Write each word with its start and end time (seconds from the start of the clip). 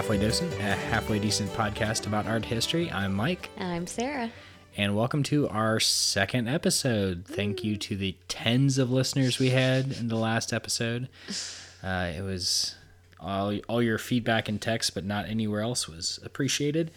Halfway 0.00 0.16
Decent, 0.16 0.50
a 0.54 0.62
halfway 0.62 1.18
decent 1.18 1.50
podcast 1.50 2.06
about 2.06 2.26
art 2.26 2.42
history. 2.46 2.90
I'm 2.90 3.12
Mike, 3.12 3.50
And 3.58 3.70
I'm 3.70 3.86
Sarah. 3.86 4.30
and 4.74 4.96
welcome 4.96 5.22
to 5.24 5.46
our 5.50 5.78
second 5.78 6.48
episode. 6.48 7.26
Thank 7.28 7.62
you 7.62 7.76
to 7.76 7.96
the 7.98 8.16
tens 8.26 8.78
of 8.78 8.90
listeners 8.90 9.38
we 9.38 9.50
had 9.50 9.92
in 9.92 10.08
the 10.08 10.16
last 10.16 10.54
episode. 10.54 11.08
Uh, 11.82 12.12
it 12.16 12.20
was 12.22 12.74
all 13.18 13.54
all 13.68 13.82
your 13.82 13.96
feedback 13.98 14.48
and 14.50 14.60
text, 14.60 14.94
but 14.94 15.02
not 15.04 15.26
anywhere 15.26 15.60
else 15.62 15.86
was 15.88 16.18
appreciated. 16.22 16.90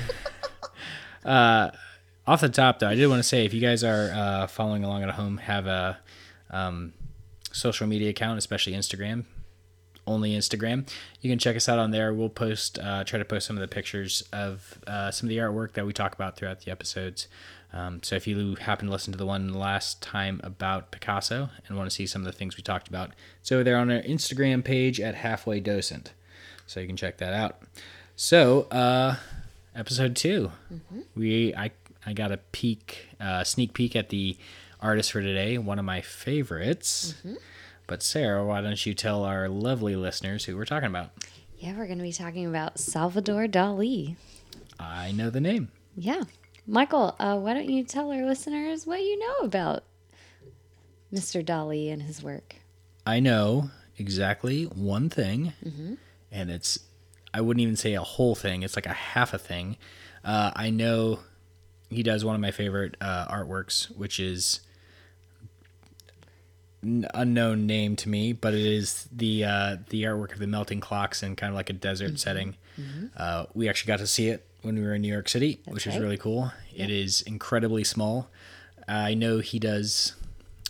uh, 1.24 1.70
off 2.26 2.40
the 2.42 2.48
top, 2.50 2.78
though, 2.78 2.88
I 2.88 2.94
did 2.94 3.06
want 3.06 3.20
to 3.20 3.22
say 3.28 3.44
if 3.46 3.52
you 3.54 3.60
guys 3.62 3.82
are 3.84 4.10
uh, 4.14 4.46
following 4.46 4.84
along 4.84 5.02
at 5.04 5.10
home, 5.10 5.38
have 5.38 5.66
a 5.66 5.98
um, 6.50 6.92
social 7.52 7.86
media 7.86 8.10
account, 8.10 8.36
especially 8.38 8.74
Instagram, 8.74 9.24
only 10.08 10.32
Instagram. 10.32 10.88
You 11.20 11.30
can 11.30 11.38
check 11.38 11.56
us 11.56 11.68
out 11.68 11.78
on 11.78 11.90
there. 11.90 12.12
We'll 12.12 12.28
post, 12.28 12.78
uh, 12.78 13.04
try 13.04 13.18
to 13.18 13.24
post 13.24 13.46
some 13.46 13.56
of 13.56 13.60
the 13.60 13.68
pictures 13.68 14.24
of 14.32 14.78
uh, 14.86 15.10
some 15.10 15.26
of 15.26 15.30
the 15.30 15.38
artwork 15.38 15.72
that 15.74 15.86
we 15.86 15.92
talk 15.92 16.14
about 16.14 16.36
throughout 16.36 16.60
the 16.60 16.70
episodes. 16.70 17.28
Um, 17.72 18.02
so 18.02 18.16
if 18.16 18.26
you 18.26 18.54
happen 18.56 18.86
to 18.86 18.92
listen 18.92 19.12
to 19.12 19.18
the 19.18 19.26
one 19.26 19.52
last 19.52 20.00
time 20.00 20.40
about 20.42 20.90
Picasso 20.90 21.50
and 21.66 21.76
want 21.76 21.90
to 21.90 21.94
see 21.94 22.06
some 22.06 22.22
of 22.22 22.26
the 22.26 22.32
things 22.32 22.56
we 22.56 22.62
talked 22.62 22.88
about, 22.88 23.10
so 23.42 23.62
they're 23.62 23.76
on 23.76 23.90
our 23.90 24.00
Instagram 24.02 24.64
page 24.64 25.00
at 25.00 25.14
Halfway 25.16 25.60
Docent. 25.60 26.12
So 26.66 26.80
you 26.80 26.86
can 26.86 26.96
check 26.96 27.18
that 27.18 27.34
out. 27.34 27.62
So, 28.16 28.62
uh, 28.70 29.16
episode 29.76 30.16
2 30.16 30.50
we 31.14 31.54
I 31.54 31.70
I 32.06 32.14
got 32.14 32.32
a 32.32 32.38
peek, 32.38 33.08
uh, 33.20 33.44
sneak 33.44 33.74
peek 33.74 33.94
at 33.94 34.08
the 34.08 34.36
artist 34.80 35.12
for 35.12 35.20
today, 35.20 35.58
one 35.58 35.78
of 35.78 35.84
my 35.84 36.00
favorites. 36.00 37.14
But 37.88 38.02
Sarah, 38.02 38.44
why 38.44 38.60
don't 38.60 38.84
you 38.84 38.92
tell 38.92 39.24
our 39.24 39.48
lovely 39.48 39.96
listeners 39.96 40.44
who 40.44 40.56
we're 40.56 40.66
talking 40.66 40.90
about? 40.90 41.10
Yeah, 41.56 41.70
we're 41.76 41.86
going 41.86 41.98
to 41.98 42.04
be 42.04 42.12
talking 42.12 42.46
about 42.46 42.78
Salvador 42.78 43.46
Dali. 43.46 44.14
I 44.78 45.10
know 45.10 45.30
the 45.30 45.40
name. 45.40 45.70
Yeah. 45.96 46.24
Michael, 46.66 47.16
uh, 47.18 47.36
why 47.38 47.54
don't 47.54 47.68
you 47.68 47.82
tell 47.82 48.12
our 48.12 48.26
listeners 48.26 48.86
what 48.86 49.00
you 49.00 49.18
know 49.18 49.36
about 49.38 49.84
Mr. 51.12 51.42
Dali 51.42 51.90
and 51.90 52.02
his 52.02 52.22
work? 52.22 52.56
I 53.06 53.20
know 53.20 53.70
exactly 53.96 54.64
one 54.64 55.08
thing, 55.08 55.54
and 56.30 56.50
it's 56.50 56.78
I 57.32 57.40
wouldn't 57.40 57.62
even 57.62 57.76
say 57.76 57.94
a 57.94 58.02
whole 58.02 58.34
thing. 58.34 58.62
It's 58.62 58.76
like 58.76 58.84
a 58.84 58.92
half 58.92 59.32
a 59.32 59.38
thing. 59.38 59.78
Uh, 60.22 60.50
I 60.54 60.68
know 60.68 61.20
he 61.88 62.02
does 62.02 62.22
one 62.22 62.34
of 62.34 62.40
my 62.42 62.50
favorite 62.50 62.96
uh, 63.00 63.26
artworks, 63.28 63.86
which 63.96 64.20
is 64.20 64.60
unknown 66.82 67.66
name 67.66 67.96
to 67.96 68.08
me, 68.08 68.32
but 68.32 68.54
it 68.54 68.64
is 68.64 69.08
the 69.12 69.44
uh, 69.44 69.76
the 69.90 70.04
artwork 70.04 70.32
of 70.32 70.38
the 70.38 70.46
melting 70.46 70.80
clocks 70.80 71.22
in 71.22 71.36
kind 71.36 71.50
of 71.50 71.56
like 71.56 71.70
a 71.70 71.74
desert 71.74 72.18
setting. 72.18 72.56
Uh, 73.16 73.46
we 73.54 73.68
actually 73.68 73.88
got 73.88 73.98
to 73.98 74.06
see 74.06 74.28
it 74.28 74.46
when 74.62 74.76
we 74.76 74.82
were 74.82 74.94
in 74.94 75.02
New 75.02 75.12
York 75.12 75.28
City, 75.28 75.60
which 75.66 75.86
is 75.86 75.98
really 75.98 76.16
cool. 76.16 76.52
It 76.74 76.90
is 76.90 77.22
incredibly 77.22 77.84
small. 77.84 78.30
I 78.86 79.14
know 79.14 79.40
he 79.40 79.58
does 79.58 80.14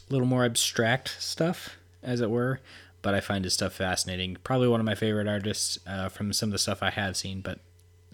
a 0.08 0.12
little 0.12 0.26
more 0.26 0.44
abstract 0.44 1.20
stuff, 1.20 1.76
as 2.02 2.20
it 2.20 2.30
were, 2.30 2.60
but 3.02 3.14
I 3.14 3.20
find 3.20 3.44
his 3.44 3.54
stuff 3.54 3.74
fascinating. 3.74 4.38
Probably 4.42 4.68
one 4.68 4.80
of 4.80 4.86
my 4.86 4.94
favorite 4.94 5.28
artists 5.28 5.78
uh, 5.86 6.08
from 6.08 6.32
some 6.32 6.48
of 6.48 6.52
the 6.52 6.58
stuff 6.58 6.82
I 6.82 6.90
have 6.90 7.16
seen, 7.16 7.42
but 7.42 7.60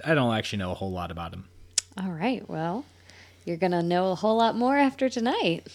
I 0.04 0.14
don't 0.14 0.34
actually 0.34 0.58
know 0.58 0.72
a 0.72 0.74
whole 0.74 0.90
lot 0.92 1.10
about 1.10 1.32
him. 1.32 1.48
All 1.96 2.10
right. 2.10 2.46
Well, 2.50 2.84
you're 3.44 3.56
going 3.56 3.72
to 3.72 3.82
know 3.82 4.10
a 4.10 4.14
whole 4.16 4.36
lot 4.36 4.56
more 4.56 4.76
after 4.76 5.08
tonight. 5.08 5.68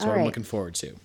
So 0.00 0.08
All 0.08 0.18
I'm 0.18 0.24
looking 0.24 0.44
forward 0.44 0.74
to. 0.76 0.96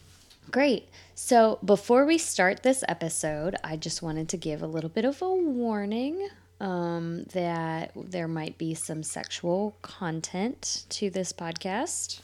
Great. 0.51 0.87
So 1.15 1.59
before 1.65 2.05
we 2.05 2.17
start 2.17 2.63
this 2.63 2.83
episode, 2.87 3.55
I 3.63 3.75
just 3.75 4.01
wanted 4.01 4.29
to 4.29 4.37
give 4.37 4.61
a 4.63 4.67
little 4.67 4.89
bit 4.89 5.03
of 5.03 5.21
a 5.21 5.35
warning 5.35 6.29
um, 6.61 7.25
that 7.33 7.91
there 7.95 8.27
might 8.27 8.57
be 8.57 8.73
some 8.73 9.03
sexual 9.03 9.75
content 9.81 10.85
to 10.89 11.09
this 11.09 11.33
podcast. 11.33 12.21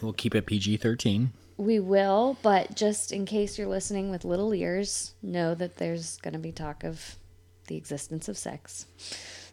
We'll 0.00 0.14
keep 0.14 0.34
it 0.34 0.46
PG 0.46 0.78
13. 0.78 1.32
We 1.56 1.78
will, 1.78 2.36
but 2.42 2.74
just 2.74 3.12
in 3.12 3.26
case 3.26 3.58
you're 3.58 3.68
listening 3.68 4.10
with 4.10 4.24
little 4.24 4.54
ears, 4.54 5.14
know 5.22 5.54
that 5.54 5.76
there's 5.76 6.16
going 6.18 6.32
to 6.32 6.40
be 6.40 6.52
talk 6.52 6.84
of 6.84 7.16
the 7.66 7.76
existence 7.76 8.28
of 8.28 8.36
sex. 8.36 8.86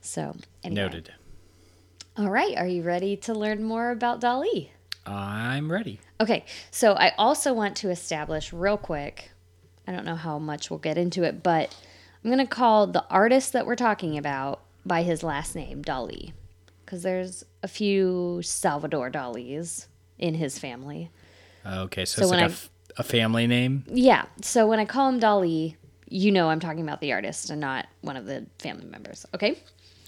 So, 0.01 0.35
anyway. 0.63 0.81
Noted. 0.83 1.13
All 2.17 2.29
right. 2.29 2.57
Are 2.57 2.67
you 2.67 2.81
ready 2.81 3.15
to 3.17 3.33
learn 3.33 3.63
more 3.63 3.91
about 3.91 4.19
Dali? 4.19 4.69
I'm 5.05 5.71
ready. 5.71 5.99
Okay, 6.19 6.45
so 6.69 6.93
I 6.93 7.13
also 7.17 7.53
want 7.53 7.75
to 7.77 7.89
establish 7.89 8.53
real 8.53 8.77
quick. 8.77 9.31
I 9.87 9.91
don't 9.91 10.05
know 10.05 10.15
how 10.15 10.37
much 10.39 10.69
we'll 10.69 10.79
get 10.79 10.97
into 10.97 11.23
it, 11.23 11.41
but 11.43 11.75
I'm 12.23 12.29
going 12.31 12.45
to 12.45 12.51
call 12.51 12.87
the 12.87 13.03
artist 13.09 13.53
that 13.53 13.65
we're 13.65 13.75
talking 13.75 14.17
about 14.17 14.61
by 14.85 15.01
his 15.03 15.23
last 15.23 15.55
name, 15.55 15.83
Dali, 15.83 16.33
because 16.85 17.01
there's 17.03 17.43
a 17.63 17.67
few 17.67 18.41
Salvador 18.43 19.09
Dalis 19.09 19.87
in 20.19 20.35
his 20.35 20.59
family. 20.59 21.09
Okay, 21.65 22.05
so, 22.05 22.21
So 22.21 22.23
it's 22.23 22.31
like 22.31 22.41
a 22.41 22.43
I- 22.43 22.47
f- 22.47 22.69
a 22.97 23.03
family 23.03 23.47
name. 23.47 23.85
Yeah, 23.87 24.25
so 24.41 24.67
when 24.67 24.79
I 24.79 24.85
call 24.85 25.09
him 25.09 25.19
Dali, 25.19 25.75
you 26.09 26.31
know 26.31 26.49
I'm 26.49 26.59
talking 26.59 26.81
about 26.81 26.99
the 27.01 27.13
artist 27.13 27.49
and 27.49 27.59
not 27.61 27.87
one 28.01 28.17
of 28.17 28.25
the 28.25 28.45
family 28.59 28.85
members, 28.85 29.25
okay? 29.33 29.57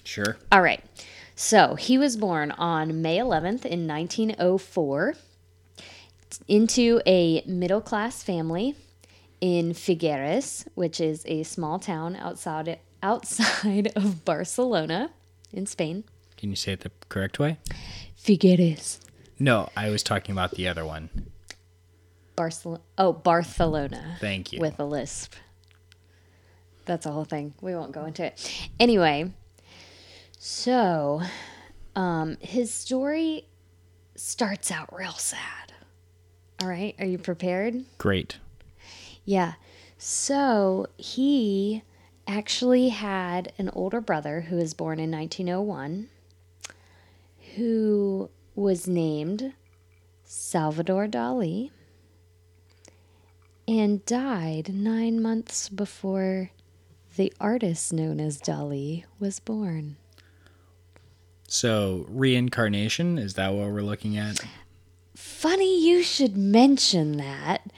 Sure. 0.04 0.36
All 0.52 0.60
right. 0.60 0.84
So 1.36 1.74
he 1.74 1.98
was 1.98 2.16
born 2.16 2.52
on 2.52 3.02
May 3.02 3.18
11th 3.18 3.64
in 3.64 3.88
1904 3.88 5.14
into 6.48 7.00
a 7.06 7.42
middle 7.46 7.80
class 7.80 8.22
family 8.22 8.76
in 9.40 9.72
Figueres, 9.72 10.66
which 10.74 11.00
is 11.00 11.22
a 11.26 11.42
small 11.42 11.78
town 11.78 12.16
outside 12.16 12.78
outside 13.02 13.92
of 13.94 14.24
Barcelona 14.24 15.10
in 15.52 15.66
Spain. 15.66 16.04
Can 16.36 16.50
you 16.50 16.56
say 16.56 16.72
it 16.72 16.80
the 16.80 16.90
correct 17.08 17.38
way? 17.38 17.58
Figueres. 18.18 19.00
No, 19.38 19.68
I 19.76 19.90
was 19.90 20.02
talking 20.02 20.32
about 20.32 20.52
the 20.52 20.68
other 20.68 20.84
one. 20.84 21.10
Barcelona. 22.36 22.82
Oh, 22.96 23.12
Barcelona. 23.12 24.16
Thank 24.20 24.52
you. 24.52 24.60
With 24.60 24.78
a 24.78 24.84
lisp. 24.84 25.34
That's 26.86 27.06
a 27.06 27.12
whole 27.12 27.24
thing. 27.24 27.54
We 27.60 27.74
won't 27.74 27.92
go 27.92 28.04
into 28.04 28.24
it. 28.24 28.68
Anyway, 28.80 29.32
so 30.46 31.22
um, 31.96 32.36
his 32.38 32.70
story 32.70 33.46
starts 34.14 34.70
out 34.70 34.94
real 34.94 35.12
sad. 35.12 35.72
All 36.60 36.68
right, 36.68 36.94
are 36.98 37.06
you 37.06 37.16
prepared? 37.16 37.82
Great. 37.96 38.36
Yeah. 39.24 39.54
So 39.96 40.86
he 40.98 41.82
actually 42.26 42.90
had 42.90 43.54
an 43.56 43.70
older 43.70 44.02
brother 44.02 44.42
who 44.42 44.56
was 44.56 44.74
born 44.74 45.00
in 45.00 45.10
1901 45.10 46.10
who 47.56 48.28
was 48.54 48.86
named 48.86 49.54
Salvador 50.26 51.06
Dali 51.06 51.70
and 53.66 54.04
died 54.04 54.74
nine 54.74 55.22
months 55.22 55.70
before 55.70 56.50
the 57.16 57.32
artist 57.40 57.94
known 57.94 58.20
as 58.20 58.42
Dali 58.42 59.04
was 59.18 59.40
born. 59.40 59.96
So, 61.54 62.04
reincarnation, 62.08 63.16
is 63.16 63.34
that 63.34 63.52
what 63.54 63.68
we're 63.68 63.80
looking 63.82 64.16
at? 64.16 64.44
Funny 65.14 65.86
you 65.86 66.02
should 66.02 66.36
mention 66.36 67.16
that 67.18 67.70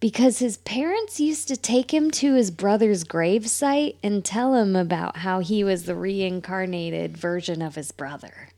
because 0.00 0.40
his 0.40 0.58
parents 0.58 1.18
used 1.18 1.48
to 1.48 1.56
take 1.56 1.94
him 1.94 2.10
to 2.10 2.34
his 2.34 2.50
brother's 2.50 3.04
gravesite 3.04 3.96
and 4.02 4.22
tell 4.22 4.54
him 4.54 4.76
about 4.76 5.16
how 5.16 5.38
he 5.38 5.64
was 5.64 5.84
the 5.84 5.94
reincarnated 5.94 7.16
version 7.16 7.62
of 7.62 7.74
his 7.74 7.90
brother. 7.90 8.50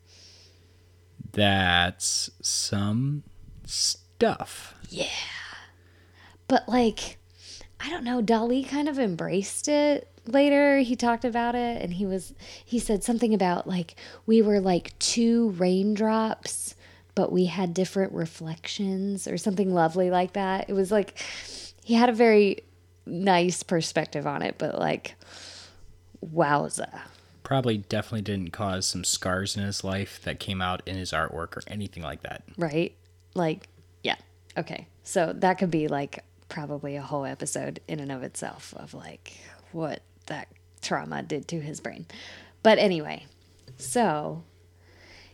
That's 1.31 2.29
some 2.41 3.23
stuff. 3.63 4.75
Yeah. 4.89 5.05
But 6.49 6.67
like, 6.67 7.17
I 7.79 7.89
don't 7.89 8.03
know, 8.03 8.21
Dali 8.21 8.67
kind 8.67 8.89
of 8.89 8.99
embraced 8.99 9.69
it 9.69 10.11
later. 10.27 10.79
He 10.79 10.95
talked 10.95 11.25
about 11.25 11.55
it 11.55 11.81
and 11.81 11.93
he 11.93 12.05
was 12.05 12.33
he 12.63 12.79
said 12.79 13.03
something 13.03 13.33
about 13.33 13.67
like 13.67 13.95
we 14.25 14.41
were 14.41 14.59
like 14.59 14.97
two 14.99 15.49
raindrops, 15.51 16.75
but 17.13 17.31
we 17.31 17.45
had 17.45 17.73
different 17.73 18.13
reflections 18.13 19.27
or 19.27 19.37
something 19.37 19.73
lovely 19.73 20.09
like 20.09 20.33
that. 20.33 20.69
It 20.69 20.73
was 20.73 20.91
like 20.91 21.19
he 21.83 21.93
had 21.93 22.09
a 22.09 22.13
very 22.13 22.59
nice 23.05 23.63
perspective 23.63 24.25
on 24.25 24.41
it, 24.41 24.55
but 24.57 24.79
like 24.79 25.15
wowza. 26.25 27.01
Probably 27.43 27.77
definitely 27.77 28.21
didn't 28.23 28.51
cause 28.51 28.87
some 28.87 29.03
scars 29.03 29.55
in 29.55 29.63
his 29.63 29.83
life 29.83 30.19
that 30.23 30.39
came 30.39 30.61
out 30.61 30.81
in 30.87 30.95
his 30.95 31.11
artwork 31.11 31.55
or 31.55 31.61
anything 31.67 32.01
like 32.01 32.23
that. 32.23 32.43
right? 32.57 32.95
Like, 33.35 33.67
yeah. 34.03 34.15
Okay. 34.57 34.87
So 35.03 35.33
that 35.35 35.59
could 35.59 35.69
be 35.69 35.87
like 35.87 36.23
probably 36.49 36.95
a 36.95 37.01
whole 37.01 37.25
episode 37.25 37.79
in 37.87 37.99
and 37.99 38.11
of 38.11 38.23
itself 38.23 38.73
of 38.77 38.93
like 38.93 39.37
what 39.71 40.01
that 40.27 40.47
trauma 40.81 41.23
did 41.23 41.47
to 41.49 41.59
his 41.59 41.79
brain. 41.79 42.05
But 42.63 42.79
anyway, 42.79 43.25
so 43.77 44.43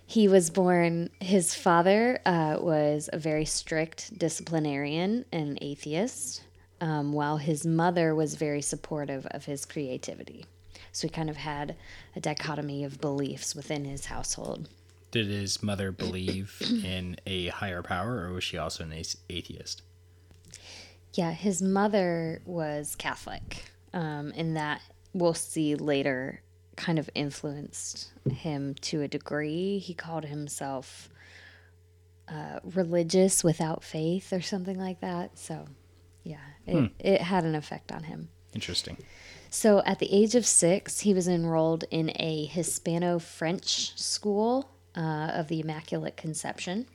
he 0.05 0.27
was 0.27 0.49
born, 0.49 1.09
his 1.19 1.55
father 1.55 2.19
uh, 2.25 2.57
was 2.59 3.09
a 3.13 3.17
very 3.17 3.45
strict 3.45 4.17
disciplinarian 4.17 5.25
and 5.31 5.57
atheist, 5.61 6.43
um, 6.81 7.13
while 7.13 7.37
his 7.37 7.65
mother 7.65 8.13
was 8.13 8.35
very 8.35 8.61
supportive 8.61 9.25
of 9.27 9.45
his 9.45 9.65
creativity. 9.65 10.45
So 10.91 11.07
he 11.07 11.11
kind 11.11 11.29
of 11.29 11.37
had 11.37 11.75
a 12.15 12.19
dichotomy 12.19 12.83
of 12.83 12.99
beliefs 12.99 13.55
within 13.55 13.85
his 13.85 14.05
household. 14.05 14.67
Did 15.11 15.27
his 15.27 15.61
mother 15.61 15.91
believe 15.91 16.61
in 16.83 17.17
a 17.25 17.47
higher 17.47 17.81
power, 17.81 18.25
or 18.25 18.33
was 18.33 18.43
she 18.43 18.57
also 18.57 18.83
an 18.83 18.93
atheist? 19.29 19.81
Yeah, 21.13 21.31
his 21.31 21.61
mother 21.61 22.41
was 22.45 22.95
Catholic, 22.95 23.65
um, 23.93 24.33
and 24.35 24.55
that 24.57 24.81
we'll 25.13 25.33
see 25.33 25.75
later 25.75 26.41
kind 26.75 26.97
of 26.97 27.09
influenced 27.13 28.11
him 28.29 28.75
to 28.81 29.01
a 29.01 29.07
degree. 29.07 29.77
He 29.77 29.93
called 29.93 30.25
himself 30.25 31.09
uh, 32.27 32.59
religious 32.63 33.43
without 33.43 33.83
faith 33.83 34.31
or 34.31 34.41
something 34.41 34.79
like 34.79 35.01
that. 35.01 35.37
So, 35.37 35.65
yeah, 36.23 36.37
it, 36.65 36.91
it 36.99 37.21
had 37.21 37.43
an 37.43 37.55
effect 37.55 37.91
on 37.91 38.03
him. 38.03 38.29
Interesting. 38.53 38.97
So, 39.49 39.81
at 39.85 39.99
the 39.99 40.11
age 40.13 40.35
of 40.35 40.45
six, 40.45 41.01
he 41.01 41.13
was 41.13 41.27
enrolled 41.27 41.83
in 41.91 42.11
a 42.15 42.45
Hispano 42.45 43.19
French 43.19 43.97
school 43.99 44.71
uh, 44.95 45.31
of 45.33 45.49
the 45.49 45.59
Immaculate 45.59 46.15
Conception. 46.15 46.85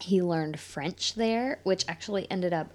He 0.00 0.20
learned 0.22 0.58
French 0.58 1.14
there, 1.14 1.60
which 1.62 1.84
actually 1.86 2.28
ended 2.30 2.52
up 2.52 2.72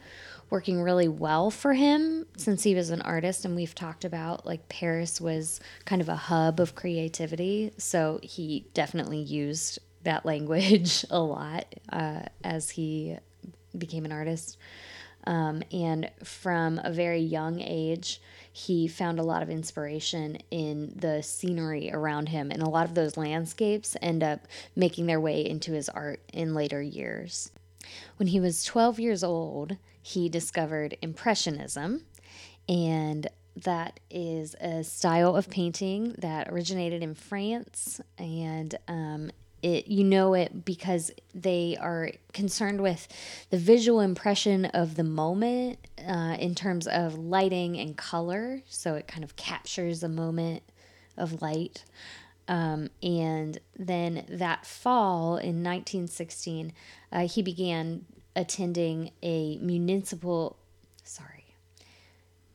working 0.49 0.81
really 0.81 1.07
well 1.07 1.49
for 1.51 1.73
him 1.73 2.25
since 2.37 2.63
he 2.63 2.75
was 2.75 2.89
an 2.89 3.01
artist. 3.01 3.45
And 3.45 3.55
we've 3.55 3.75
talked 3.75 4.05
about 4.05 4.45
like 4.45 4.69
Paris 4.69 5.19
was 5.19 5.59
kind 5.85 6.01
of 6.01 6.09
a 6.09 6.15
hub 6.15 6.59
of 6.59 6.75
creativity. 6.75 7.71
So, 7.77 8.19
he 8.21 8.67
definitely 8.73 9.19
used 9.19 9.79
that 10.03 10.25
language 10.25 11.05
a 11.09 11.19
lot 11.19 11.75
uh, 11.91 12.23
as 12.43 12.69
he 12.71 13.17
became 13.77 14.05
an 14.05 14.11
artist. 14.11 14.57
Um, 15.27 15.63
and 15.71 16.09
from 16.23 16.79
a 16.83 16.91
very 16.91 17.19
young 17.19 17.59
age, 17.59 18.21
he 18.51 18.87
found 18.87 19.19
a 19.19 19.23
lot 19.23 19.43
of 19.43 19.49
inspiration 19.49 20.37
in 20.51 20.93
the 20.95 21.21
scenery 21.23 21.91
around 21.91 22.29
him. 22.29 22.51
And 22.51 22.61
a 22.61 22.69
lot 22.69 22.85
of 22.85 22.93
those 22.93 23.17
landscapes 23.17 23.97
end 24.01 24.23
up 24.23 24.41
making 24.75 25.07
their 25.07 25.19
way 25.19 25.45
into 25.45 25.71
his 25.71 25.89
art 25.89 26.21
in 26.31 26.53
later 26.53 26.81
years. 26.81 27.51
When 28.17 28.27
he 28.27 28.39
was 28.39 28.63
12 28.63 28.99
years 28.99 29.23
old, 29.23 29.77
he 30.01 30.29
discovered 30.29 30.97
Impressionism, 31.01 32.03
and 32.67 33.27
that 33.55 33.99
is 34.09 34.55
a 34.59 34.83
style 34.83 35.35
of 35.35 35.49
painting 35.49 36.15
that 36.17 36.49
originated 36.49 37.01
in 37.01 37.15
France 37.15 38.01
and 38.17 38.75
um, 38.87 39.31
it 39.65 39.87
you 39.87 40.03
know 40.03 40.33
it 40.33 40.63
because 40.63 41.09
they 41.33 41.75
are 41.79 42.11
concerned 42.33 42.81
with 42.81 43.07
the 43.49 43.57
visual 43.57 43.99
impression 43.99 44.65
of 44.65 44.95
the 44.95 45.03
moment 45.03 45.79
uh, 46.07 46.35
in 46.39 46.53
terms 46.53 46.85
of 46.85 47.17
lighting 47.17 47.77
and 47.79 47.97
color. 47.97 48.61
So 48.67 48.93
it 48.93 49.07
kind 49.07 49.23
of 49.23 49.35
captures 49.35 50.03
a 50.03 50.09
moment 50.09 50.61
of 51.17 51.41
light 51.41 51.83
um, 52.47 52.89
and 53.01 53.59
then 53.77 54.25
that 54.29 54.65
fall 54.65 55.37
in 55.37 55.63
1916 55.63 56.71
uh, 57.11 57.27
he 57.27 57.41
began 57.41 58.05
attending 58.35 59.11
a 59.23 59.57
municipal 59.57 60.57
sorry 61.03 61.45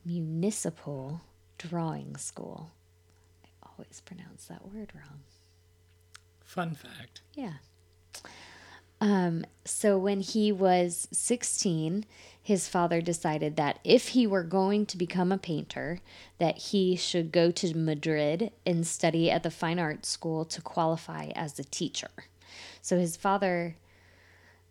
municipal 0.05 1.21
drawing 1.57 2.15
school 2.15 2.71
i 3.45 3.47
always 3.77 4.01
pronounce 4.01 4.45
that 4.45 4.65
word 4.73 4.91
wrong 4.95 5.19
Fun 6.43 6.75
fact. 6.75 7.21
yeah. 7.33 7.53
Um, 9.01 9.45
so 9.65 9.97
when 9.97 10.21
he 10.21 10.51
was 10.51 11.07
16, 11.11 12.05
his 12.41 12.67
father 12.67 13.01
decided 13.01 13.55
that 13.55 13.79
if 13.83 14.09
he 14.09 14.25
were 14.27 14.43
going 14.43 14.85
to 14.87 14.97
become 14.97 15.31
a 15.31 15.37
painter, 15.37 15.99
that 16.37 16.57
he 16.57 16.95
should 16.95 17.31
go 17.31 17.49
to 17.51 17.75
Madrid 17.75 18.51
and 18.65 18.85
study 18.85 19.29
at 19.31 19.41
the 19.43 19.51
fine 19.51 19.79
arts 19.79 20.07
school 20.07 20.45
to 20.45 20.61
qualify 20.61 21.31
as 21.35 21.57
a 21.57 21.63
teacher. 21.63 22.09
So 22.81 22.97
his 22.99 23.17
father 23.17 23.75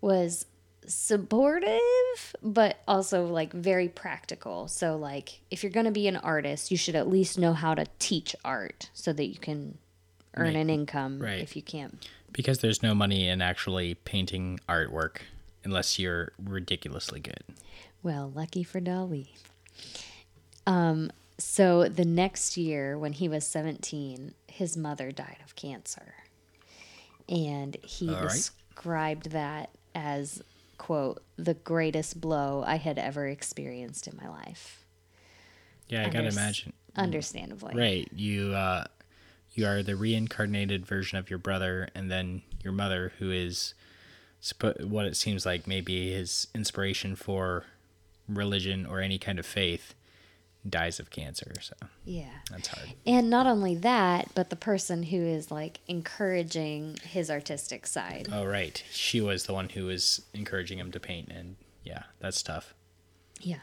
was 0.00 0.46
supportive 0.86 1.78
but 2.42 2.78
also 2.88 3.24
like 3.26 3.52
very 3.52 3.88
practical. 3.88 4.66
So 4.68 4.96
like 4.96 5.40
if 5.50 5.62
you're 5.62 5.72
going 5.72 5.86
to 5.86 5.92
be 5.92 6.08
an 6.08 6.16
artist, 6.16 6.70
you 6.70 6.76
should 6.76 6.94
at 6.96 7.08
least 7.08 7.38
know 7.38 7.52
how 7.52 7.74
to 7.74 7.86
teach 7.98 8.34
art 8.44 8.90
so 8.94 9.12
that 9.12 9.26
you 9.26 9.38
can 9.38 9.78
earn 10.34 10.46
Right. 10.46 10.56
an 10.56 10.70
income 10.70 11.18
Right. 11.20 11.40
if 11.42 11.54
you 11.56 11.62
can't 11.62 12.06
Because 12.32 12.58
there's 12.58 12.82
no 12.82 12.94
money 12.94 13.28
in 13.28 13.42
actually 13.42 13.94
painting 13.94 14.60
artwork 14.68 15.18
unless 15.64 15.98
you're 15.98 16.32
ridiculously 16.42 17.20
good. 17.20 17.42
Well, 18.02 18.32
lucky 18.34 18.62
for 18.62 18.80
Dali. 18.80 19.28
Um, 20.66 21.10
so 21.38 21.88
the 21.88 22.04
next 22.04 22.56
year, 22.56 22.98
when 22.98 23.12
he 23.12 23.28
was 23.28 23.46
17, 23.46 24.34
his 24.46 24.76
mother 24.76 25.10
died 25.10 25.38
of 25.44 25.56
cancer. 25.56 26.14
And 27.28 27.76
he 27.82 28.08
All 28.08 28.22
right. 28.22 28.30
described 28.30 29.30
that 29.30 29.70
as, 29.94 30.42
quote, 30.78 31.22
the 31.36 31.54
greatest 31.54 32.20
blow 32.20 32.62
I 32.66 32.76
had 32.76 32.98
ever 32.98 33.26
experienced 33.26 34.06
in 34.06 34.16
my 34.16 34.28
life. 34.28 34.84
Yeah, 35.88 36.06
I 36.06 36.10
gotta 36.10 36.28
imagine. 36.28 36.72
Understandably. 36.96 37.74
Right. 37.76 38.08
You 38.14 38.52
uh 38.52 38.84
you 39.52 39.66
are 39.66 39.82
the 39.82 39.96
reincarnated 39.96 40.86
version 40.86 41.18
of 41.18 41.28
your 41.30 41.38
brother 41.38 41.88
and 41.94 42.10
then 42.10 42.42
your 42.62 42.72
mother 42.72 43.12
who 43.18 43.30
is 43.30 43.74
what 44.82 45.04
it 45.06 45.16
seems 45.16 45.44
like 45.44 45.66
maybe 45.66 46.12
his 46.12 46.46
inspiration 46.54 47.14
for 47.16 47.64
religion 48.28 48.86
or 48.86 49.00
any 49.00 49.18
kind 49.18 49.38
of 49.38 49.44
faith 49.46 49.94
dies 50.68 51.00
of 51.00 51.10
cancer. 51.10 51.52
So 51.60 51.74
Yeah. 52.04 52.28
that's 52.50 52.68
hard. 52.68 52.90
And 53.06 53.28
not 53.30 53.46
only 53.46 53.74
that, 53.76 54.28
but 54.34 54.50
the 54.50 54.56
person 54.56 55.04
who 55.04 55.16
is 55.20 55.50
like 55.50 55.80
encouraging 55.88 56.98
his 57.02 57.30
artistic 57.30 57.86
side. 57.86 58.28
Oh 58.32 58.44
right. 58.44 58.82
She 58.92 59.20
was 59.20 59.46
the 59.46 59.54
one 59.54 59.70
who 59.70 59.86
was 59.86 60.22
encouraging 60.34 60.78
him 60.78 60.92
to 60.92 61.00
paint 61.00 61.28
and 61.30 61.56
yeah, 61.84 62.04
that's 62.20 62.42
tough. 62.42 62.74
Yeah. 63.40 63.60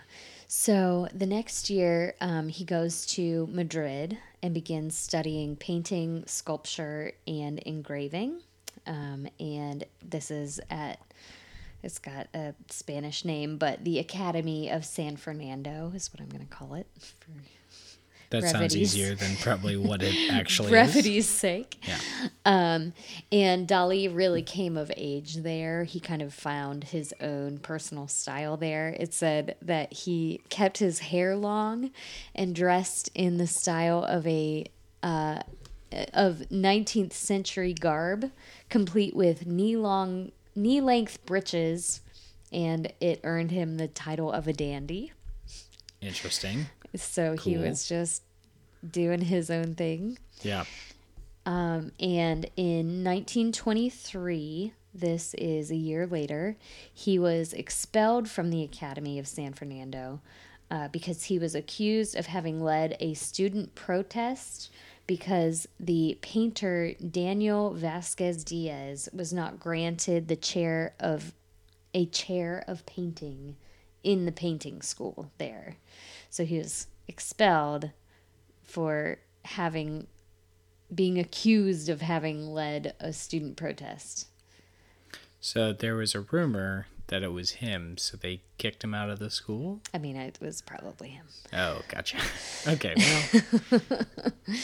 So 0.48 1.10
the 1.14 1.26
next 1.26 1.70
year, 1.70 2.16
um, 2.22 2.48
he 2.48 2.64
goes 2.64 3.06
to 3.08 3.48
Madrid 3.52 4.18
and 4.42 4.54
begins 4.54 4.98
studying 4.98 5.58
painting, 5.58 6.24
sculpture, 6.26 7.12
and 7.28 7.60
engraving. 7.60 8.42
Um, 8.86 9.28
and 9.42 9.84
this 10.02 10.32
is 10.32 10.62
at, 10.70 11.00
it's 11.84 12.00
got 12.00 12.28
a 12.34 12.54
Spanish 12.70 13.26
name, 13.26 13.58
but 13.58 13.84
the 13.84 14.00
Academy 14.00 14.70
of 14.70 14.86
San 14.86 15.18
Fernando 15.18 15.92
is 15.94 16.14
what 16.14 16.22
I'm 16.22 16.30
going 16.30 16.48
to 16.48 16.56
call 16.56 16.76
it 16.76 16.88
for 16.98 17.32
That 18.30 18.44
sounds 18.44 18.76
easier 18.76 19.16
than 19.16 19.38
probably 19.38 19.78
what 19.78 20.04
it 20.04 20.16
actually 20.32 20.68
is. 20.68 20.72
brevity's 20.72 21.28
sake. 21.28 21.82
Yeah. 21.88 21.98
Um, 22.46 22.94
and 23.32 23.68
Dali 23.68 24.14
really 24.14 24.42
came 24.42 24.76
of 24.78 24.92
age 24.98 25.36
there. 25.36 25.86
He 25.86 26.00
kind 26.00 26.22
of 26.22 26.34
found 26.34 26.86
his 26.86 27.14
own 27.22 27.60
personal 27.60 28.08
style 28.08 28.58
there. 28.58 28.96
It 29.00 29.14
said 29.14 29.56
that 29.62 29.94
he 29.94 30.42
kept 30.50 30.80
his 30.80 31.00
hair 31.00 31.36
long 31.38 31.92
and 32.36 32.54
dressed 32.54 33.10
in 33.16 33.38
the 33.38 33.48
style 33.48 34.04
of 34.04 34.28
a 34.28 34.66
uh, 35.02 35.42
of 36.14 36.44
19th 36.52 37.14
century 37.14 37.74
garb, 37.74 38.32
complete 38.70 39.16
with 39.16 39.46
knee 39.46 39.78
long 39.78 40.32
knee 40.54 40.82
length 40.82 41.26
breeches, 41.26 42.02
and 42.52 42.92
it 43.00 43.22
earned 43.24 43.52
him 43.52 43.78
the 43.78 43.88
title 43.88 44.32
of 44.32 44.48
a 44.48 44.54
dandy. 44.54 45.14
Interesting. 46.02 46.68
So 46.98 47.36
he 47.36 47.58
was 47.58 47.88
just 47.88 48.24
doing 48.90 49.22
his 49.22 49.50
own 49.50 49.76
thing. 49.76 50.18
Yeah. 50.42 50.66
Um, 51.46 51.92
and 52.00 52.50
in 52.58 53.04
1923, 53.04 54.74
this 54.94 55.34
is 55.36 55.72
a 55.72 55.76
year 55.76 56.06
later, 56.06 56.58
he 56.94 57.18
was 57.18 57.54
expelled 57.54 58.30
from 58.30 58.50
the 58.50 58.64
Academy 58.64 59.18
of 59.18 59.28
San 59.28 59.54
Fernando 59.54 60.22
uh, 60.70 60.90
because 60.90 61.26
he 61.26 61.40
was 61.40 61.56
accused 61.56 62.16
of 62.16 62.26
having 62.26 62.62
led 62.62 62.98
a 63.00 63.14
student 63.14 63.76
protest 63.76 64.72
because 65.06 65.68
the 65.80 66.18
painter 66.22 66.94
Daniel 66.96 67.74
Vasquez 67.74 68.44
Diaz 68.44 69.08
was 69.14 69.32
not 69.32 69.60
granted 69.60 70.28
the 70.28 70.36
chair 70.36 70.94
of 71.00 71.34
a 71.94 72.06
chair 72.08 72.64
of 72.68 72.86
painting 72.86 73.56
in 74.04 74.26
the 74.26 74.32
painting 74.32 74.82
school 74.82 75.32
there. 75.38 75.78
So 76.30 76.46
he 76.46 76.58
was 76.58 76.88
expelled 77.08 77.92
for 78.64 79.20
having 79.46 80.08
being 80.94 81.20
accused 81.20 81.90
of 81.90 82.02
having 82.02 82.48
led 82.48 82.94
a 83.00 83.12
student 83.12 83.58
protest. 83.58 84.28
So 85.42 85.74
there 85.74 85.96
was 85.96 86.16
a 86.16 86.22
rumor 86.22 86.88
that 87.08 87.24
it 87.24 87.32
was 87.32 87.52
him, 87.52 87.98
so 87.98 88.18
they 88.18 88.42
kicked 88.58 88.84
him 88.84 88.94
out 88.94 89.10
of 89.10 89.20
the 89.20 89.30
school. 89.30 89.82
I 89.94 89.98
mean, 89.98 90.16
it 90.16 90.38
was 90.42 90.62
probably 90.62 91.10
him. 91.10 91.26
Oh, 91.54 91.82
gotcha. 91.88 92.18
Okay, 92.68 92.96
well, 92.98 93.82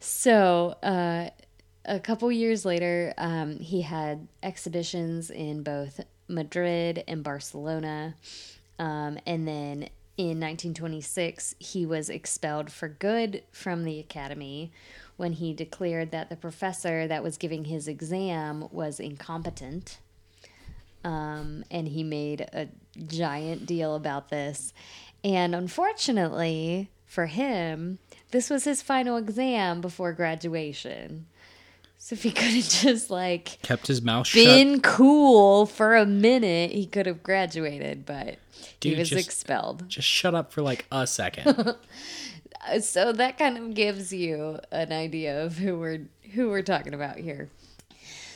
So, 0.00 0.76
uh, 0.82 1.30
a 1.84 2.00
couple 2.00 2.30
years 2.32 2.64
later, 2.64 3.12
um, 3.18 3.58
he 3.58 3.82
had 3.82 4.28
exhibitions 4.42 5.30
in 5.30 5.62
both 5.62 6.00
Madrid 6.28 7.04
and 7.08 7.22
Barcelona. 7.22 8.14
Um, 8.78 9.18
and 9.26 9.46
then 9.46 9.88
in 10.18 10.40
1926, 10.40 11.54
he 11.60 11.86
was 11.86 12.10
expelled 12.10 12.72
for 12.72 12.88
good 12.88 13.44
from 13.52 13.84
the 13.84 14.00
academy 14.00 14.72
when 15.16 15.34
he 15.34 15.54
declared 15.54 16.10
that 16.10 16.28
the 16.28 16.36
professor 16.36 17.06
that 17.06 17.22
was 17.22 17.36
giving 17.36 17.66
his 17.66 17.86
exam 17.86 18.68
was 18.72 18.98
incompetent. 18.98 20.00
Um, 21.04 21.64
and 21.70 21.86
he 21.86 22.02
made 22.02 22.40
a 22.52 22.68
giant 23.06 23.64
deal 23.64 23.94
about 23.94 24.28
this. 24.28 24.74
And 25.22 25.54
unfortunately 25.54 26.90
for 27.06 27.26
him, 27.26 28.00
this 28.32 28.50
was 28.50 28.64
his 28.64 28.82
final 28.82 29.16
exam 29.16 29.80
before 29.80 30.12
graduation. 30.12 31.26
So 32.08 32.14
if 32.14 32.22
he 32.22 32.30
could 32.32 32.44
have 32.54 32.68
just 32.70 33.10
like 33.10 33.58
Kept 33.60 33.86
his 33.86 34.00
mouth 34.00 34.26
shut. 34.28 34.42
been 34.42 34.80
cool 34.80 35.66
for 35.66 35.94
a 35.94 36.06
minute, 36.06 36.70
he 36.70 36.86
could 36.86 37.04
have 37.04 37.22
graduated, 37.22 38.06
but 38.06 38.38
Dude, 38.80 38.94
he 38.94 38.98
was 38.98 39.10
just- 39.10 39.26
expelled. 39.26 39.86
Just 39.90 40.08
shut 40.08 40.34
up 40.34 40.50
for 40.50 40.62
like 40.62 40.86
a 40.90 41.06
second. 41.06 41.74
So 42.82 43.12
that 43.12 43.38
kind 43.38 43.56
of 43.56 43.72
gives 43.74 44.12
you 44.12 44.58
an 44.72 44.92
idea 44.92 45.44
of 45.44 45.56
who 45.58 45.78
we're 45.78 46.00
who 46.34 46.48
we're 46.50 46.62
talking 46.62 46.92
about 46.92 47.16
here. 47.18 47.48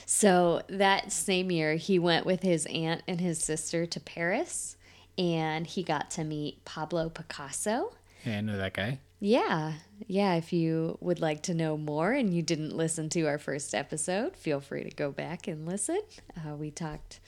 So 0.06 0.62
that 0.68 1.10
same 1.12 1.50
year, 1.50 1.74
he 1.74 1.98
went 1.98 2.24
with 2.24 2.42
his 2.42 2.64
aunt 2.66 3.02
and 3.08 3.20
his 3.20 3.40
sister 3.42 3.84
to 3.84 4.00
Paris, 4.00 4.76
and 5.18 5.66
he 5.66 5.82
got 5.82 6.10
to 6.12 6.24
meet 6.24 6.64
Pablo 6.64 7.08
Picasso. 7.10 7.92
yeah, 8.24 8.38
I 8.38 8.40
know 8.42 8.56
that 8.56 8.74
guy. 8.74 9.00
Yeah, 9.24 9.74
yeah. 10.08 10.34
If 10.34 10.52
you 10.52 10.98
would 11.00 11.20
like 11.20 11.42
to 11.44 11.54
know 11.54 11.76
more 11.76 12.10
and 12.10 12.34
you 12.34 12.42
didn't 12.42 12.76
listen 12.76 13.08
to 13.10 13.22
our 13.22 13.38
first 13.38 13.72
episode, 13.72 14.36
feel 14.36 14.58
free 14.60 14.82
to 14.82 14.90
go 14.90 15.12
back 15.12 15.46
and 15.46 15.64
listen. 15.64 16.00
Uh, 16.36 16.56
we 16.56 16.72
talked 16.72 17.20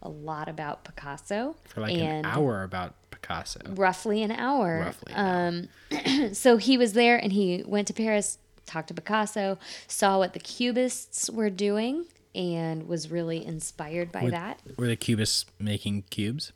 a 0.00 0.08
lot 0.08 0.48
about 0.48 0.84
Picasso 0.84 1.56
For 1.64 1.80
like 1.80 1.92
an 1.96 2.24
hour 2.24 2.62
about 2.62 2.94
Picasso. 3.10 3.58
roughly 3.70 4.22
an 4.22 4.30
hour. 4.30 4.84
Roughly 4.86 5.12
an 5.12 5.68
Um, 5.90 6.32
so 6.34 6.56
he 6.56 6.78
was 6.78 6.92
there 6.92 7.16
and 7.18 7.32
he 7.32 7.64
went 7.66 7.88
to 7.88 7.94
Paris, 7.94 8.38
talked 8.64 8.86
to 8.88 8.94
Picasso, 8.94 9.58
saw 9.88 10.18
what 10.18 10.32
the 10.34 10.38
Cubists 10.38 11.28
were 11.28 11.50
doing, 11.50 12.06
and 12.32 12.86
was 12.86 13.10
really 13.10 13.44
inspired 13.44 14.12
by 14.12 14.22
Were- 14.22 14.30
that. 14.30 14.60
Were 14.78 14.86
the 14.86 14.94
cubists 14.94 15.46
making 15.58 16.04
cubes? 16.10 16.52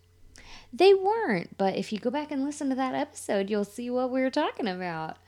They 0.77 0.93
weren't, 0.93 1.57
but 1.57 1.77
if 1.77 1.93
you 1.93 2.01
go 2.01 2.11
back 2.11 2.33
and 2.33 2.45
listen 2.45 2.69
to 2.71 2.75
that 2.75 2.95
episode, 2.95 3.49
you'll 3.49 3.65
see 3.65 3.91
what 3.91 4.11
we 4.11 4.21
were 4.21 4.31
talking 4.31 4.67
about. 4.67 5.19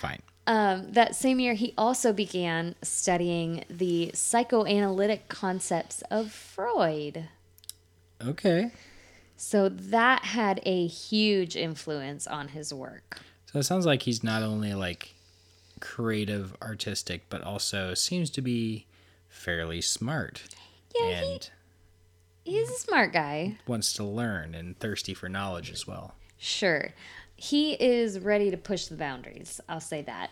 Fine. 0.00 0.22
Um, 0.46 0.92
that 0.92 1.16
same 1.16 1.40
year, 1.40 1.54
he 1.54 1.74
also 1.76 2.12
began 2.12 2.76
studying 2.82 3.64
the 3.68 4.12
psychoanalytic 4.14 5.26
concepts 5.28 6.02
of 6.02 6.30
Freud. 6.30 7.28
Okay. 8.24 8.70
So 9.36 9.68
that 9.68 10.24
had 10.24 10.60
a 10.64 10.86
huge 10.86 11.56
influence 11.56 12.28
on 12.28 12.48
his 12.48 12.72
work. 12.72 13.18
So 13.52 13.58
it 13.58 13.64
sounds 13.64 13.86
like 13.86 14.02
he's 14.02 14.22
not 14.22 14.44
only 14.44 14.72
like 14.72 15.14
creative, 15.80 16.56
artistic, 16.62 17.28
but 17.28 17.42
also 17.42 17.92
seems 17.94 18.30
to 18.30 18.40
be 18.40 18.86
fairly 19.28 19.80
smart 19.80 20.44
Yeah, 20.94 21.20
he, 21.22 21.32
and 21.32 21.50
he's 22.46 22.70
a 22.70 22.74
smart 22.74 23.12
guy. 23.12 23.58
wants 23.66 23.92
to 23.94 24.04
learn 24.04 24.54
and 24.54 24.78
thirsty 24.78 25.14
for 25.14 25.28
knowledge 25.28 25.70
as 25.70 25.86
well. 25.86 26.14
Sure. 26.38 26.90
He 27.36 27.72
is 27.74 28.18
ready 28.18 28.50
to 28.50 28.56
push 28.56 28.86
the 28.86 28.96
boundaries. 28.96 29.60
I'll 29.68 29.80
say 29.80 30.02
that. 30.02 30.30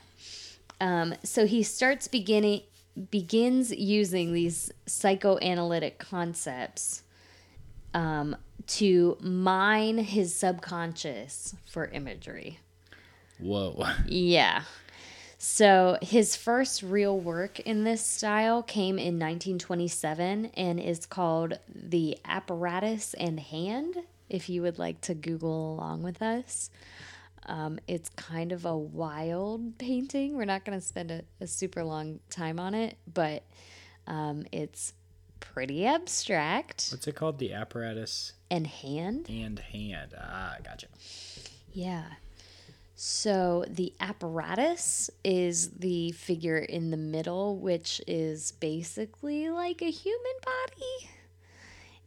Um, 0.81 1.15
so 1.23 1.47
he 1.47 1.63
starts 1.63 2.09
beginning 2.09 2.63
begins 3.11 3.73
using 3.73 4.33
these 4.33 4.71
psychoanalytic 4.87 5.99
concepts 5.99 7.03
um, 7.93 8.37
to 8.67 9.17
mine 9.21 9.99
his 9.99 10.35
subconscious 10.35 11.57
for 11.69 11.87
imagery. 11.87 12.61
Whoa. 13.39 13.85
Yeah. 14.07 14.63
So 15.47 15.99
his 16.01 16.37
first 16.37 16.83
real 16.83 17.21
work 17.21 17.61
in 17.61 17.85
this 17.85 18.03
style 18.05 18.63
came 18.63 18.99
in 18.99 19.19
1927 19.19 20.47
and 20.55 20.81
is 20.81 21.05
called 21.05 21.59
The 21.69 22.17
Apparatus 22.25 23.13
and 23.13 23.39
Hand. 23.39 23.95
If 24.31 24.49
you 24.49 24.63
would 24.63 24.79
like 24.79 25.03
to 25.03 25.13
Google 25.15 25.75
along 25.75 26.03
with 26.03 26.23
us, 26.23 26.71
um, 27.45 27.79
it's 27.87 28.09
kind 28.09 28.53
of 28.53 28.65
a 28.65 28.75
wild 28.75 29.77
painting. 29.77 30.35
We're 30.35 30.47
not 30.47 30.65
going 30.65 30.81
to 30.81 30.85
spend 30.85 31.11
a, 31.11 31.21
a 31.43 31.47
super 31.47 31.85
long 31.85 32.21
time 32.31 32.59
on 32.59 32.73
it, 32.73 32.97
but 33.13 33.43
um, 34.07 34.45
it's 34.51 34.95
pretty 35.41 35.85
abstract. 35.85 36.89
What's 36.91 37.07
it 37.07 37.17
called? 37.17 37.39
The 37.39 37.53
apparatus 37.53 38.33
And 38.51 38.67
hand? 38.67 39.27
and 39.29 39.59
hand. 39.59 40.15
Ah, 40.19 40.57
gotcha. 40.65 40.87
Yeah. 41.71 42.05
So 42.97 43.65
the 43.69 43.93
apparatus 43.99 45.11
is 45.25 45.71
the 45.71 46.13
figure 46.13 46.59
in 46.59 46.91
the 46.91 46.97
middle, 46.97 47.57
which 47.57 48.01
is 48.07 48.53
basically 48.53 49.51
like 49.51 49.83
a 49.83 49.91
human 49.91 50.35
body. 50.45 51.11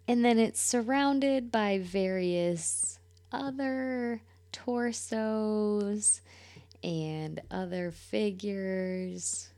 And 0.08 0.24
then 0.24 0.40
it's 0.40 0.62
surrounded 0.62 1.52
by 1.52 1.80
various 1.80 3.00
other 3.32 4.22
torsos 4.54 6.22
and 6.82 7.42
other 7.52 7.92
figures. 7.92 9.50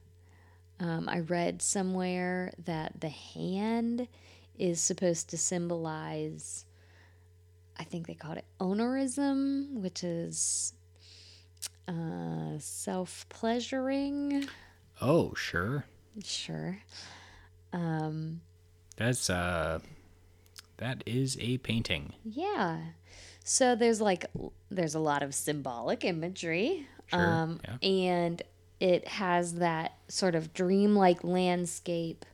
Um, 0.79 1.07
I 1.07 1.19
read 1.19 1.61
somewhere 1.61 2.53
that 2.65 3.01
the 3.01 3.09
hand 3.09 4.07
is 4.57 4.81
supposed 4.81 5.29
to 5.29 5.37
symbolize 5.37 6.65
I 7.79 7.85
think 7.85 8.07
they 8.07 8.13
called 8.13 8.37
it 8.37 8.45
onanism, 8.59 9.75
which 9.75 10.03
is 10.03 10.73
uh, 11.89 12.59
self 12.59 13.25
pleasuring. 13.29 14.47
Oh, 15.01 15.33
sure. 15.33 15.85
Sure. 16.23 16.79
Um, 17.73 18.41
That's 18.97 19.29
uh 19.29 19.79
that 20.77 21.03
is 21.05 21.37
a 21.39 21.57
painting. 21.59 22.13
yeah. 22.23 22.79
So 23.43 23.75
there's 23.75 23.99
like 24.01 24.25
there's 24.69 24.95
a 24.95 24.99
lot 24.99 25.23
of 25.23 25.33
symbolic 25.33 26.03
imagery. 26.05 26.85
Sure, 27.07 27.19
Um, 27.25 27.59
and 27.81 28.41
it 28.79 29.07
has 29.07 29.55
that 29.55 29.93
sort 30.07 30.35
of 30.35 30.53
dreamlike 30.53 31.23
landscape 31.23 32.25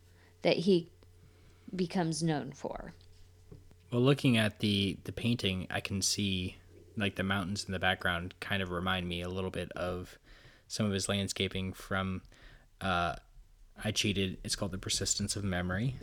that 0.41 0.57
he 0.57 0.89
becomes 1.75 2.21
known 2.21 2.51
for. 2.51 2.93
Well, 3.91 4.01
looking 4.01 4.35
at 4.37 4.59
the 4.59 4.97
the 5.05 5.11
painting, 5.13 5.67
I 5.69 5.79
can 5.79 6.01
see 6.01 6.57
like 6.97 7.15
the 7.15 7.23
mountains 7.23 7.65
in 7.65 7.71
the 7.71 7.79
background 7.79 8.33
kind 8.39 8.61
of 8.61 8.71
remind 8.71 9.07
me 9.07 9.21
a 9.21 9.29
little 9.29 9.51
bit 9.51 9.71
of 9.73 10.17
some 10.67 10.85
of 10.85 10.91
his 10.91 11.07
landscaping 11.09 11.73
from 11.73 12.21
uh 12.81 13.15
I 13.83 13.91
cheated. 13.91 14.37
It's 14.43 14.55
called 14.55 14.71
The 14.71 14.77
Persistence 14.77 15.35
of 15.35 15.43
Memory. 15.43 15.95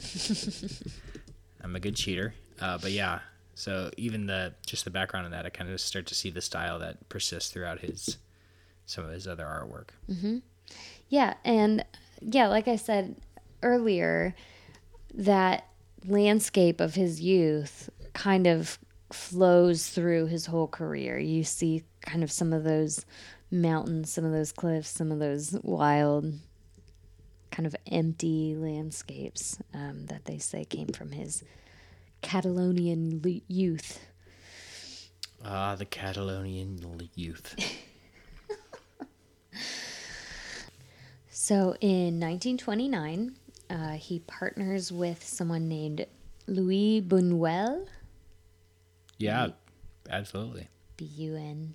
I'm 1.64 1.75
a 1.75 1.80
good 1.80 1.96
cheater. 1.96 2.34
Uh, 2.61 2.78
but 2.78 2.90
yeah, 2.90 3.20
so 3.54 3.90
even 3.96 4.26
the 4.26 4.54
just 4.66 4.84
the 4.84 4.90
background 4.90 5.26
of 5.26 5.32
that, 5.32 5.46
I 5.46 5.50
kind 5.50 5.70
of 5.70 5.80
start 5.80 6.06
to 6.06 6.14
see 6.14 6.30
the 6.30 6.40
style 6.40 6.78
that 6.80 7.08
persists 7.08 7.50
throughout 7.50 7.80
his 7.80 8.18
some 8.87 9.04
of 9.04 9.11
his 9.11 9.26
other 9.26 9.44
artwork. 9.44 9.90
Mm-hmm. 10.11 10.38
Yeah, 11.08 11.34
and 11.44 11.84
yeah, 12.20 12.49
like 12.49 12.68
I 12.68 12.76
said 12.76 13.16
earlier, 13.62 14.34
that 15.14 15.66
landscape 16.06 16.80
of 16.80 16.94
his 16.94 17.20
youth 17.20 17.90
kind 18.12 18.46
of 18.46 18.78
flows 19.14 19.88
through 19.88 20.26
his 20.26 20.47
whole 20.47 20.69
career. 20.69 21.19
You 21.19 21.45
see 21.45 21.85
kind 22.00 22.23
of 22.23 22.31
some 22.33 22.52
of 22.52 22.64
those 22.64 23.04
mountains, 23.50 24.12
some 24.12 24.25
of 24.25 24.33
those 24.33 24.52
cliffs, 24.52 24.88
some 24.88 25.12
of 25.12 25.19
those 25.19 25.57
wild, 25.62 26.33
kind 27.50 27.66
of 27.66 27.76
empty 27.90 28.54
landscapes 28.57 29.59
um, 29.75 30.07
that 30.07 30.25
they 30.25 30.38
say 30.38 30.64
came 30.64 30.88
from 30.88 31.12
his 31.12 31.45
Catalonian 32.23 33.21
l- 33.25 33.40
youth. 33.49 34.00
Ah, 35.45 35.75
the 35.75 35.85
Catalonian 35.85 36.81
youth. 37.14 37.54
So 41.45 41.75
in 41.81 42.21
1929, 42.21 43.35
uh, 43.69 43.88
he 43.95 44.21
partners 44.21 44.92
with 44.92 45.25
someone 45.25 45.66
named 45.66 46.07
Louis 46.47 47.02
Buñuel, 47.02 47.88
Yeah, 49.19 49.49
absolutely. 50.11 50.69
B 50.97 51.04
U 51.04 51.37
N 51.37 51.75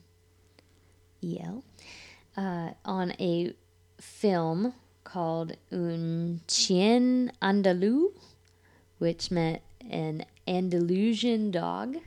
E 1.22 1.40
L, 1.42 1.64
uh, 2.36 2.72
on 2.86 3.12
a 3.20 3.54
film 4.00 4.74
called 5.04 5.54
Un 5.72 6.42
Chien 6.48 7.32
Andalou, 7.42 8.12
which 9.00 9.32
meant 9.32 9.62
an 9.90 10.26
Andalusian 10.48 11.50
dog. 11.52 11.98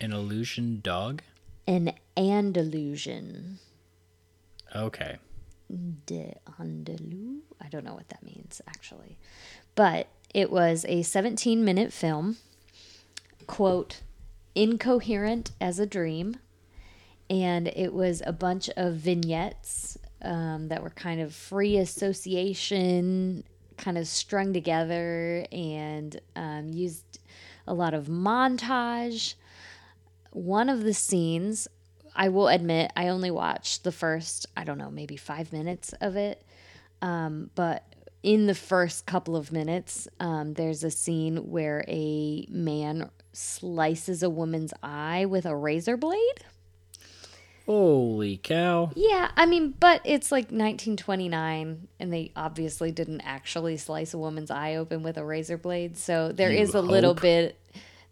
An 0.00 0.12
illusion 0.12 0.80
dog. 0.82 1.22
An 1.66 1.92
Andalusian 2.16 3.58
Okay. 4.74 5.18
de 6.06 6.34
Andalou. 6.58 7.40
I 7.60 7.68
don't 7.68 7.84
know 7.84 7.94
what 7.94 8.08
that 8.08 8.22
means 8.22 8.60
actually. 8.66 9.18
But 9.74 10.08
it 10.34 10.50
was 10.50 10.84
a 10.88 11.02
17 11.02 11.64
minute 11.64 11.92
film, 11.92 12.36
quote, 13.46 14.00
incoherent 14.54 15.50
as 15.60 15.78
a 15.78 15.86
dream, 15.86 16.36
and 17.30 17.68
it 17.68 17.92
was 17.92 18.22
a 18.26 18.32
bunch 18.32 18.68
of 18.76 18.94
vignettes 18.94 19.98
um, 20.22 20.68
that 20.68 20.82
were 20.82 20.90
kind 20.90 21.20
of 21.20 21.34
free 21.34 21.76
association, 21.76 23.44
kind 23.76 23.98
of 23.98 24.08
strung 24.08 24.52
together, 24.52 25.46
and 25.52 26.20
um, 26.34 26.68
used 26.68 27.20
a 27.66 27.74
lot 27.74 27.94
of 27.94 28.06
montage. 28.06 29.34
One 30.30 30.68
of 30.68 30.82
the 30.82 30.94
scenes, 30.94 31.68
I 32.16 32.28
will 32.28 32.48
admit, 32.48 32.90
I 32.96 33.08
only 33.08 33.30
watched 33.30 33.84
the 33.84 33.92
first, 33.92 34.46
I 34.56 34.64
don't 34.64 34.78
know, 34.78 34.90
maybe 34.90 35.16
five 35.16 35.52
minutes 35.52 35.92
of 36.00 36.16
it. 36.16 36.42
Um, 37.00 37.50
but 37.54 37.84
in 38.22 38.46
the 38.46 38.54
first 38.54 39.06
couple 39.06 39.36
of 39.36 39.52
minutes, 39.52 40.08
um, 40.18 40.54
there's 40.54 40.82
a 40.82 40.90
scene 40.90 41.50
where 41.50 41.84
a 41.86 42.46
man 42.50 43.10
slices 43.32 44.22
a 44.22 44.30
woman's 44.30 44.72
eye 44.82 45.24
with 45.24 45.46
a 45.46 45.54
razor 45.56 45.96
blade. 45.96 46.44
Holy 47.66 48.38
cow. 48.38 48.90
Yeah, 48.96 49.30
I 49.36 49.44
mean, 49.44 49.74
but 49.78 50.00
it's 50.06 50.32
like 50.32 50.44
1929, 50.44 51.88
and 52.00 52.12
they 52.12 52.32
obviously 52.34 52.90
didn't 52.90 53.20
actually 53.20 53.76
slice 53.76 54.14
a 54.14 54.18
woman's 54.18 54.50
eye 54.50 54.74
open 54.76 55.02
with 55.02 55.18
a 55.18 55.24
razor 55.24 55.58
blade. 55.58 55.98
So 55.98 56.32
there 56.32 56.50
You 56.50 56.60
is 56.60 56.74
a 56.74 56.80
little 56.80 57.12
bit, 57.12 57.58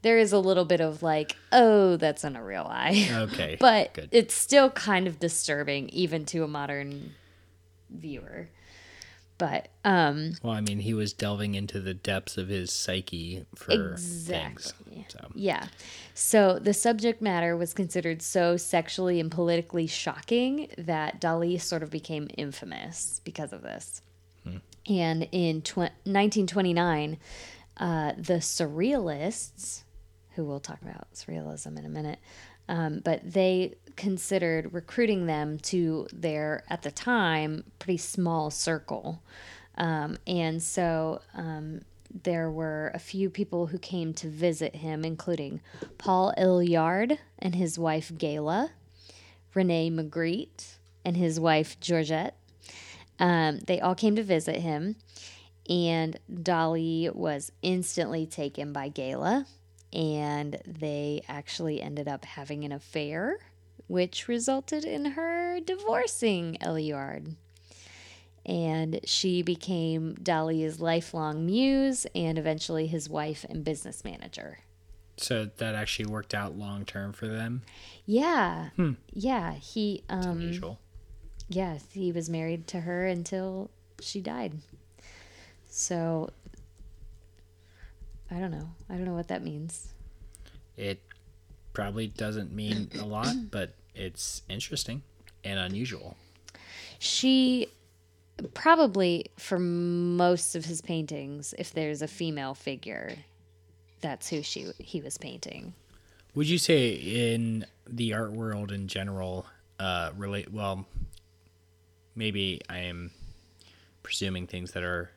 there 0.03 0.19
is 0.19 0.33
a 0.33 0.39
little 0.39 0.67
bit 0.67 0.83
of 0.83 1.03
like, 1.03 1.37
oh, 1.53 1.97
that's 1.97 2.23
in 2.23 2.37
a 2.37 2.45
real 2.45 2.67
eye. 2.69 3.09
Okay. 3.33 3.57
but 3.59 3.95
good. 3.95 4.09
it's 4.13 4.35
still 4.35 4.69
kind 4.69 5.07
of 5.07 5.19
disturbing, 5.19 5.89
even 5.89 6.27
to 6.27 6.45
a 6.45 6.49
modern 6.49 7.15
viewer. 7.89 8.49
But 9.39 9.69
um, 9.85 10.33
Well, 10.43 10.55
I 10.55 10.61
mean, 10.63 10.79
he 10.81 10.95
was 10.95 11.13
delving 11.13 11.55
into 11.55 11.81
the 11.81 11.93
depths 11.95 12.39
of 12.39 12.49
his 12.49 12.73
psyche 12.73 13.45
for 13.55 13.73
Exactly. 13.73 14.73
things. 14.95 15.13
So, 15.13 15.31
Yeah. 15.35 15.67
So 16.15 16.59
the 16.59 16.73
subject 16.73 17.21
matter 17.21 17.57
was 17.57 17.75
considered 17.75 18.23
so 18.23 18.57
sexually 18.57 19.21
and 19.21 19.31
politically 19.31 19.87
shocking 19.87 20.69
that 20.79 21.21
Dali 21.21 21.61
sort 21.61 21.83
of 21.83 21.91
became 21.91 22.29
infamous 22.37 23.21
because 23.25 23.53
of 23.53 23.63
this. 23.63 24.01
And 24.89 25.29
in 25.33 25.63
tw- 25.63 25.91
1929, 26.05 27.19
uh, 27.79 28.13
the 28.17 28.35
Surrealists, 28.35 29.83
who 30.37 30.45
we'll 30.45 30.61
talk 30.61 30.81
about 30.81 31.13
surrealism 31.13 31.77
in 31.79 31.85
a 31.85 31.89
minute, 31.89 32.21
um, 32.69 33.01
but 33.05 33.21
they 33.25 33.75
considered 33.97 34.73
recruiting 34.73 35.27
them 35.27 35.59
to 35.59 36.07
their, 36.13 36.63
at 36.69 36.83
the 36.83 36.91
time, 36.91 37.65
pretty 37.79 37.97
small 37.97 38.51
circle. 38.51 39.23
Um, 39.77 40.19
and 40.27 40.63
so 40.63 41.21
um, 41.35 41.83
there 42.23 42.51
were 42.51 42.91
a 42.95 42.99
few 42.99 43.31
people 43.31 43.67
who 43.67 43.79
came 43.79 44.15
to 44.15 44.29
visit 44.29 44.77
him, 44.77 45.05
including 45.05 45.61
Paul 45.99 46.33
Illiard 46.39 47.19
and 47.39 47.55
his 47.55 47.79
wife 47.79 48.13
Gayla, 48.15 48.71
Rene 49.55 49.91
Magritte 49.91 50.77
and 51.05 51.17
his 51.17 51.39
wife 51.41 51.79
Georgette. 51.81 52.37
Um, 53.19 53.61
they 53.61 53.81
all 53.81 53.95
came 53.95 54.17
to 54.17 54.23
visit 54.23 54.57
him, 54.57 54.97
and 55.69 56.19
Dali 56.31 57.15
was 57.15 57.51
instantly 57.63 58.27
taken 58.27 58.73
by 58.73 58.91
Gayla, 58.91 59.47
and 59.93 60.59
they 60.67 61.23
actually 61.29 61.81
ended 61.81 62.09
up 62.09 62.25
having 62.25 62.65
an 62.65 62.73
affair, 62.73 63.39
which 63.89 64.29
resulted 64.29 64.85
in 64.85 65.05
her 65.13 65.59
divorcing 65.61 66.57
Eliard 66.61 67.35
and 68.45 69.01
she 69.05 69.43
became 69.43 70.15
Dali's 70.23 70.79
lifelong 70.81 71.45
muse 71.47 72.07
and 72.15 72.39
eventually 72.39 72.87
his 72.87 73.09
wife 73.09 73.45
and 73.49 73.65
business 73.65 74.05
manager. 74.05 74.59
so 75.17 75.47
that 75.57 75.75
actually 75.75 76.07
worked 76.07 76.33
out 76.35 76.57
long 76.57 76.85
term 76.85 77.13
for 77.13 77.27
them. 77.27 77.63
Yeah. 78.05 78.69
Yeah, 79.13 79.55
he 79.55 80.05
um 80.09 80.23
Unusual. 80.41 80.79
yeah, 81.49 81.79
he 81.91 82.13
was 82.13 82.29
married 82.31 82.67
to 82.69 82.81
her 82.81 83.07
until 83.07 83.71
she 84.01 84.21
died. 84.21 84.53
So 85.69 86.31
I 88.31 88.39
don't 88.39 88.51
know. 88.51 88.69
I 88.89 88.95
don't 88.95 89.05
know 89.07 89.15
what 89.15 89.29
that 89.29 89.43
means. 89.43 89.89
It 90.77 91.01
probably 91.77 92.07
doesn't 92.07 92.51
mean 92.51 92.89
a 92.99 93.05
lot, 93.05 93.51
but 93.51 93.75
it's 93.95 94.41
interesting 94.49 95.03
and 95.45 95.59
unusual. 95.59 96.17
She 96.99 97.69
probably 98.55 99.27
for 99.37 99.59
most 99.59 100.55
of 100.55 100.65
his 100.65 100.81
paintings 100.81 101.55
if 101.59 101.73
there's 101.73 102.03
a 102.03 102.09
female 102.09 102.55
figure 102.55 103.17
that's 104.01 104.29
who 104.29 104.43
she 104.43 104.73
he 104.79 105.03
was 105.03 105.19
painting. 105.19 105.75
Would 106.35 106.49
you 106.49 106.57
say 106.57 106.93
in 106.93 107.67
the 107.87 108.15
art 108.15 108.33
world 108.33 108.73
in 108.73 108.89
general, 108.89 109.47
uh, 109.79 110.13
relate? 110.17 110.51
Well, 110.51 110.87
maybe 112.15 112.63
I 112.71 112.79
am 112.79 113.11
presuming 114.03 114.47
things 114.47 114.73
that 114.73 114.83
are 114.83 115.11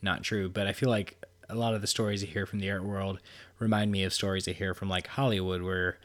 not 0.00 0.22
true, 0.22 0.48
but 0.48 0.68
I 0.68 0.72
feel 0.72 0.90
like 0.90 1.24
a 1.54 1.58
lot 1.58 1.74
of 1.74 1.80
the 1.80 1.86
stories 1.86 2.22
I 2.22 2.26
hear 2.26 2.46
from 2.46 2.58
the 2.58 2.70
art 2.70 2.84
world 2.84 3.20
remind 3.58 3.92
me 3.92 4.02
of 4.04 4.12
stories 4.12 4.48
I 4.48 4.52
hear 4.52 4.74
from 4.74 4.88
like 4.88 5.06
Hollywood, 5.06 5.62
where 5.62 5.98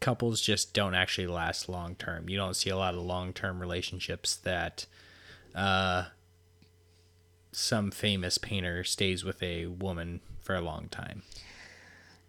couples 0.00 0.40
just 0.40 0.72
don't 0.72 0.94
actually 0.94 1.26
last 1.26 1.68
long 1.68 1.94
term. 1.96 2.28
You 2.28 2.36
don't 2.36 2.54
see 2.54 2.70
a 2.70 2.76
lot 2.76 2.94
of 2.94 3.02
long 3.02 3.32
term 3.32 3.60
relationships 3.60 4.36
that 4.36 4.86
uh, 5.54 6.04
some 7.52 7.90
famous 7.90 8.38
painter 8.38 8.84
stays 8.84 9.24
with 9.24 9.42
a 9.42 9.66
woman 9.66 10.20
for 10.40 10.54
a 10.54 10.60
long 10.60 10.88
time. 10.88 11.22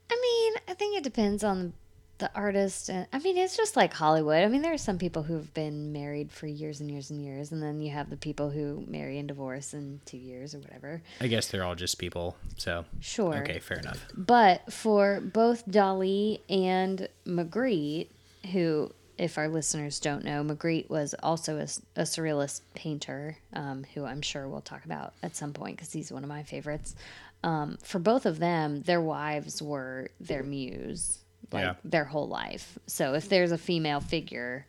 I 0.10 0.20
mean, 0.22 0.62
I 0.68 0.74
think 0.74 0.98
it 0.98 1.04
depends 1.04 1.44
on 1.44 1.74
the 2.17 2.32
artist. 2.34 2.89
And 2.89 3.08
I 3.12 3.19
mean, 3.19 3.38
it's 3.38 3.58
just 3.58 3.75
like 3.75 3.93
Hollywood. 3.93 4.43
I 4.43 4.47
mean, 4.47 4.62
there 4.62 4.73
are 4.73 4.78
some 4.78 4.97
people 4.97 5.23
who've 5.23 5.54
been 5.54 5.91
married 5.91 6.32
for 6.32 6.47
years 6.47 6.80
and 6.80 6.89
years 6.89 7.10
and 7.10 7.21
years, 7.21 7.51
and 7.51 7.62
then 7.62 7.82
you 7.82 7.91
have 7.91 8.10
the 8.10 8.17
people 8.17 8.49
who 8.49 8.84
marry 8.88 9.19
and 9.19 9.28
divorce 9.28 9.73
in 9.73 9.99
two 10.06 10.17
years 10.17 10.56
or 10.56 10.60
whatever. 10.60 11.01
I 11.19 11.28
guess 11.28 11.47
they're 11.47 11.63
all 11.63 11.75
just 11.75 11.97
people, 11.97 12.38
so 12.58 12.86
Sure. 13.01 13.36
okay, 13.36 13.60
fair 13.60 13.80
enough. 13.80 14.06
But 14.15 14.71
for 14.71 15.19
both 15.21 15.65
Dali 15.67 16.39
and 16.49 17.08
Magritte, 17.28 18.08
who, 18.51 18.91
if 19.17 19.38
our 19.38 19.47
listeners 19.49 19.99
don't 19.99 20.23
know, 20.23 20.43
Magritte 20.43 20.89
was 20.89 21.15
also 21.21 21.58
a, 21.58 21.63
a 21.99 22.04
surrealist 22.04 22.62
painter, 22.75 23.38
um, 23.54 23.86
who 23.93 24.06
I'm 24.06 24.21
sure 24.21 24.47
we'll 24.47 24.62
talk 24.62 24.86
about 24.86 25.13
at 25.21 25.36
some 25.36 25.51
point 25.54 25.75
because 25.78 25.91
he's 25.91 26.12
one 26.12 26.23
of 26.23 26.30
my 26.30 26.43
favorites. 26.43 26.95
Um, 27.43 27.78
for 27.84 27.99
both 27.99 28.25
of 28.25 28.39
them, 28.39 28.84
their 28.84 29.01
wives 29.01 29.62
were 29.62 30.10
their 30.19 30.41
muse, 30.43 31.19
like 31.52 31.64
Yeah. 31.64 31.74
their 31.84 32.06
whole 32.06 32.28
life. 32.28 32.78
So 32.88 33.14
if 33.14 33.30
there's 33.30 33.52
a 33.52 33.58
female 33.58 34.00
figure, 34.02 34.66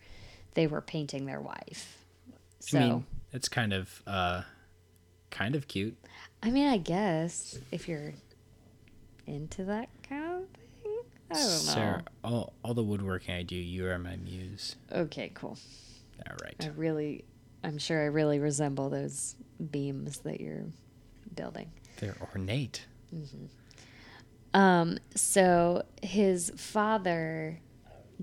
they 0.54 0.66
were 0.66 0.80
painting 0.80 1.26
their 1.26 1.40
wife. 1.40 2.04
So 2.60 2.78
I 2.78 2.80
mean, 2.88 3.06
it's 3.32 3.48
kind 3.48 3.72
of 3.72 4.02
uh, 4.06 4.42
kind 5.30 5.54
of 5.54 5.68
cute. 5.68 5.96
I 6.42 6.50
mean, 6.50 6.66
I 6.68 6.78
guess 6.78 7.58
if 7.72 7.88
you're 7.88 8.12
into 9.26 9.64
that 9.64 9.88
kind 10.08 10.24
of 10.24 10.48
thing, 10.82 10.98
I 11.30 11.34
don't 11.34 11.42
know. 11.44 11.48
Sarah, 11.48 12.04
all 12.22 12.52
all 12.62 12.74
the 12.74 12.82
woodworking 12.84 13.34
I 13.34 13.42
do, 13.42 13.56
you 13.56 13.86
are 13.88 13.98
my 13.98 14.16
muse. 14.16 14.76
Okay, 14.92 15.30
cool. 15.34 15.58
All 16.28 16.36
right. 16.42 16.56
I 16.60 16.68
really, 16.68 17.24
I'm 17.62 17.78
sure 17.78 18.00
I 18.02 18.06
really 18.06 18.38
resemble 18.38 18.88
those 18.90 19.36
beams 19.70 20.18
that 20.20 20.40
you're 20.40 20.64
building. 21.34 21.70
They're 22.00 22.16
ornate. 22.34 22.86
Um, 24.56 24.98
so 25.14 25.84
his 26.02 26.50
father 26.56 27.60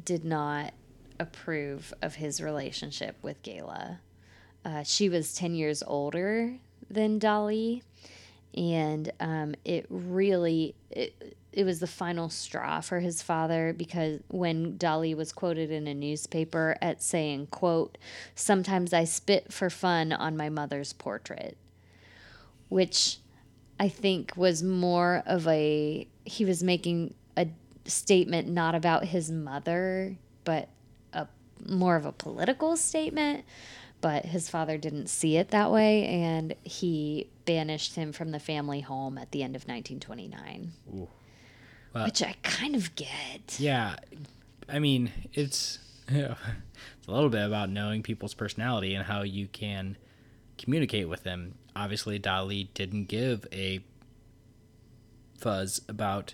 did 0.03 0.25
not 0.25 0.73
approve 1.19 1.93
of 2.01 2.15
his 2.15 2.41
relationship 2.41 3.17
with 3.21 3.43
Gayla. 3.43 3.99
Uh, 4.65 4.81
she 4.81 5.09
was 5.09 5.35
10 5.35 5.53
years 5.53 5.83
older 5.85 6.55
than 6.89 7.19
Dali, 7.19 7.83
and 8.57 9.11
um, 9.19 9.53
it 9.63 9.85
really 9.89 10.73
it, 10.89 11.35
it 11.51 11.65
was 11.65 11.79
the 11.79 11.85
final 11.85 12.29
straw 12.29 12.81
for 12.81 12.99
his 12.99 13.21
father 13.21 13.71
because 13.71 14.19
when 14.29 14.75
Dali 14.79 15.15
was 15.15 15.31
quoted 15.31 15.69
in 15.69 15.85
a 15.85 15.93
newspaper 15.93 16.75
at 16.81 17.03
saying, 17.03 17.45
quote, 17.51 17.99
sometimes 18.33 18.91
I 18.91 19.03
spit 19.03 19.53
for 19.53 19.69
fun 19.69 20.11
on 20.11 20.35
my 20.35 20.49
mother's 20.49 20.93
portrait, 20.93 21.57
which 22.69 23.19
I 23.79 23.87
think 23.87 24.35
was 24.35 24.63
more 24.63 25.21
of 25.27 25.47
a 25.47 26.07
he 26.25 26.45
was 26.45 26.63
making 26.63 27.13
a 27.37 27.47
statement 27.85 28.47
not 28.47 28.75
about 28.75 29.05
his 29.05 29.31
mother, 29.31 30.17
but 30.43 30.69
a 31.13 31.27
more 31.65 31.95
of 31.95 32.05
a 32.05 32.11
political 32.11 32.75
statement. 32.75 33.45
But 34.01 34.25
his 34.25 34.49
father 34.49 34.77
didn't 34.77 35.07
see 35.07 35.37
it 35.37 35.49
that 35.49 35.71
way, 35.71 36.05
and 36.05 36.55
he 36.63 37.29
banished 37.45 37.95
him 37.95 38.11
from 38.11 38.31
the 38.31 38.39
family 38.39 38.81
home 38.81 39.17
at 39.17 39.31
the 39.31 39.43
end 39.43 39.55
of 39.55 39.61
1929. 39.63 40.71
Well- 40.87 41.09
which 42.05 42.23
I 42.23 42.35
kind 42.41 42.75
of 42.75 42.95
get. 42.95 43.59
Yeah, 43.59 43.95
I 44.67 44.79
mean, 44.79 45.11
it's 45.33 45.79
it's 46.07 47.07
a 47.07 47.11
little 47.11 47.29
bit 47.29 47.45
about 47.45 47.69
knowing 47.69 48.03
people's 48.03 48.33
personality 48.33 48.95
and 48.95 49.05
how 49.05 49.21
you 49.21 49.47
can 49.47 49.97
communicate 50.57 51.07
with 51.07 51.23
them. 51.23 51.55
Obviously, 51.75 52.19
Dali 52.19 52.67
didn't 52.73 53.05
give 53.05 53.45
a 53.51 53.79
fuzz 55.43 55.81
about 55.87 56.33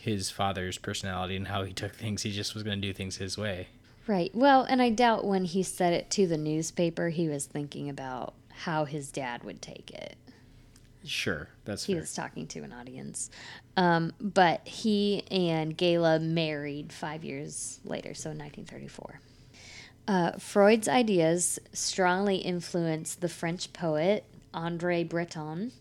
his 0.00 0.30
father's 0.30 0.78
personality 0.78 1.34
and 1.34 1.48
how 1.48 1.64
he 1.64 1.72
took 1.72 1.94
things. 1.94 2.22
He 2.22 2.30
just 2.30 2.54
was 2.54 2.62
going 2.62 2.80
to 2.80 2.86
do 2.86 2.92
things 2.92 3.16
his 3.16 3.36
way. 3.38 3.68
Right. 4.06 4.30
Well, 4.34 4.62
and 4.64 4.82
I 4.82 4.90
doubt 4.90 5.24
when 5.24 5.44
he 5.46 5.62
said 5.62 5.94
it 5.94 6.10
to 6.10 6.26
the 6.26 6.36
newspaper, 6.36 7.08
he 7.08 7.26
was 7.26 7.46
thinking 7.46 7.88
about 7.88 8.34
how 8.64 8.84
his 8.84 9.10
dad 9.10 9.42
would 9.44 9.62
take 9.62 9.90
it. 9.90 10.16
Sure, 11.06 11.48
that's 11.64 11.84
He 11.84 11.92
fair. 11.94 12.00
was 12.00 12.14
talking 12.14 12.46
to 12.48 12.60
an 12.60 12.72
audience. 12.72 13.30
Um, 13.76 14.12
but 14.20 14.66
he 14.66 15.22
and 15.30 15.76
Gayla 15.76 16.20
married 16.22 16.92
five 16.92 17.24
years 17.24 17.80
later, 17.84 18.14
so 18.14 18.30
in 18.30 18.38
1934. 18.38 19.20
Uh, 20.06 20.32
Freud's 20.38 20.88
ideas 20.88 21.58
strongly 21.72 22.36
influenced 22.36 23.20
the 23.20 23.28
French 23.28 23.72
poet 23.72 24.24
Andre 24.54 25.02
Breton, 25.04 25.72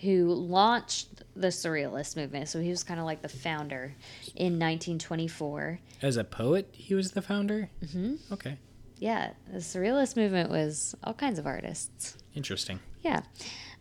who 0.00 0.32
launched 0.34 1.22
the 1.36 1.48
Surrealist 1.48 2.16
movement. 2.16 2.48
So 2.48 2.60
he 2.60 2.68
was 2.70 2.82
kind 2.84 3.00
of 3.00 3.06
like 3.06 3.22
the 3.22 3.28
founder 3.28 3.94
in 4.34 4.58
1924. 4.58 5.78
As 6.02 6.16
a 6.16 6.24
poet, 6.24 6.68
he 6.72 6.94
was 6.94 7.12
the 7.12 7.22
founder. 7.22 7.70
Mm-hmm. 7.84 8.14
Okay, 8.34 8.58
Yeah, 8.98 9.30
the 9.50 9.58
Surrealist 9.58 10.16
movement 10.16 10.50
was 10.50 10.94
all 11.04 11.14
kinds 11.14 11.38
of 11.38 11.46
artists. 11.46 12.16
interesting. 12.34 12.80
Yeah. 13.02 13.20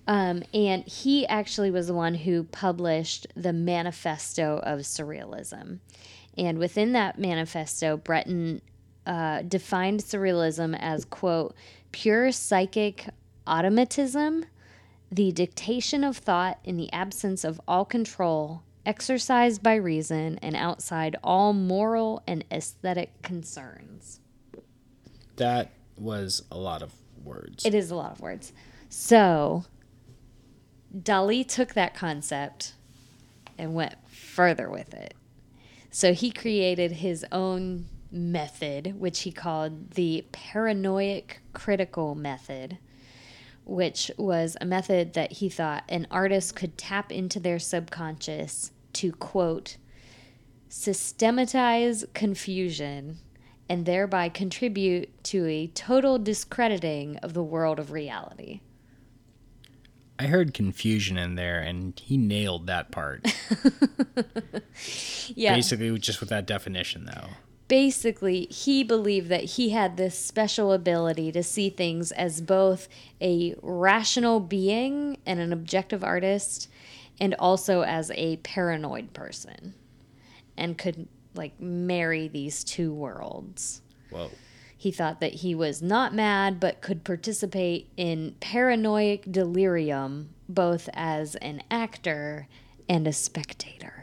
Um, 0.08 0.44
and 0.54 0.84
he 0.86 1.26
actually 1.28 1.72
was 1.72 1.88
the 1.88 1.94
one 1.94 2.14
who 2.14 2.44
published 2.44 3.28
the 3.36 3.54
Manifesto 3.54 4.60
of 4.64 4.80
Surrealism. 4.82 5.80
And 6.38 6.58
within 6.58 6.92
that 6.94 7.18
manifesto, 7.20 7.96
Breton 7.98 8.62
uh, 9.06 9.44
defined 9.44 10.00
surrealism 10.02 10.76
as, 10.80 11.06
quote, 11.06 11.56
pure 11.92 12.32
psychic 12.32 13.06
automatism, 13.48 14.46
the 15.16 15.32
dictation 15.32 16.04
of 16.04 16.18
thought 16.18 16.60
in 16.64 16.78
the 16.78 16.92
absence 16.92 17.44
of 17.44 17.62
all 17.68 17.86
control, 17.86 18.64
exercised 18.86 19.62
by 19.62 19.76
reason, 19.76 20.40
and 20.42 20.56
outside 20.56 21.16
all 21.24 21.54
moral 21.54 22.24
and 22.26 22.44
aesthetic 22.52 23.22
concerns. 23.22 24.20
That 25.36 25.70
was 25.98 26.44
a 26.52 26.58
lot 26.58 26.82
of 26.82 26.94
words. 27.24 27.66
It 27.66 27.76
is 27.76 27.92
a 27.92 27.96
lot 27.96 28.12
of 28.12 28.22
words. 28.22 28.54
So, 28.90 29.66
Dali 30.96 31.48
took 31.48 31.74
that 31.74 31.94
concept 31.94 32.74
and 33.58 33.74
went 33.74 33.96
further 34.08 34.70
with 34.70 34.94
it. 34.94 35.14
So, 35.92 36.14
he 36.14 36.32
created 36.32 36.92
his 36.92 37.26
own 37.32 37.86
method, 38.12 39.00
which 39.00 39.22
he 39.22 39.32
called 39.32 39.92
the 39.92 40.26
paranoid 40.32 41.24
critical 41.54 42.16
method, 42.16 42.78
which 43.66 44.12
was 44.18 44.58
a 44.60 44.66
method 44.66 45.14
that 45.14 45.34
he 45.34 45.50
thought 45.50 45.84
an 45.90 46.08
artist 46.12 46.56
could 46.56 46.78
tap 46.78 47.12
into 47.12 47.40
their 47.40 47.60
subconscious 47.60 48.72
to, 48.94 49.12
quote, 49.14 49.78
systematize 50.70 52.06
confusion 52.14 53.20
and 53.70 53.86
thereby 53.86 54.30
contribute 54.30 55.24
to 55.24 55.46
a 55.46 55.68
total 55.68 56.20
discrediting 56.20 57.18
of 57.18 57.34
the 57.34 57.44
world 57.44 57.80
of 57.80 57.92
reality. 57.92 58.60
I 60.20 60.28
heard 60.28 60.54
confusion 60.54 61.18
in 61.18 61.36
there, 61.36 61.60
and 61.60 62.00
he 62.00 62.18
nailed 62.18 62.68
that 62.68 62.92
part. 62.92 63.26
Yeah. 65.28 65.56
Basically, 65.56 65.98
just 66.00 66.20
with 66.20 66.30
that 66.30 66.46
definition, 66.46 67.06
though. 67.06 67.30
Basically, 67.68 68.46
he 68.46 68.84
believed 68.84 69.30
that 69.30 69.44
he 69.44 69.70
had 69.70 69.98
this 69.98 70.18
special 70.18 70.74
ability 70.74 71.32
to 71.32 71.44
see 71.44 71.70
things 71.70 72.12
as 72.12 72.42
both 72.42 72.88
a 73.22 73.56
rational 73.62 74.40
being 74.40 75.18
and 75.26 75.40
an 75.40 75.54
objective 75.54 76.04
artist, 76.04 76.70
and 77.20 77.34
also 77.40 77.82
as 77.82 78.12
a 78.12 78.38
paranoid 78.38 79.14
person, 79.14 79.74
and 80.58 80.78
could 80.78 81.08
like 81.36 81.60
marry 81.60 82.28
these 82.28 82.64
two 82.64 82.94
worlds. 82.94 83.82
Whoa. 84.10 84.30
He 84.78 84.92
thought 84.92 85.22
that 85.22 85.36
he 85.36 85.56
was 85.56 85.82
not 85.82 86.14
mad, 86.14 86.60
but 86.60 86.82
could 86.82 87.06
participate 87.06 87.88
in 87.96 88.36
paranoid 88.42 89.32
delirium 89.32 90.30
both 90.50 90.90
as 90.94 91.36
an 91.36 91.64
actor 91.72 92.48
and 92.90 93.08
a 93.08 93.14
spectator. 93.14 94.03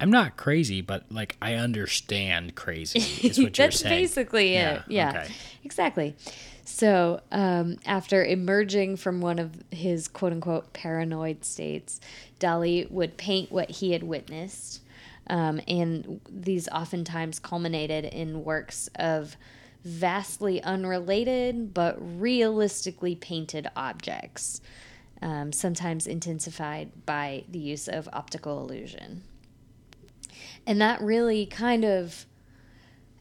I'm 0.00 0.10
not 0.10 0.36
crazy, 0.38 0.80
but 0.80 1.04
like 1.10 1.36
I 1.42 1.54
understand 1.54 2.54
crazy. 2.54 2.98
Is 2.98 3.38
what 3.42 3.58
you're 3.58 3.70
saying. 3.70 4.02
That's 4.02 4.14
basically 4.14 4.54
Yeah, 4.54 4.76
it. 4.76 4.82
Yeah, 4.88 5.08
okay. 5.10 5.32
exactly. 5.62 6.16
So, 6.64 7.20
um, 7.32 7.76
after 7.84 8.24
emerging 8.24 8.96
from 8.96 9.20
one 9.20 9.38
of 9.38 9.52
his 9.70 10.08
quote 10.08 10.32
unquote 10.32 10.72
paranoid 10.72 11.44
states, 11.44 12.00
Dali 12.38 12.90
would 12.90 13.16
paint 13.16 13.52
what 13.52 13.70
he 13.70 13.92
had 13.92 14.02
witnessed. 14.02 14.80
Um, 15.26 15.60
and 15.68 16.20
these 16.28 16.66
oftentimes 16.68 17.38
culminated 17.38 18.04
in 18.04 18.42
works 18.42 18.88
of 18.96 19.36
vastly 19.84 20.62
unrelated 20.62 21.72
but 21.72 21.96
realistically 22.20 23.14
painted 23.14 23.68
objects, 23.76 24.60
um, 25.22 25.52
sometimes 25.52 26.06
intensified 26.06 26.90
by 27.06 27.44
the 27.48 27.58
use 27.58 27.86
of 27.88 28.08
optical 28.12 28.60
illusion. 28.62 29.22
And 30.70 30.80
that 30.80 31.02
really 31.02 31.46
kind 31.46 31.84
of 31.84 32.26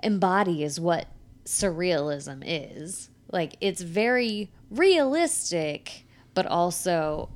embodies 0.03 0.79
what 0.79 1.07
surrealism 1.45 2.43
is. 2.45 3.09
Like, 3.31 3.55
it's 3.59 3.81
very 3.81 4.51
realistic, 4.69 6.05
but 6.35 6.45
also 6.45 7.31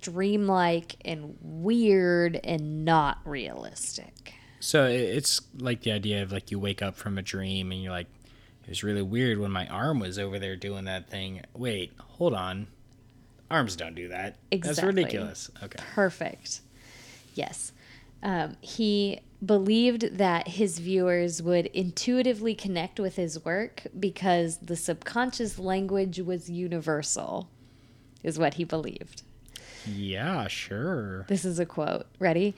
dreamlike 0.00 0.96
and 1.04 1.36
weird 1.42 2.40
and 2.42 2.86
not 2.86 3.18
realistic. 3.26 4.32
So 4.60 4.86
it's 4.86 5.42
like 5.58 5.82
the 5.82 5.92
idea 5.92 6.22
of 6.22 6.32
like 6.32 6.50
you 6.50 6.58
wake 6.58 6.80
up 6.80 6.96
from 6.96 7.18
a 7.18 7.22
dream 7.22 7.72
and 7.72 7.82
you're 7.82 7.92
like, 7.92 8.06
it 8.62 8.70
was 8.70 8.82
really 8.82 9.02
weird 9.02 9.36
when 9.36 9.50
my 9.50 9.66
arm 9.66 10.00
was 10.00 10.18
over 10.18 10.38
there 10.38 10.56
doing 10.56 10.86
that 10.86 11.10
thing. 11.10 11.42
Wait, 11.52 11.92
hold 11.98 12.32
on. 12.32 12.68
Arms 13.50 13.76
don't 13.76 13.94
do 13.94 14.08
that. 14.08 14.36
That's 14.50 14.82
ridiculous. 14.82 15.50
Okay. 15.62 15.78
Perfect. 15.92 16.62
Yes. 17.34 17.72
Um, 18.22 18.56
he 18.62 19.20
believed 19.44 20.18
that 20.18 20.48
his 20.48 20.78
viewers 20.78 21.42
would 21.42 21.66
intuitively 21.66 22.54
connect 22.54 23.00
with 23.00 23.16
his 23.16 23.44
work 23.44 23.82
because 23.98 24.58
the 24.58 24.76
subconscious 24.76 25.58
language 25.58 26.20
was 26.20 26.48
universal, 26.48 27.48
is 28.22 28.38
what 28.38 28.54
he 28.54 28.64
believed. 28.64 29.22
Yeah, 29.84 30.46
sure. 30.46 31.24
This 31.28 31.44
is 31.44 31.58
a 31.58 31.66
quote. 31.66 32.06
Ready? 32.20 32.54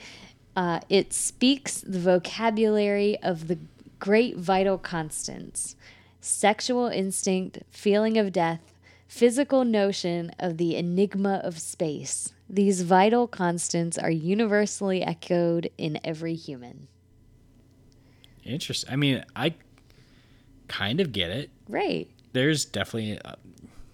Uh, 0.55 0.81
it 0.89 1.13
speaks 1.13 1.81
the 1.81 1.99
vocabulary 1.99 3.19
of 3.23 3.49
the 3.49 3.59
great 3.99 4.37
vital 4.37 4.79
constants 4.79 5.77
sexual 6.21 6.87
instinct, 6.87 7.59
feeling 7.71 8.17
of 8.17 8.33
death, 8.33 8.73
physical 9.07 9.63
notion 9.63 10.31
of 10.39 10.57
the 10.57 10.75
enigma 10.75 11.41
of 11.45 11.59
space. 11.59 12.34
These 12.49 12.83
vital 12.83 13.27
constants 13.27 13.97
are 13.99 14.11
universally 14.11 15.03
echoed 15.03 15.71
in 15.79 15.99
every 16.05 16.35
human. 16.35 16.89
Interesting. 18.45 18.93
I 18.93 18.97
mean, 18.97 19.25
I 19.35 19.55
kind 20.69 21.01
of 21.01 21.13
get 21.13 21.31
it. 21.31 21.51
Right. 21.69 22.09
There's 22.33 22.65
definitely 22.65 23.19
uh, 23.25 23.37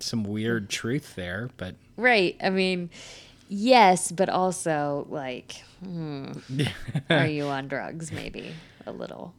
some 0.00 0.24
weird 0.24 0.68
truth 0.70 1.14
there, 1.14 1.50
but 1.56 1.74
Right. 1.96 2.36
I 2.42 2.50
mean, 2.50 2.90
yes, 3.48 4.10
but 4.10 4.28
also, 4.28 5.06
like, 5.10 5.62
hmm, 5.84 6.32
are 7.10 7.26
you 7.26 7.44
on 7.44 7.68
drugs? 7.68 8.10
Maybe 8.12 8.52
a 8.86 8.92
little. 8.92 9.34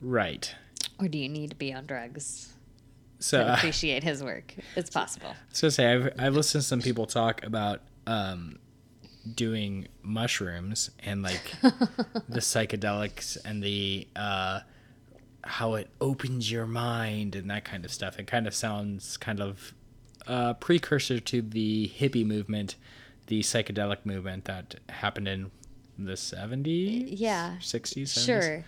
right. 0.00 0.54
Or 1.00 1.06
do 1.08 1.16
you 1.16 1.28
need 1.28 1.50
to 1.50 1.56
be 1.56 1.72
on 1.72 1.86
drugs 1.86 2.52
So 3.20 3.40
uh, 3.40 3.54
appreciate 3.56 4.02
his 4.02 4.22
work? 4.22 4.52
It's 4.76 4.90
possible. 4.90 5.34
So 5.52 5.68
say 5.68 5.92
I've 5.92 6.12
I've 6.18 6.34
listened 6.34 6.62
to 6.62 6.68
some 6.68 6.80
people 6.82 7.06
talk 7.06 7.42
about 7.44 7.80
um, 8.08 8.58
doing 9.34 9.86
mushrooms 10.02 10.90
and 11.00 11.22
like 11.22 11.52
the 11.62 12.40
psychedelics 12.40 13.36
and 13.44 13.62
the 13.62 14.08
uh, 14.16 14.60
how 15.44 15.74
it 15.74 15.88
opens 16.00 16.50
your 16.50 16.66
mind 16.66 17.34
and 17.36 17.50
that 17.50 17.64
kind 17.64 17.84
of 17.84 17.92
stuff. 17.92 18.18
It 18.18 18.26
kind 18.26 18.46
of 18.46 18.54
sounds 18.54 19.16
kind 19.16 19.40
of 19.40 19.74
uh, 20.26 20.54
precursor 20.54 21.20
to 21.20 21.42
the 21.42 21.90
hippie 21.98 22.26
movement, 22.26 22.76
the 23.28 23.40
psychedelic 23.40 24.04
movement 24.04 24.44
that 24.46 24.76
happened 24.88 25.28
in 25.28 25.50
the 25.98 26.16
seventies, 26.16 27.20
Yeah. 27.20 27.58
sixties, 27.60 28.12
Sure. 28.12 28.64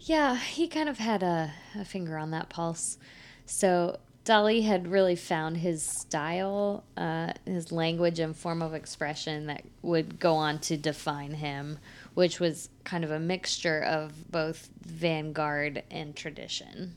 Yeah, 0.00 0.36
he 0.36 0.68
kind 0.68 0.88
of 0.88 0.98
had 0.98 1.22
a, 1.22 1.52
a 1.74 1.84
finger 1.84 2.18
on 2.18 2.30
that 2.32 2.50
pulse. 2.50 2.98
So 3.46 3.98
Dali 4.24 4.64
had 4.64 4.88
really 4.88 5.16
found 5.16 5.58
his 5.58 5.82
style, 5.82 6.82
uh, 6.96 7.32
his 7.44 7.70
language 7.70 8.18
and 8.18 8.34
form 8.34 8.62
of 8.62 8.72
expression 8.72 9.46
that 9.46 9.64
would 9.82 10.18
go 10.18 10.34
on 10.34 10.58
to 10.60 10.78
define 10.78 11.34
him, 11.34 11.78
which 12.14 12.40
was 12.40 12.70
kind 12.84 13.04
of 13.04 13.10
a 13.10 13.20
mixture 13.20 13.82
of 13.82 14.30
both 14.30 14.70
vanguard 14.80 15.82
and 15.90 16.16
tradition. 16.16 16.96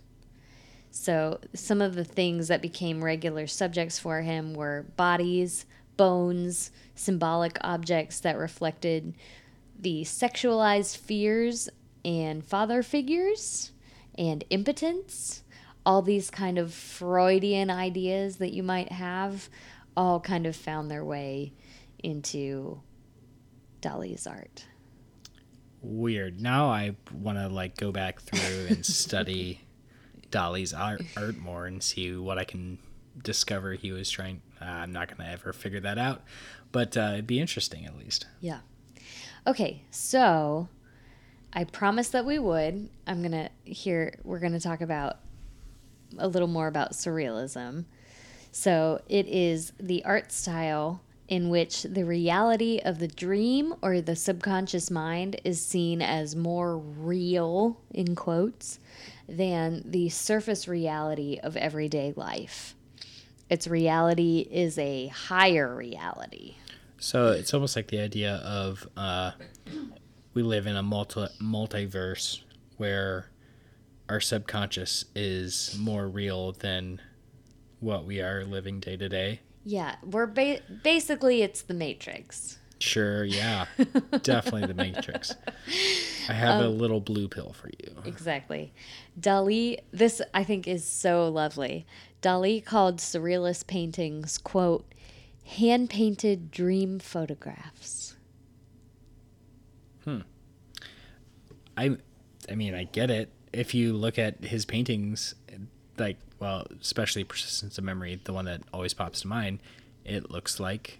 So 0.90 1.42
some 1.54 1.82
of 1.82 1.96
the 1.96 2.06
things 2.06 2.48
that 2.48 2.62
became 2.62 3.04
regular 3.04 3.46
subjects 3.46 4.00
for 4.00 4.22
him 4.22 4.54
were 4.54 4.86
bodies, 4.96 5.66
bones, 5.98 6.72
symbolic 6.96 7.58
objects 7.62 8.22
that 8.22 8.38
reflected 8.38 9.14
the 9.78 10.04
sexualized 10.04 10.96
fears 10.96 11.68
and 12.06 12.44
father 12.44 12.82
figures 12.82 13.74
and 14.18 14.46
impotence. 14.50 15.44
All 15.88 16.02
these 16.02 16.30
kind 16.30 16.58
of 16.58 16.74
Freudian 16.74 17.70
ideas 17.70 18.38
that 18.38 18.52
you 18.52 18.62
might 18.62 18.92
have 18.92 19.48
all 19.96 20.20
kind 20.20 20.46
of 20.46 20.54
found 20.54 20.92
their 20.92 21.06
way 21.06 21.54
into 22.04 22.82
Dali's 23.82 24.28
art. 24.28 24.66
Weird. 25.82 26.42
Now 26.42 26.70
I 26.70 26.96
want 27.14 27.38
to 27.38 27.48
like 27.48 27.78
go 27.78 27.94
back 27.94 28.20
through 28.20 28.68
and 28.68 28.86
study 28.86 29.62
Dali's 30.32 30.74
art, 30.74 31.02
art 31.16 31.38
more 31.38 31.66
and 31.66 31.82
see 31.82 32.16
what 32.16 32.38
I 32.38 32.44
can 32.44 32.80
discover 33.24 33.74
he 33.74 33.92
was 33.92 34.10
trying. 34.10 34.42
Uh, 34.62 34.66
I'm 34.66 34.92
not 34.92 35.08
going 35.08 35.26
to 35.26 35.32
ever 35.32 35.54
figure 35.54 35.80
that 35.80 35.98
out, 35.98 36.24
but 36.72 36.98
uh, 36.98 37.12
it'd 37.14 37.28
be 37.28 37.40
interesting 37.40 37.86
at 37.86 37.98
least. 37.98 38.28
Yeah. 38.42 38.60
Okay, 39.46 39.84
so 39.92 40.68
I 41.54 41.64
promised 41.64 42.12
that 42.12 42.26
we 42.26 42.40
would. 42.40 42.90
I'm 43.06 43.22
going 43.22 43.32
to 43.32 43.50
here 43.64 44.20
we're 44.24 44.40
going 44.40 44.52
to 44.52 44.60
talk 44.60 44.82
about 44.82 45.20
a 46.18 46.28
little 46.28 46.48
more 46.48 46.68
about 46.68 46.92
surrealism. 46.92 47.86
So, 48.52 49.02
it 49.08 49.28
is 49.28 49.74
the 49.80 50.04
art 50.06 50.32
style 50.32 51.02
in 51.28 51.50
which 51.50 51.84
the 51.84 52.06
reality 52.06 52.80
of 52.84 53.00
the 53.00 53.08
dream 53.08 53.76
or 53.82 54.00
the 54.00 54.16
subconscious 54.16 54.90
mind 54.90 55.40
is 55.44 55.64
seen 55.64 56.02
as 56.02 56.36
more 56.36 56.78
real 56.78 57.80
in 57.92 58.16
quotes 58.16 58.80
than 59.28 59.84
the 59.86 60.10
surface 60.10 60.68
reality 60.68 61.38
of 61.44 61.58
everyday 61.58 62.14
life. 62.16 62.76
Its 63.50 63.68
reality 63.68 64.48
is 64.50 64.78
a 64.78 65.08
higher 65.08 65.76
reality. 65.76 66.56
So 67.00 67.32
it's 67.32 67.54
almost 67.54 67.76
like 67.76 67.88
the 67.88 68.00
idea 68.00 68.36
of 68.36 68.88
uh, 68.96 69.32
we 70.34 70.44
live 70.44 70.66
in 70.66 70.76
a 70.76 70.84
multi 70.84 71.28
multiverse 71.42 72.42
where 72.78 73.28
our 74.10 74.20
subconscious 74.20 75.06
is 75.16 75.76
more 75.80 76.08
real 76.08 76.54
than 76.54 77.02
what 77.80 78.06
we 78.06 78.22
are 78.22 78.44
living 78.44 78.80
day 78.80 78.98
to 78.98 79.10
day. 79.10 79.42
Yeah, 79.66 79.96
we're 80.04 80.28
ba- 80.28 80.62
basically 80.84 81.42
it's 81.42 81.62
the 81.62 81.74
Matrix. 81.74 82.58
Sure, 82.80 83.24
yeah. 83.24 83.66
Definitely 84.22 84.68
the 84.68 84.74
Matrix. 84.74 85.36
I 86.30 86.34
have 86.34 86.64
a 86.64 86.70
little 86.70 87.02
blue 87.02 87.28
pill 87.28 87.54
for 87.54 87.70
you. 87.70 87.96
Exactly. 88.06 88.74
Dali, 89.20 89.80
this 89.92 90.22
I 90.34 90.44
think 90.44 90.68
is 90.68 90.86
so 90.86 91.28
lovely. 91.28 91.86
Dali 92.22 92.64
called 92.64 92.98
surrealist 92.98 93.68
paintings, 93.68 94.38
quote, 94.38 94.94
hand 95.44 95.90
painted 95.90 96.52
dream 96.52 97.00
photographs. 97.00 98.16
Hmm. 100.04 100.20
I 101.76 101.98
I 102.50 102.56
mean, 102.56 102.76
I 102.76 102.84
get 102.86 103.10
it. 103.10 103.32
If 103.58 103.74
you 103.74 103.94
look 103.94 104.20
at 104.20 104.44
his 104.44 104.66
paintings 104.66 105.34
like 105.98 106.18
well, 106.40 106.68
especially 106.82 107.24
persistence 107.24 107.78
of 107.78 107.84
memory, 107.84 108.20
the 108.24 108.34
one 108.34 108.46
that 108.46 108.62
always 108.72 108.94
pops 108.94 109.22
to 109.22 109.28
mind, 109.28 109.60
it 110.06 110.30
looks 110.30 110.60
like 110.60 111.00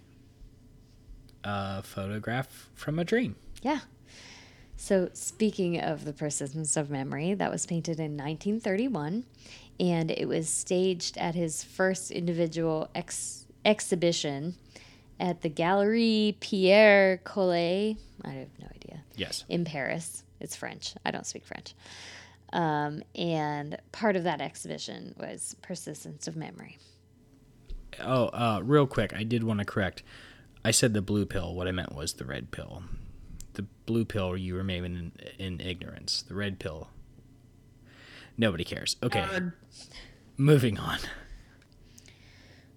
a 1.44 1.82
photograph 1.82 2.68
from 2.74 2.98
a 2.98 3.04
dream. 3.04 3.36
Yeah. 3.62 3.80
So, 4.76 5.10
speaking 5.12 5.80
of 5.80 6.04
the 6.04 6.12
persistence 6.12 6.76
of 6.76 6.90
memory, 6.90 7.34
that 7.34 7.50
was 7.50 7.66
painted 7.66 7.98
in 7.98 8.16
1931 8.16 9.24
and 9.80 10.10
it 10.10 10.26
was 10.26 10.48
staged 10.48 11.16
at 11.18 11.34
his 11.34 11.62
first 11.62 12.10
individual 12.10 12.88
ex- 12.94 13.46
exhibition 13.64 14.56
at 15.20 15.42
the 15.42 15.48
Galerie 15.48 16.36
Pierre 16.40 17.18
Collet. 17.24 17.96
I 18.24 18.28
have 18.30 18.48
no 18.60 18.66
idea. 18.74 19.02
Yes. 19.16 19.44
In 19.48 19.64
Paris. 19.64 20.24
It's 20.40 20.54
French. 20.54 20.94
I 21.04 21.10
don't 21.10 21.26
speak 21.26 21.44
French. 21.44 21.74
Um, 22.52 23.02
and 23.14 23.76
part 23.92 24.16
of 24.16 24.24
that 24.24 24.40
exhibition 24.40 25.14
was 25.18 25.54
persistence 25.62 26.26
of 26.26 26.36
memory. 26.36 26.78
Oh, 28.00 28.26
uh, 28.28 28.60
real 28.62 28.86
quick, 28.86 29.12
I 29.14 29.22
did 29.22 29.44
want 29.44 29.58
to 29.58 29.64
correct. 29.64 30.02
I 30.64 30.70
said 30.70 30.94
the 30.94 31.02
blue 31.02 31.26
pill. 31.26 31.54
What 31.54 31.68
I 31.68 31.72
meant 31.72 31.94
was 31.94 32.14
the 32.14 32.24
red 32.24 32.50
pill. 32.50 32.82
The 33.54 33.62
blue 33.86 34.04
pill, 34.04 34.36
you 34.36 34.56
remain 34.56 34.84
in, 34.84 35.12
in 35.38 35.60
ignorance. 35.60 36.22
The 36.22 36.34
red 36.34 36.58
pill, 36.58 36.88
nobody 38.36 38.64
cares. 38.64 38.96
Okay. 39.02 39.26
Moving 40.36 40.78
on. 40.78 40.98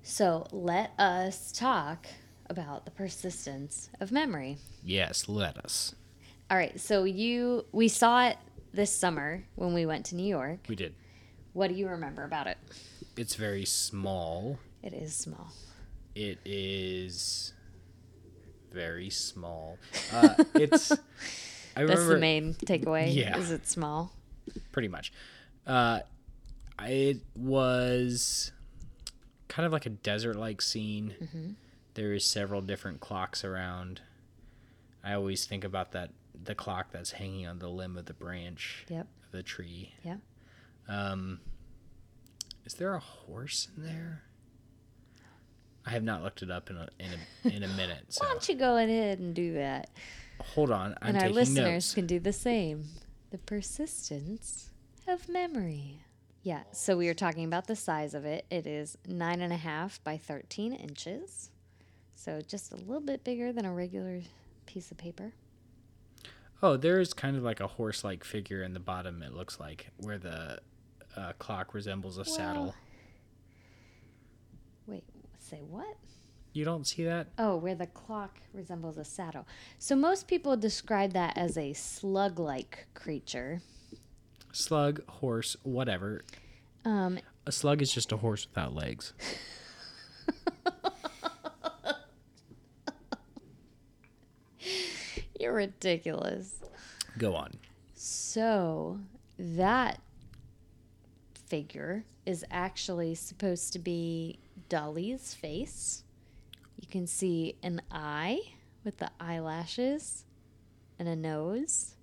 So 0.03 0.47
let 0.51 0.91
us 0.97 1.51
talk 1.51 2.07
about 2.49 2.85
the 2.85 2.91
persistence 2.91 3.89
of 3.99 4.11
memory. 4.11 4.57
Yes, 4.83 5.29
let 5.29 5.57
us. 5.57 5.95
All 6.49 6.57
right. 6.57 6.77
So 6.79 7.05
you, 7.05 7.65
we 7.71 7.87
saw 7.87 8.27
it 8.27 8.37
this 8.73 8.95
summer 8.95 9.43
when 9.55 9.73
we 9.73 9.85
went 9.85 10.05
to 10.07 10.15
New 10.15 10.27
York. 10.27 10.59
We 10.67 10.75
did. 10.75 10.95
What 11.53 11.67
do 11.67 11.75
you 11.75 11.87
remember 11.87 12.23
about 12.23 12.47
it? 12.47 12.57
It's 13.17 13.35
very 13.35 13.65
small. 13.65 14.59
It 14.81 14.93
is 14.93 15.15
small. 15.15 15.51
It 16.15 16.39
is 16.45 17.53
very 18.71 19.09
small. 19.09 19.77
Uh, 20.13 20.35
it's. 20.55 20.91
I 21.75 21.85
That's 21.85 22.07
the 22.07 22.17
main 22.17 22.53
takeaway. 22.53 23.13
Yeah. 23.13 23.37
Is 23.37 23.51
it 23.51 23.67
small? 23.67 24.13
pretty 24.71 24.87
much. 24.87 25.13
Uh, 25.65 25.99
it 26.83 27.17
was 27.35 28.51
kind 29.47 29.65
of 29.65 29.71
like 29.71 29.85
a 29.85 29.89
desert-like 29.89 30.61
scene. 30.61 31.15
Mm-hmm. 31.21 31.49
There 31.93 32.13
is 32.13 32.25
several 32.25 32.61
different 32.61 32.99
clocks 32.99 33.43
around. 33.43 34.01
I 35.03 35.13
always 35.13 35.45
think 35.45 35.63
about 35.63 35.91
that 35.91 36.11
the 36.43 36.55
clock 36.55 36.91
that's 36.91 37.11
hanging 37.11 37.45
on 37.47 37.59
the 37.59 37.67
limb 37.69 37.97
of 37.97 38.05
the 38.05 38.13
branch 38.13 38.85
Yep. 38.89 39.07
of 39.25 39.31
the 39.31 39.43
tree. 39.43 39.93
Yeah. 40.03 40.17
Um, 40.87 41.39
is 42.65 42.73
there 42.75 42.93
a 42.93 42.99
horse 42.99 43.67
in 43.75 43.83
there? 43.83 44.23
I 45.85 45.91
have 45.91 46.03
not 46.03 46.21
looked 46.23 46.43
it 46.43 46.51
up 46.51 46.69
in 46.69 46.77
a 46.77 46.87
in 46.99 47.09
a, 47.51 47.55
in 47.57 47.63
a 47.63 47.67
minute. 47.75 48.05
So 48.09 48.23
Why 48.25 48.31
don't 48.31 48.47
you 48.49 48.55
go 48.55 48.77
ahead 48.77 49.19
and 49.19 49.33
do 49.33 49.53
that? 49.53 49.89
hold 50.55 50.71
on, 50.71 50.95
I'm 51.01 51.15
and 51.15 51.23
our 51.23 51.29
listeners 51.29 51.65
notes. 51.85 51.93
can 51.93 52.07
do 52.07 52.19
the 52.19 52.33
same. 52.33 52.85
The 53.29 53.37
persistence 53.37 54.71
of 55.07 55.29
memory. 55.29 56.01
Yeah, 56.43 56.63
so 56.71 56.97
we 56.97 57.05
were 57.05 57.13
talking 57.13 57.45
about 57.45 57.67
the 57.67 57.75
size 57.75 58.15
of 58.15 58.25
it. 58.25 58.45
It 58.49 58.65
is 58.65 58.97
nine 59.07 59.41
and 59.41 59.53
a 59.53 59.57
half 59.57 60.03
by 60.03 60.17
13 60.17 60.73
inches. 60.73 61.51
So 62.15 62.41
just 62.41 62.71
a 62.71 62.75
little 62.75 62.99
bit 63.01 63.23
bigger 63.23 63.53
than 63.53 63.65
a 63.65 63.73
regular 63.73 64.21
piece 64.65 64.89
of 64.89 64.97
paper. 64.97 65.33
Oh, 66.63 66.77
there 66.77 66.99
is 66.99 67.13
kind 67.13 67.35
of 67.35 67.43
like 67.43 67.59
a 67.59 67.67
horse-like 67.67 68.23
figure 68.23 68.61
in 68.63 68.73
the 68.73 68.79
bottom. 68.79 69.23
It 69.23 69.33
looks 69.33 69.59
like 69.59 69.87
where 69.97 70.19
the 70.19 70.59
uh, 71.17 71.33
clock 71.39 71.73
resembles 71.73 72.17
a 72.17 72.25
saddle. 72.25 72.75
Wait, 74.85 75.03
say 75.39 75.61
what? 75.67 75.97
You 76.53 76.65
don't 76.65 76.85
see 76.85 77.05
that? 77.05 77.27
Oh, 77.39 77.55
where 77.55 77.75
the 77.75 77.87
clock 77.87 78.39
resembles 78.53 78.97
a 78.97 79.05
saddle. 79.05 79.47
So 79.79 79.95
most 79.95 80.27
people 80.27 80.57
describe 80.57 81.13
that 81.13 81.37
as 81.37 81.57
a 81.57 81.73
slug 81.73 82.39
like 82.39 82.87
creature. 82.93 83.61
Slug, 84.51 85.01
horse, 85.07 85.55
whatever. 85.63 86.23
Um, 86.83 87.19
A 87.47 87.51
slug 87.51 87.81
is 87.81 87.91
just 87.93 88.11
a 88.11 88.17
horse 88.17 88.45
without 88.45 88.75
legs. 88.75 89.13
you're 95.41 95.53
ridiculous. 95.53 96.61
Go 97.17 97.35
on. 97.35 97.51
So 97.95 98.99
that 99.37 99.99
figure 101.47 102.05
is 102.25 102.45
actually 102.51 103.15
supposed 103.15 103.73
to 103.73 103.79
be 103.79 104.39
Dali's 104.69 105.33
face. 105.33 106.03
You 106.79 106.87
can 106.87 107.07
see 107.07 107.55
an 107.63 107.81
eye 107.91 108.39
with 108.83 108.97
the 108.97 109.11
eyelashes 109.19 110.25
and 110.97 111.07
a 111.07 111.15
nose, 111.15 111.95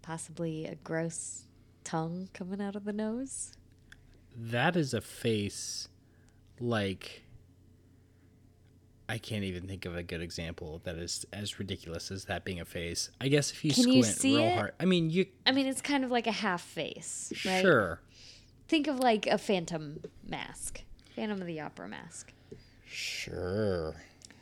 possibly 0.00 0.66
a 0.66 0.76
gross 0.76 1.44
tongue 1.84 2.28
coming 2.32 2.60
out 2.60 2.76
of 2.76 2.84
the 2.84 2.92
nose. 2.92 3.52
That 4.34 4.76
is 4.76 4.94
a 4.94 5.00
face 5.00 5.88
like 6.60 7.24
I 9.12 9.18
can't 9.18 9.44
even 9.44 9.66
think 9.68 9.84
of 9.84 9.94
a 9.94 10.02
good 10.02 10.22
example 10.22 10.80
that 10.84 10.94
is 10.96 11.26
as 11.34 11.58
ridiculous 11.58 12.10
as 12.10 12.24
that 12.24 12.44
being 12.46 12.60
a 12.60 12.64
face. 12.64 13.10
I 13.20 13.28
guess 13.28 13.50
if 13.50 13.62
you 13.62 13.70
Can 13.70 13.82
squint 13.82 14.24
you 14.24 14.38
real 14.38 14.46
it? 14.46 14.54
hard. 14.54 14.72
I 14.80 14.86
mean, 14.86 15.10
you 15.10 15.26
I 15.44 15.52
mean, 15.52 15.66
it's 15.66 15.82
kind 15.82 16.02
of 16.02 16.10
like 16.10 16.26
a 16.26 16.32
half 16.32 16.62
face, 16.62 17.30
right? 17.44 17.60
sure. 17.60 18.00
Think 18.68 18.86
of 18.86 18.98
like 19.00 19.26
a 19.26 19.36
phantom 19.36 20.00
mask, 20.26 20.80
Phantom 21.14 21.38
of 21.42 21.46
the 21.46 21.60
Opera 21.60 21.88
mask. 21.88 22.32
Sure. 22.86 23.94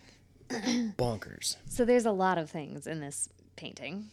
Bonkers. 0.49 1.57
So 1.67 1.85
there's 1.85 2.07
a 2.07 2.13
lot 2.13 2.39
of 2.39 2.49
things 2.49 2.87
in 2.87 3.01
this 3.01 3.29
painting. 3.57 4.11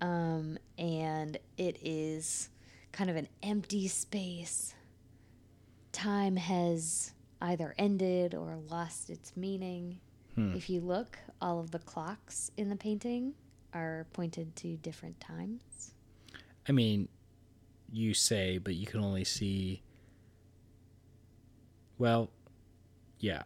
Um, 0.00 0.56
and 0.78 1.36
it 1.58 1.76
is 1.82 2.48
kind 2.92 3.10
of 3.10 3.16
an 3.16 3.28
empty 3.42 3.88
space. 3.88 4.74
Time 5.92 6.36
has 6.36 7.12
either 7.42 7.74
ended 7.76 8.34
or 8.34 8.56
lost 8.70 9.10
its 9.10 9.36
meaning. 9.36 9.98
Hmm. 10.34 10.54
If 10.56 10.70
you 10.70 10.80
look, 10.80 11.18
all 11.40 11.60
of 11.60 11.70
the 11.72 11.78
clocks 11.80 12.50
in 12.56 12.68
the 12.70 12.76
painting 12.76 13.34
are 13.74 14.06
pointed 14.14 14.54
to 14.56 14.76
different 14.78 15.20
times. 15.20 15.92
I 16.68 16.72
mean, 16.72 17.08
you 17.90 18.14
say, 18.14 18.56
but 18.58 18.74
you 18.74 18.86
can 18.86 19.00
only 19.00 19.24
see. 19.24 19.82
Well, 21.98 22.30
yeah, 23.18 23.42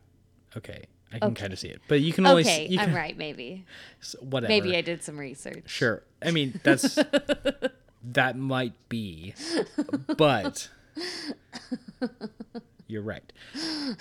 okay, 0.57 0.85
I 1.13 1.19
can 1.19 1.31
Okay. 1.33 1.41
kind 1.41 1.53
of 1.53 1.59
see 1.59 1.69
it, 1.69 1.81
but 1.89 2.01
you 2.01 2.13
can 2.13 2.27
only 2.27 2.43
Okay, 2.43 2.67
see, 2.69 2.75
you 2.75 2.81
I'm 2.81 2.95
right. 2.95 3.17
Maybe. 3.17 3.65
s- 4.01 4.15
whatever. 4.21 4.49
Maybe 4.49 4.77
I 4.77 4.81
did 4.83 5.03
some 5.03 5.19
research. 5.19 5.65
Sure. 5.67 6.03
I 6.23 6.31
mean, 6.31 6.61
that's 6.63 6.95
that 8.05 8.37
might 8.37 8.75
be, 8.89 9.35
but 10.17 10.69
you're 12.87 13.03
right. 13.03 13.33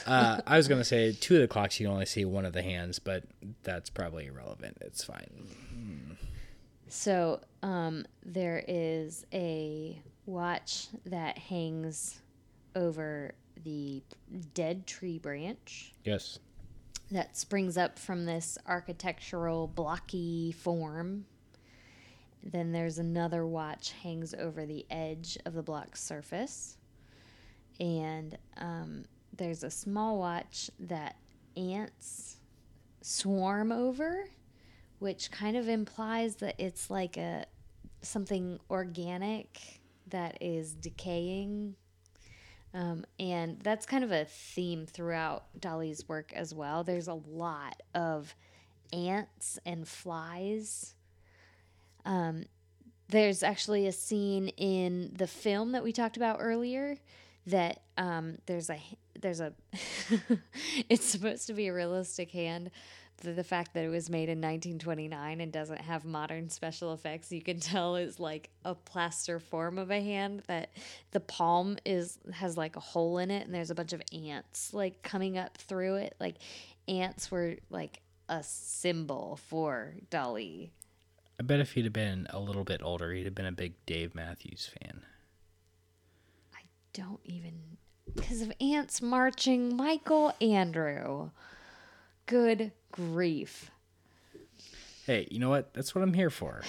Uh, 0.06 0.42
I 0.46 0.58
was 0.58 0.68
gonna 0.68 0.84
say 0.84 1.12
two 1.14 1.36
of 1.36 1.42
the 1.42 1.48
clocks 1.48 1.80
you 1.80 1.86
can 1.88 1.94
only 1.94 2.06
see 2.06 2.26
one 2.26 2.46
of 2.46 2.54
the 2.54 2.62
hands, 2.64 3.00
but 3.00 3.24
that's 3.64 3.90
probably 3.90 4.28
irrelevant. 4.28 4.78
It's 4.82 5.04
fine. 5.04 6.18
So, 6.88 7.42
um, 7.64 8.06
there 8.24 8.64
is 8.68 9.26
a 9.34 10.00
watch 10.26 10.88
that 11.06 11.38
hangs 11.38 12.22
over 12.76 13.34
the 13.64 14.04
dead 14.54 14.86
tree 14.86 15.18
branch 15.18 15.94
Yes. 16.04 16.40
that 17.12 17.36
springs 17.38 17.78
up 17.78 17.98
from 17.98 18.26
this 18.26 18.58
architectural 18.68 19.68
blocky 19.68 20.52
form. 20.52 21.26
Then 22.44 22.72
there's 22.72 23.00
another 23.00 23.46
watch 23.46 23.92
hangs 24.04 24.34
over 24.36 24.66
the 24.66 24.86
edge 24.92 25.38
of 25.46 25.54
the 25.54 25.64
block 25.64 25.96
surface. 25.98 26.78
And 27.80 28.38
um, 28.58 29.06
there's 29.36 29.64
a 29.64 29.72
small 29.72 30.20
watch 30.20 30.70
that 30.80 31.16
ants 31.58 32.38
swarm 33.02 33.72
over, 33.72 34.26
which 35.00 35.32
kind 35.32 35.58
of 35.58 35.68
implies 35.68 36.38
that 36.38 36.56
it's 36.58 36.90
like 36.90 37.18
a 37.18 37.46
something 38.02 38.60
organic 38.70 39.82
that 40.08 40.38
is 40.42 40.74
decaying 40.74 41.76
um, 42.76 43.06
and 43.18 43.58
that's 43.62 43.86
kind 43.86 44.04
of 44.04 44.12
a 44.12 44.26
theme 44.26 44.86
throughout 44.86 45.46
Dali's 45.58 46.10
work 46.10 46.34
as 46.34 46.54
well. 46.54 46.84
There's 46.84 47.08
a 47.08 47.14
lot 47.14 47.82
of 47.94 48.36
ants 48.92 49.58
and 49.66 49.88
flies. 49.88 50.94
Um, 52.04 52.44
there's 53.08 53.44
actually 53.44 53.88
a 53.88 53.94
scene 53.94 54.50
in 54.50 55.12
the 55.16 55.26
film 55.26 55.72
that 55.72 55.86
we 55.86 55.94
talked 55.94 56.18
about 56.18 56.40
earlier 56.42 56.98
that 57.48 57.82
um, 57.98 58.38
there's 58.46 58.70
a 58.70 58.80
there's 59.20 59.40
a 59.40 59.54
it's 60.90 61.06
supposed 61.06 61.48
to 61.48 61.54
be 61.54 61.68
a 61.68 61.74
realistic 61.74 62.32
hand. 62.32 62.72
The, 63.22 63.32
the 63.32 63.46
fact 63.46 63.74
that 63.76 63.86
it 63.86 63.90
was 63.90 64.10
made 64.10 64.28
in 64.28 64.40
1929 64.40 65.40
and 65.40 65.52
doesn't 65.52 65.80
have 65.80 66.04
modern 66.04 66.50
special 66.50 66.92
effects, 66.92 67.32
you 67.32 67.42
can 67.42 67.62
tell 67.62 67.96
is 67.96 68.20
like 68.20 68.50
a 68.66 68.76
plaster 68.76 69.40
form 69.40 69.78
of 69.78 69.90
a 69.90 70.02
hand. 70.02 70.44
That 70.48 70.72
the 71.12 71.22
palm 71.22 71.78
is 71.86 72.20
has 72.34 72.58
like 72.58 72.76
a 72.76 72.82
hole 72.82 73.18
in 73.20 73.32
it, 73.32 73.46
and 73.46 73.56
there's 73.56 73.72
a 73.72 73.76
bunch 73.76 73.94
of 73.94 74.02
ants 74.12 74.74
like 74.74 75.02
coming 75.02 75.38
up 75.38 75.58
through 75.58 75.96
it. 75.96 76.16
Like 76.20 76.36
ants 76.88 77.32
were 77.32 77.56
like 77.70 78.02
a 78.28 78.42
symbol 78.44 79.40
for 79.48 79.94
Dali 80.10 80.72
I 81.40 81.44
bet 81.44 81.60
if 81.60 81.74
he'd 81.74 81.84
have 81.84 81.94
been 81.94 82.28
a 82.30 82.40
little 82.40 82.64
bit 82.64 82.82
older, 82.84 83.12
he'd 83.12 83.26
have 83.26 83.36
been 83.36 83.46
a 83.46 83.52
big 83.52 83.74
Dave 83.86 84.16
Matthews 84.16 84.70
fan. 84.80 85.02
Don't 86.96 87.20
even 87.26 87.54
because 88.16 88.42
of 88.42 88.52
ants 88.62 89.02
marching 89.02 89.76
michael 89.76 90.34
andrew 90.42 91.30
good 92.26 92.72
grief 92.92 93.70
Hey, 95.06 95.28
you 95.30 95.38
know 95.38 95.50
what? 95.52 95.72
That's 95.76 95.94
what 95.94 96.02
I'm 96.04 96.16
here 96.16 96.32
for. 96.32 96.64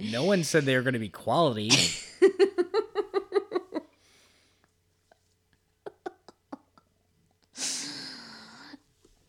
no 0.00 0.24
one 0.24 0.42
said 0.42 0.64
they 0.64 0.74
were 0.74 0.82
going 0.82 0.94
to 0.94 0.98
be 0.98 1.08
quality. 1.08 1.70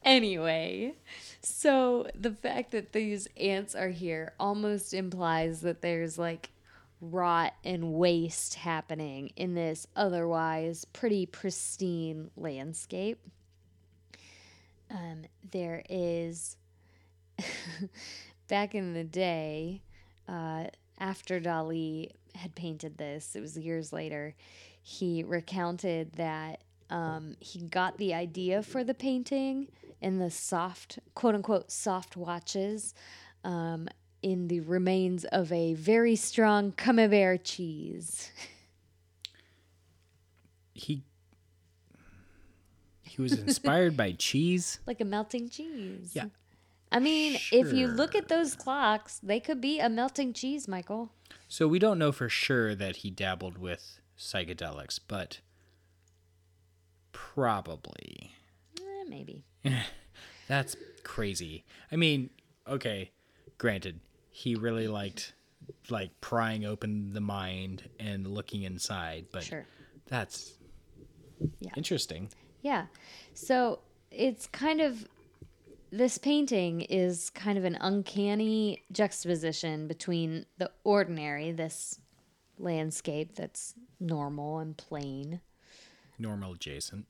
anyway 0.03 0.93
so 1.41 2.07
the 2.15 2.31
fact 2.31 2.71
that 2.71 2.93
these 2.93 3.27
ants 3.37 3.75
are 3.75 3.89
here 3.89 4.33
almost 4.39 4.93
implies 4.93 5.61
that 5.61 5.81
there's 5.81 6.17
like 6.17 6.49
rot 7.11 7.53
and 7.63 7.93
waste 7.93 8.55
happening 8.55 9.31
in 9.35 9.53
this 9.53 9.87
otherwise 9.95 10.85
pretty 10.85 11.25
pristine 11.25 12.31
landscape. 12.37 13.19
Um, 14.89 15.23
there 15.51 15.83
is 15.89 16.57
back 18.47 18.75
in 18.75 18.93
the 18.93 19.03
day, 19.03 19.81
uh, 20.27 20.65
after 20.99 21.41
Dali 21.41 22.11
had 22.35 22.55
painted 22.55 22.97
this, 22.97 23.35
it 23.35 23.41
was 23.41 23.57
years 23.57 23.91
later, 23.91 24.35
he 24.81 25.23
recounted 25.23 26.13
that 26.13 26.63
um, 26.89 27.35
he 27.39 27.61
got 27.63 27.97
the 27.97 28.13
idea 28.13 28.61
for 28.61 28.83
the 28.83 28.93
painting 28.93 29.67
in 30.01 30.19
the 30.19 30.29
soft, 30.29 30.99
quote 31.15 31.33
unquote, 31.35 31.71
soft 31.71 32.15
watches 32.15 32.93
um, 33.43 33.87
in 34.23 34.47
the 34.47 34.61
remains 34.61 35.25
of 35.25 35.51
a 35.51 35.73
very 35.75 36.15
strong 36.15 36.71
Camembert 36.71 37.43
cheese. 37.43 38.31
He 40.73 41.03
he 43.03 43.21
was 43.21 43.33
inspired 43.33 43.95
by 43.95 44.13
cheese. 44.13 44.79
like 44.87 44.99
a 44.99 45.05
melting 45.05 45.49
cheese. 45.49 46.13
Yeah. 46.13 46.25
I 46.91 46.99
mean, 46.99 47.39
if 47.51 47.71
you 47.73 47.87
look 47.87 48.15
at 48.15 48.27
those 48.27 48.55
clocks, 48.55 49.19
they 49.21 49.39
could 49.39 49.61
be 49.61 49.79
a 49.79 49.89
melting 49.89 50.33
cheese, 50.33 50.67
Michael. 50.67 51.11
So 51.47 51.67
we 51.67 51.77
don't 51.77 51.99
know 51.99 52.11
for 52.11 52.29
sure 52.29 52.73
that 52.73 52.97
he 52.97 53.11
dabbled 53.11 53.57
with 53.57 53.99
psychedelics, 54.17 54.99
but 55.07 55.41
probably. 57.11 58.35
Eh, 58.79 59.03
maybe. 59.07 59.43
That's 60.47 60.75
crazy. 61.03 61.65
I 61.91 61.95
mean, 61.95 62.29
okay, 62.67 63.11
granted, 63.57 63.99
he 64.33 64.55
really 64.55 64.87
liked 64.87 65.33
like 65.89 66.09
prying 66.19 66.65
open 66.65 67.13
the 67.13 67.21
mind 67.21 67.89
and 67.99 68.27
looking 68.27 68.63
inside, 68.63 69.27
but 69.31 69.43
Sure. 69.43 69.65
that's 70.07 70.55
Yeah. 71.61 71.71
interesting. 71.77 72.29
Yeah. 72.61 72.87
So 73.33 73.79
it's 74.11 74.47
kind 74.47 74.81
of 74.81 75.07
this 75.91 76.17
painting 76.17 76.81
is 76.81 77.29
kind 77.29 77.57
of 77.57 77.63
an 77.63 77.75
uncanny 77.79 78.83
juxtaposition 78.91 79.87
between 79.87 80.45
the 80.57 80.71
ordinary, 80.83 81.51
this 81.51 81.99
landscape 82.57 83.35
that's 83.35 83.75
normal 83.99 84.57
and 84.59 84.75
plain, 84.75 85.39
Normal 86.17 86.53
adjacent. 86.53 87.05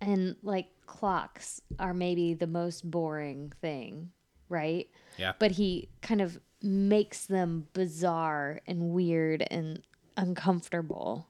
and 0.00 0.36
like 0.42 0.68
clocks 0.86 1.60
are 1.78 1.92
maybe 1.94 2.34
the 2.34 2.46
most 2.46 2.88
boring 2.88 3.52
thing, 3.60 4.12
right? 4.48 4.88
Yeah. 5.16 5.32
But 5.38 5.52
he 5.52 5.88
kind 6.02 6.20
of 6.20 6.40
makes 6.62 7.26
them 7.26 7.68
bizarre 7.72 8.60
and 8.66 8.90
weird 8.90 9.46
and 9.50 9.82
uncomfortable. 10.16 11.26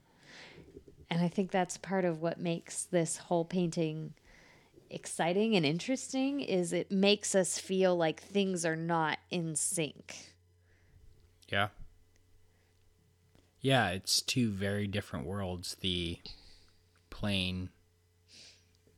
And 1.10 1.22
I 1.22 1.28
think 1.28 1.50
that's 1.50 1.76
part 1.76 2.04
of 2.04 2.20
what 2.20 2.38
makes 2.38 2.84
this 2.84 3.16
whole 3.16 3.44
painting 3.44 4.14
exciting 4.90 5.56
and 5.56 5.66
interesting 5.66 6.40
is 6.40 6.72
it 6.72 6.90
makes 6.90 7.34
us 7.34 7.58
feel 7.58 7.96
like 7.96 8.22
things 8.22 8.64
are 8.64 8.76
not 8.76 9.18
in 9.30 9.56
sync. 9.56 10.34
Yeah. 11.48 11.68
Yeah, 13.60 13.90
it's 13.90 14.22
two 14.22 14.50
very 14.50 14.86
different 14.86 15.26
worlds. 15.26 15.76
The 15.80 16.18
plain, 17.10 17.70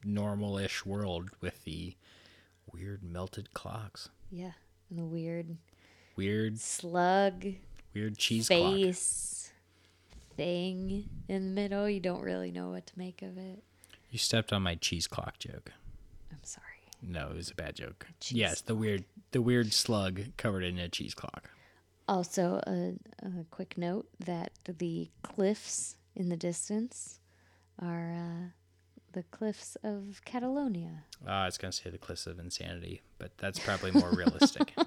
normal 0.05 0.59
ish 0.59 0.85
world 0.85 1.31
with 1.41 1.65
the 1.65 1.95
weird 2.77 3.03
melted 3.03 3.53
clocks. 3.55 4.09
Yeah. 4.31 4.53
And 4.91 4.99
the 4.99 5.05
weird 5.05 5.57
Weird, 6.17 6.59
slug 6.59 7.45
weird 7.95 8.17
cheese 8.17 8.49
clock. 8.49 8.73
face 8.75 9.53
thing 10.37 11.09
in 11.29 11.49
the 11.55 11.61
middle. 11.61 11.89
You 11.89 12.01
don't 12.01 12.23
really 12.23 12.51
know 12.51 12.71
what 12.71 12.87
to 12.87 12.93
make 12.99 13.21
of 13.23 13.37
it. 13.37 13.63
You 14.11 14.19
stepped 14.19 14.53
on 14.53 14.63
my 14.63 14.77
cheese 14.77 15.07
clock 15.07 15.39
joke. 15.39 15.73
I'm 16.33 16.39
sorry. 16.43 16.65
No, 17.03 17.29
it 17.31 17.37
was 17.37 17.51
a 17.51 17.55
bad 17.55 17.75
joke. 17.77 18.07
cheese 18.21 18.39
yes, 18.39 18.61
the 18.63 18.75
weird, 18.75 19.05
the 19.33 19.43
weird 19.43 19.73
slug 19.75 20.21
covered 20.39 20.65
in 20.65 20.79
a 20.79 20.89
cheese 20.89 21.15
clock. 21.15 21.51
Also, 22.09 22.61
a, 22.67 22.95
a 23.23 23.45
quick 23.51 23.77
note 23.77 24.09
that 24.25 24.53
the 24.79 25.11
cliffs 25.23 25.97
in 26.15 26.29
the 26.31 26.37
distance 26.37 27.19
are 27.83 28.13
uh, 28.15 28.47
the 29.17 29.23
cliffs 29.23 29.79
of 29.83 30.21
Catalonia. 30.27 31.05
Uh, 31.27 31.31
I 31.31 31.47
was 31.47 31.57
gonna 31.57 31.73
say 31.73 31.89
the 31.89 31.97
cliffs 31.97 32.27
of 32.27 32.39
insanity, 32.39 33.01
but 33.17 33.31
that's 33.39 33.59
probably 33.59 33.91
more 33.91 34.11
realistic. 34.11 34.75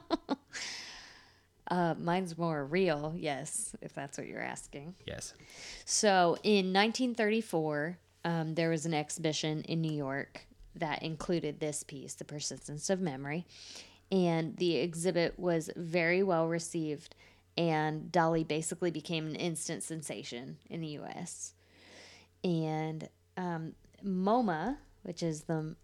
Uh, 1.71 1.93
mine's 1.99 2.35
more 2.35 2.65
real, 2.65 3.13
yes, 3.15 3.75
if 3.79 3.93
that's 3.93 4.17
what 4.17 4.25
you're 4.25 4.41
asking. 4.41 4.95
yes. 5.05 5.35
So, 5.85 6.35
in 6.41 6.73
1934, 6.73 7.95
um, 8.25 8.55
there 8.55 8.71
was 8.71 8.87
an 8.87 8.95
exhibition 8.95 9.61
in 9.65 9.79
New 9.79 9.91
York 9.91 10.47
that 10.73 11.03
included 11.03 11.59
this 11.59 11.83
piece, 11.83 12.15
The 12.15 12.25
Persistence 12.25 12.89
of 12.89 12.99
Memory. 13.01 13.45
And 14.11 14.57
the 14.57 14.77
exhibit 14.77 15.37
was 15.37 15.69
very 15.75 16.23
well 16.23 16.47
received. 16.47 17.13
and 17.55 18.11
Dali 18.11 18.47
basically 18.47 18.89
became 18.89 19.27
an 19.27 19.35
instant 19.35 19.83
sensation 19.83 20.57
in 20.71 20.81
the 20.81 20.87
U.S. 20.87 21.53
And 22.43 23.07
um, 23.37 23.73
MoMA, 24.03 24.77
which 25.03 25.23
is 25.23 25.43
the. 25.43 25.75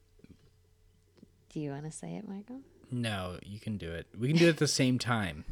Do 1.49 1.59
you 1.59 1.71
want 1.71 1.85
to 1.85 1.91
say 1.91 2.15
it, 2.15 2.27
Michael? 2.27 2.61
No, 2.91 3.39
you 3.43 3.59
can 3.59 3.77
do 3.77 3.91
it. 3.91 4.07
We 4.17 4.27
can 4.27 4.37
do 4.37 4.47
it 4.47 4.49
at 4.49 4.57
the 4.57 4.67
same 4.67 4.99
time. 4.99 5.45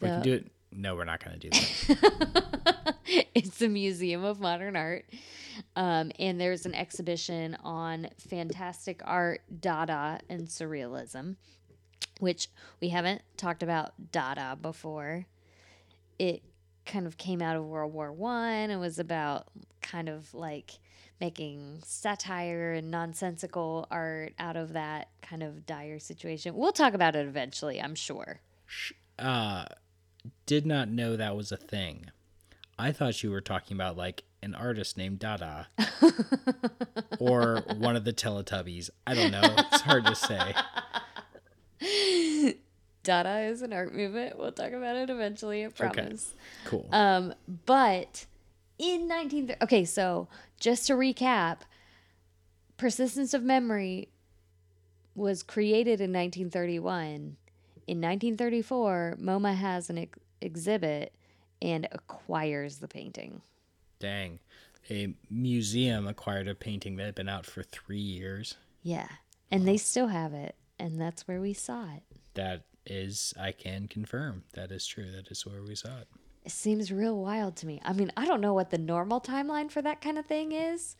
We 0.00 0.08
can 0.08 0.22
do 0.22 0.34
it. 0.34 0.50
No, 0.72 0.96
we're 0.96 1.04
not 1.04 1.22
going 1.22 1.38
to 1.38 1.50
do 1.50 1.50
that. 1.50 2.94
it's 3.34 3.58
the 3.58 3.68
Museum 3.68 4.24
of 4.24 4.40
Modern 4.40 4.74
Art. 4.74 5.04
Um, 5.76 6.12
and 6.18 6.40
there's 6.40 6.64
an 6.64 6.74
exhibition 6.74 7.56
on 7.62 8.08
fantastic 8.18 9.02
art, 9.04 9.42
Dada, 9.60 10.20
and 10.28 10.48
Surrealism, 10.48 11.36
which 12.20 12.48
we 12.80 12.88
haven't 12.88 13.22
talked 13.36 13.62
about 13.62 13.92
Dada 14.10 14.56
before. 14.60 15.26
It 16.18 16.42
kind 16.86 17.06
of 17.06 17.16
came 17.16 17.42
out 17.42 17.56
of 17.56 17.64
World 17.64 17.92
War 17.92 18.10
One 18.12 18.70
and 18.70 18.80
was 18.80 18.98
about 18.98 19.48
kind 19.82 20.08
of 20.08 20.32
like 20.34 20.72
making 21.20 21.80
satire 21.84 22.72
and 22.72 22.90
nonsensical 22.90 23.86
art 23.90 24.34
out 24.38 24.56
of 24.56 24.72
that 24.72 25.08
kind 25.22 25.42
of 25.42 25.66
dire 25.66 25.98
situation. 25.98 26.54
We'll 26.54 26.72
talk 26.72 26.94
about 26.94 27.16
it 27.16 27.26
eventually, 27.26 27.80
I'm 27.80 27.94
sure. 27.94 28.40
Did 30.46 30.66
not 30.66 30.88
know 30.88 31.16
that 31.16 31.36
was 31.36 31.52
a 31.52 31.56
thing. 31.56 32.06
I 32.78 32.92
thought 32.92 33.22
you 33.22 33.30
were 33.30 33.40
talking 33.40 33.76
about 33.76 33.96
like 33.96 34.24
an 34.42 34.54
artist 34.54 34.96
named 34.96 35.20
Dada 35.20 35.68
or 37.20 37.62
one 37.78 37.96
of 37.96 38.04
the 38.04 38.12
Teletubbies. 38.12 38.90
I 39.06 39.14
don't 39.14 39.30
know. 39.30 39.40
It's 39.42 39.82
hard 39.82 40.04
to 40.06 40.14
say. 40.14 40.54
Dada 43.02 43.40
is 43.40 43.62
an 43.62 43.72
art 43.72 43.94
movement. 43.94 44.38
We'll 44.38 44.52
talk 44.52 44.72
about 44.72 44.96
it 44.96 45.10
eventually, 45.10 45.64
I 45.64 45.68
promise. 45.68 46.34
Cool. 46.64 46.88
Um, 46.92 47.34
but 47.66 48.26
in 48.78 49.08
19 49.08 49.56
okay, 49.62 49.84
so 49.84 50.28
just 50.62 50.86
to 50.86 50.92
recap, 50.92 51.58
Persistence 52.76 53.34
of 53.34 53.42
Memory 53.42 54.08
was 55.16 55.42
created 55.42 56.00
in 56.00 56.12
1931. 56.12 57.36
In 57.88 58.00
1934, 58.00 59.16
MoMA 59.20 59.56
has 59.56 59.90
an 59.90 59.98
ex- 59.98 60.18
exhibit 60.40 61.14
and 61.60 61.88
acquires 61.90 62.78
the 62.78 62.86
painting. 62.86 63.42
Dang. 63.98 64.38
A 64.88 65.12
museum 65.28 66.06
acquired 66.06 66.46
a 66.46 66.54
painting 66.54 66.94
that 66.96 67.06
had 67.06 67.14
been 67.16 67.28
out 67.28 67.44
for 67.44 67.64
three 67.64 67.98
years. 67.98 68.56
Yeah. 68.84 69.08
And 69.50 69.66
they 69.66 69.76
still 69.76 70.06
have 70.06 70.32
it, 70.32 70.54
and 70.78 71.00
that's 71.00 71.26
where 71.26 71.40
we 71.40 71.54
saw 71.54 71.86
it. 71.96 72.04
That 72.34 72.62
is, 72.86 73.34
I 73.38 73.50
can 73.50 73.88
confirm. 73.88 74.44
That 74.54 74.70
is 74.70 74.86
true. 74.86 75.10
That 75.10 75.28
is 75.28 75.44
where 75.44 75.62
we 75.62 75.74
saw 75.74 75.98
it. 75.98 76.08
It 76.44 76.50
seems 76.50 76.90
real 76.90 77.16
wild 77.16 77.56
to 77.56 77.66
me. 77.66 77.80
I 77.84 77.92
mean, 77.92 78.10
I 78.16 78.26
don't 78.26 78.40
know 78.40 78.54
what 78.54 78.70
the 78.70 78.78
normal 78.78 79.20
timeline 79.20 79.70
for 79.70 79.80
that 79.82 80.00
kind 80.00 80.18
of 80.18 80.26
thing 80.26 80.52
is, 80.52 80.96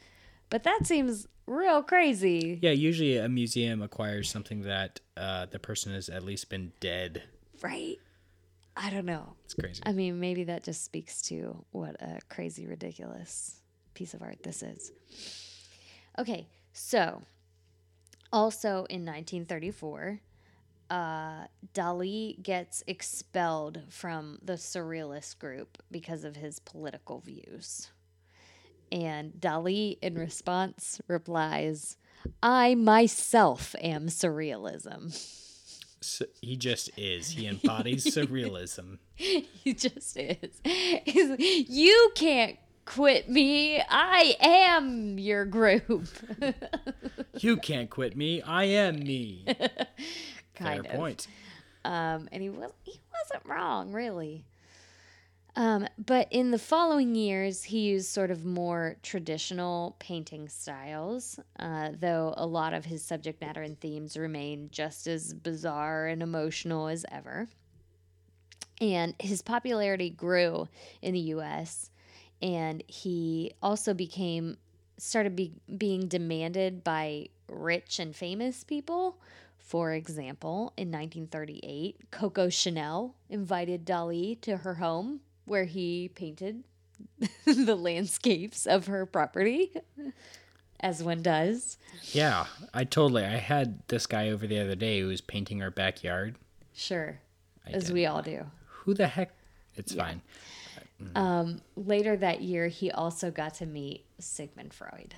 but 0.50 0.62
that 0.62 0.86
seems 0.86 1.26
real 1.46 1.82
crazy. 1.82 2.58
Yeah, 2.62 2.70
usually 2.70 3.16
a 3.16 3.28
museum 3.28 3.82
acquires 3.82 4.30
something 4.30 4.62
that 4.62 5.00
uh, 5.16 5.46
the 5.46 5.58
person 5.58 5.92
has 5.92 6.08
at 6.08 6.22
least 6.24 6.48
been 6.48 6.72
dead. 6.80 7.24
Right? 7.60 7.96
I 8.76 8.90
don't 8.90 9.04
know. 9.04 9.34
It's 9.44 9.54
crazy. 9.54 9.82
I 9.84 9.92
mean, 9.92 10.20
maybe 10.20 10.44
that 10.44 10.62
just 10.62 10.84
speaks 10.84 11.20
to 11.22 11.64
what 11.72 11.96
a 12.00 12.20
crazy, 12.28 12.66
ridiculous 12.66 13.60
piece 13.94 14.14
of 14.14 14.22
art 14.22 14.42
this 14.42 14.62
is. 14.62 14.92
Okay, 16.18 16.46
so 16.72 17.22
also 18.32 18.86
in 18.88 19.04
1934, 19.04 20.20
uh, 20.92 21.46
Dali 21.72 22.40
gets 22.42 22.84
expelled 22.86 23.80
from 23.88 24.38
the 24.42 24.52
Surrealist 24.52 25.38
group 25.38 25.78
because 25.90 26.22
of 26.22 26.36
his 26.36 26.60
political 26.60 27.18
views. 27.18 27.90
And 28.92 29.32
Dali, 29.32 29.96
in 30.02 30.16
response, 30.16 31.00
replies, 31.08 31.96
I 32.42 32.74
myself 32.74 33.74
am 33.80 34.08
surrealism. 34.08 35.18
So 36.02 36.26
he 36.42 36.56
just 36.56 36.90
is. 36.98 37.30
He 37.30 37.46
embodies 37.46 38.04
surrealism. 38.14 38.98
He 39.14 39.72
just 39.72 40.18
is. 40.18 40.60
He's 40.62 41.68
you 41.70 42.12
can't 42.14 42.58
quit 42.84 43.30
me. 43.30 43.80
I 43.88 44.36
am 44.40 45.18
your 45.18 45.46
group. 45.46 46.08
You 47.38 47.56
can't 47.56 47.88
quit 47.88 48.14
me. 48.14 48.42
I 48.42 48.64
am 48.64 48.98
me. 48.98 49.46
kind 50.62 50.84
Fair 50.84 50.92
of. 50.92 50.98
point. 50.98 51.26
Um, 51.84 52.28
and 52.30 52.42
he 52.42 52.50
was 52.50 52.70
he 52.84 53.00
wasn't 53.12 53.48
wrong, 53.48 53.92
really. 53.92 54.44
Um, 55.54 55.86
but 55.98 56.28
in 56.30 56.50
the 56.50 56.58
following 56.58 57.14
years, 57.14 57.64
he 57.64 57.80
used 57.80 58.08
sort 58.08 58.30
of 58.30 58.44
more 58.44 58.96
traditional 59.02 59.96
painting 59.98 60.48
styles, 60.48 61.38
uh, 61.58 61.90
though 61.98 62.32
a 62.38 62.46
lot 62.46 62.72
of 62.72 62.86
his 62.86 63.04
subject 63.04 63.40
matter 63.40 63.60
and 63.60 63.78
themes 63.78 64.16
remain 64.16 64.70
just 64.72 65.06
as 65.06 65.34
bizarre 65.34 66.06
and 66.06 66.22
emotional 66.22 66.88
as 66.88 67.04
ever. 67.12 67.48
And 68.80 69.14
his 69.18 69.42
popularity 69.42 70.08
grew 70.08 70.68
in 71.02 71.12
the 71.12 71.20
U.S., 71.20 71.90
and 72.40 72.82
he 72.88 73.52
also 73.62 73.94
became 73.94 74.56
started 74.96 75.36
be, 75.36 75.52
being 75.76 76.08
demanded 76.08 76.82
by 76.82 77.28
rich 77.48 77.98
and 77.98 78.16
famous 78.16 78.64
people. 78.64 79.18
For 79.62 79.92
example, 79.92 80.72
in 80.76 80.88
1938, 80.88 82.10
Coco 82.10 82.48
Chanel 82.50 83.14
invited 83.30 83.86
Dali 83.86 84.38
to 84.42 84.58
her 84.58 84.74
home 84.74 85.20
where 85.44 85.64
he 85.64 86.10
painted 86.14 86.64
the 87.46 87.74
landscapes 87.76 88.66
of 88.66 88.86
her 88.86 89.06
property, 89.06 89.72
as 90.80 91.02
one 91.02 91.22
does. 91.22 91.78
Yeah, 92.12 92.46
I 92.74 92.84
totally. 92.84 93.24
I 93.24 93.36
had 93.36 93.80
this 93.88 94.06
guy 94.06 94.28
over 94.28 94.46
the 94.46 94.58
other 94.58 94.74
day 94.74 95.00
who 95.00 95.08
was 95.08 95.20
painting 95.20 95.62
our 95.62 95.70
backyard. 95.70 96.36
Sure, 96.74 97.20
I 97.66 97.70
as 97.70 97.84
did. 97.86 97.94
we 97.94 98.06
all 98.06 98.22
do. 98.22 98.44
Who 98.66 98.94
the 98.94 99.06
heck? 99.06 99.32
It's 99.74 99.94
fine. 99.94 100.20
Mm. 101.02 101.16
Um, 101.18 101.60
later 101.76 102.16
that 102.16 102.42
year, 102.42 102.68
he 102.68 102.90
also 102.90 103.30
got 103.30 103.54
to 103.54 103.66
meet 103.66 104.04
Sigmund 104.18 104.74
Freud. 104.74 105.14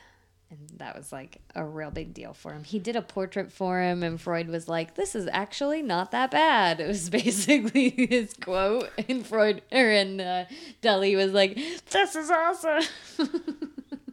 And 0.70 0.78
that 0.78 0.96
was 0.96 1.12
like 1.12 1.38
a 1.54 1.64
real 1.64 1.90
big 1.90 2.14
deal 2.14 2.32
for 2.32 2.52
him. 2.52 2.64
He 2.64 2.78
did 2.78 2.96
a 2.96 3.02
portrait 3.02 3.50
for 3.52 3.80
him, 3.80 4.02
and 4.02 4.20
Freud 4.20 4.48
was 4.48 4.68
like, 4.68 4.94
This 4.94 5.14
is 5.14 5.28
actually 5.32 5.82
not 5.82 6.10
that 6.12 6.30
bad. 6.30 6.80
It 6.84 6.88
was 6.88 7.10
basically 7.10 7.90
his 7.90 8.34
quote. 8.34 8.90
And 9.08 9.26
Freud, 9.26 9.62
or 9.72 9.90
and 9.90 10.20
uh, 10.20 10.44
Dali 10.82 11.16
was 11.16 11.32
like, 11.32 11.56
This 11.90 12.14
is 12.16 12.30
awesome. 12.30 12.82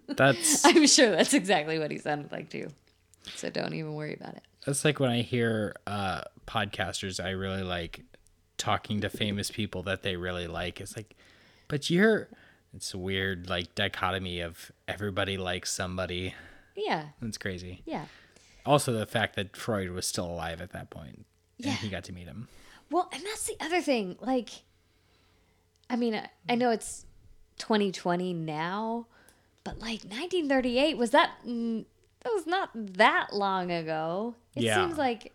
That's 0.08 0.66
I'm 0.66 0.88
sure 0.88 1.10
that's 1.12 1.34
exactly 1.34 1.80
what 1.80 1.90
he 1.90 1.98
sounded 1.98 2.32
like, 2.34 2.50
too. 2.50 2.68
So 3.36 3.50
don't 3.50 3.74
even 3.74 3.94
worry 3.94 4.14
about 4.20 4.36
it. 4.36 4.44
that's 4.66 4.84
like 4.84 5.00
when 5.00 5.10
I 5.10 5.22
hear 5.22 5.74
uh, 5.88 6.22
podcasters 6.46 7.24
I 7.24 7.30
really 7.30 7.64
like 7.64 8.02
talking 8.58 9.02
to 9.02 9.10
famous 9.10 9.50
people 9.50 9.84
that 9.84 10.04
they 10.04 10.18
really 10.18 10.48
like. 10.48 10.82
It's 10.82 10.98
like, 10.98 11.16
but 11.70 11.90
you're. 11.90 12.28
It's 12.76 12.94
a 12.94 12.98
weird 12.98 13.50
like 13.50 13.76
dichotomy 13.76 14.40
of 14.40 14.72
everybody 14.88 15.38
likes 15.38 15.72
somebody. 15.72 16.34
Yeah. 16.76 17.08
It's 17.22 17.38
crazy. 17.38 17.82
Yeah. 17.86 18.06
Also, 18.66 18.94
the 18.94 19.06
fact 19.06 19.36
that 19.36 19.56
Freud 19.58 19.90
was 19.90 20.06
still 20.08 20.26
alive 20.26 20.62
at 20.62 20.72
that 20.72 20.90
point, 20.90 21.26
Yeah. 21.58 21.72
and 21.72 21.80
he 21.80 21.90
got 21.90 22.04
to 22.06 22.14
meet 22.14 22.28
him. 22.28 22.48
Well, 22.90 23.10
and 23.12 23.24
that's 23.24 23.46
the 23.48 23.56
other 23.60 23.82
thing. 23.82 24.18
Like, 24.22 24.50
I 25.90 25.96
mean, 25.96 26.14
I, 26.16 26.30
I 26.48 26.56
know 26.56 26.70
it's 26.72 27.06
2020 27.58 28.34
now, 28.34 29.08
but 29.64 29.80
like 29.80 30.04
1938 30.04 30.98
was 30.98 31.10
that? 31.12 31.32
That 31.44 31.86
was 32.34 32.46
not 32.46 32.70
that 32.76 33.34
long 33.34 33.72
ago. 33.72 34.36
It 34.56 34.64
Yeah. 34.64 34.76
seems 34.86 34.98
like 34.98 35.34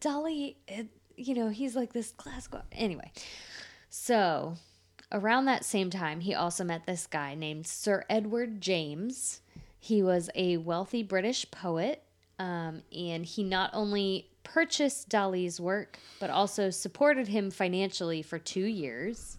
Dali. 0.00 0.56
It, 0.68 0.88
you 1.16 1.34
know, 1.34 1.48
he's 1.48 1.74
like 1.74 1.92
this 1.92 2.12
classical. 2.12 2.62
Anyway, 2.72 3.10
so 3.88 4.56
around 5.12 5.44
that 5.46 5.64
same 5.64 5.90
time, 5.90 6.20
he 6.20 6.34
also 6.34 6.64
met 6.64 6.86
this 6.86 7.06
guy 7.06 7.34
named 7.34 7.66
Sir 7.66 8.04
Edward 8.08 8.60
James. 8.60 9.40
He 9.78 10.02
was 10.02 10.30
a 10.34 10.58
wealthy 10.58 11.02
British 11.02 11.50
poet, 11.50 12.02
um, 12.38 12.82
and 12.96 13.24
he 13.24 13.42
not 13.42 13.70
only 13.72 14.30
purchased 14.42 15.08
Dali's 15.08 15.60
work, 15.60 15.98
but 16.18 16.30
also 16.30 16.70
supported 16.70 17.28
him 17.28 17.50
financially 17.50 18.22
for 18.22 18.38
two 18.38 18.64
years. 18.64 19.38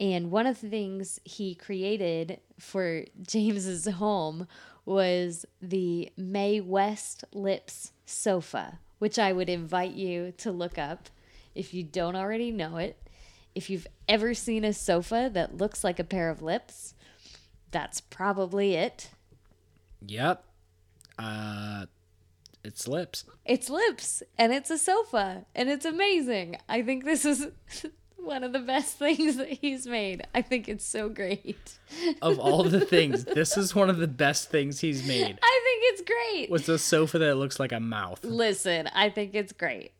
And 0.00 0.30
one 0.30 0.46
of 0.46 0.60
the 0.60 0.68
things 0.68 1.20
he 1.24 1.54
created 1.54 2.40
for 2.58 3.04
James's 3.26 3.86
home 3.86 4.46
was 4.84 5.46
the 5.60 6.10
Mae 6.16 6.60
West 6.60 7.24
Lips 7.32 7.92
sofa, 8.04 8.80
which 8.98 9.18
I 9.18 9.32
would 9.32 9.48
invite 9.48 9.92
you 9.92 10.32
to 10.38 10.50
look 10.50 10.76
up 10.78 11.08
if 11.54 11.72
you 11.72 11.84
don't 11.84 12.16
already 12.16 12.50
know 12.50 12.78
it. 12.78 12.96
If 13.54 13.68
you've 13.70 13.86
ever 14.08 14.34
seen 14.34 14.64
a 14.64 14.72
sofa 14.72 15.30
that 15.32 15.56
looks 15.56 15.84
like 15.84 15.98
a 15.98 16.04
pair 16.04 16.30
of 16.30 16.42
lips, 16.42 16.94
that's 17.70 18.00
probably 18.00 18.74
it. 18.74 19.10
Yep. 20.06 20.44
Uh, 21.18 21.86
it's 22.64 22.86
lips. 22.86 23.24
It's 23.44 23.68
lips 23.68 24.22
and 24.38 24.52
it's 24.52 24.70
a 24.70 24.78
sofa 24.78 25.46
and 25.54 25.68
it's 25.68 25.84
amazing. 25.84 26.56
I 26.68 26.82
think 26.82 27.04
this 27.04 27.24
is 27.24 27.48
one 28.16 28.44
of 28.44 28.52
the 28.52 28.60
best 28.60 28.96
things 28.98 29.36
that 29.36 29.48
he's 29.48 29.86
made. 29.86 30.26
I 30.34 30.42
think 30.42 30.68
it's 30.68 30.84
so 30.84 31.08
great. 31.08 31.78
Of 32.20 32.38
all 32.38 32.64
the 32.64 32.80
things, 32.86 33.24
this 33.24 33.56
is 33.56 33.74
one 33.74 33.90
of 33.90 33.98
the 33.98 34.08
best 34.08 34.50
things 34.50 34.80
he's 34.80 35.06
made. 35.06 35.38
I 35.42 35.60
think 35.64 35.82
it's 35.84 36.02
great. 36.02 36.50
Was 36.50 36.66
the 36.66 36.78
sofa 36.78 37.18
that 37.18 37.36
looks 37.36 37.58
like 37.58 37.72
a 37.72 37.80
mouth. 37.80 38.24
Listen, 38.24 38.88
I 38.94 39.10
think 39.10 39.34
it's 39.34 39.52
great. 39.52 39.92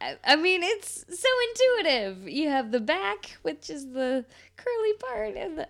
I, 0.00 0.36
mean, 0.36 0.62
it's 0.62 1.04
so 1.08 1.28
intuitive. 1.50 2.28
You 2.28 2.48
have 2.50 2.70
the 2.70 2.80
back, 2.80 3.36
which 3.42 3.68
is 3.68 3.90
the 3.90 4.24
curly 4.56 4.92
part, 5.00 5.36
and 5.36 5.58
the, 5.58 5.68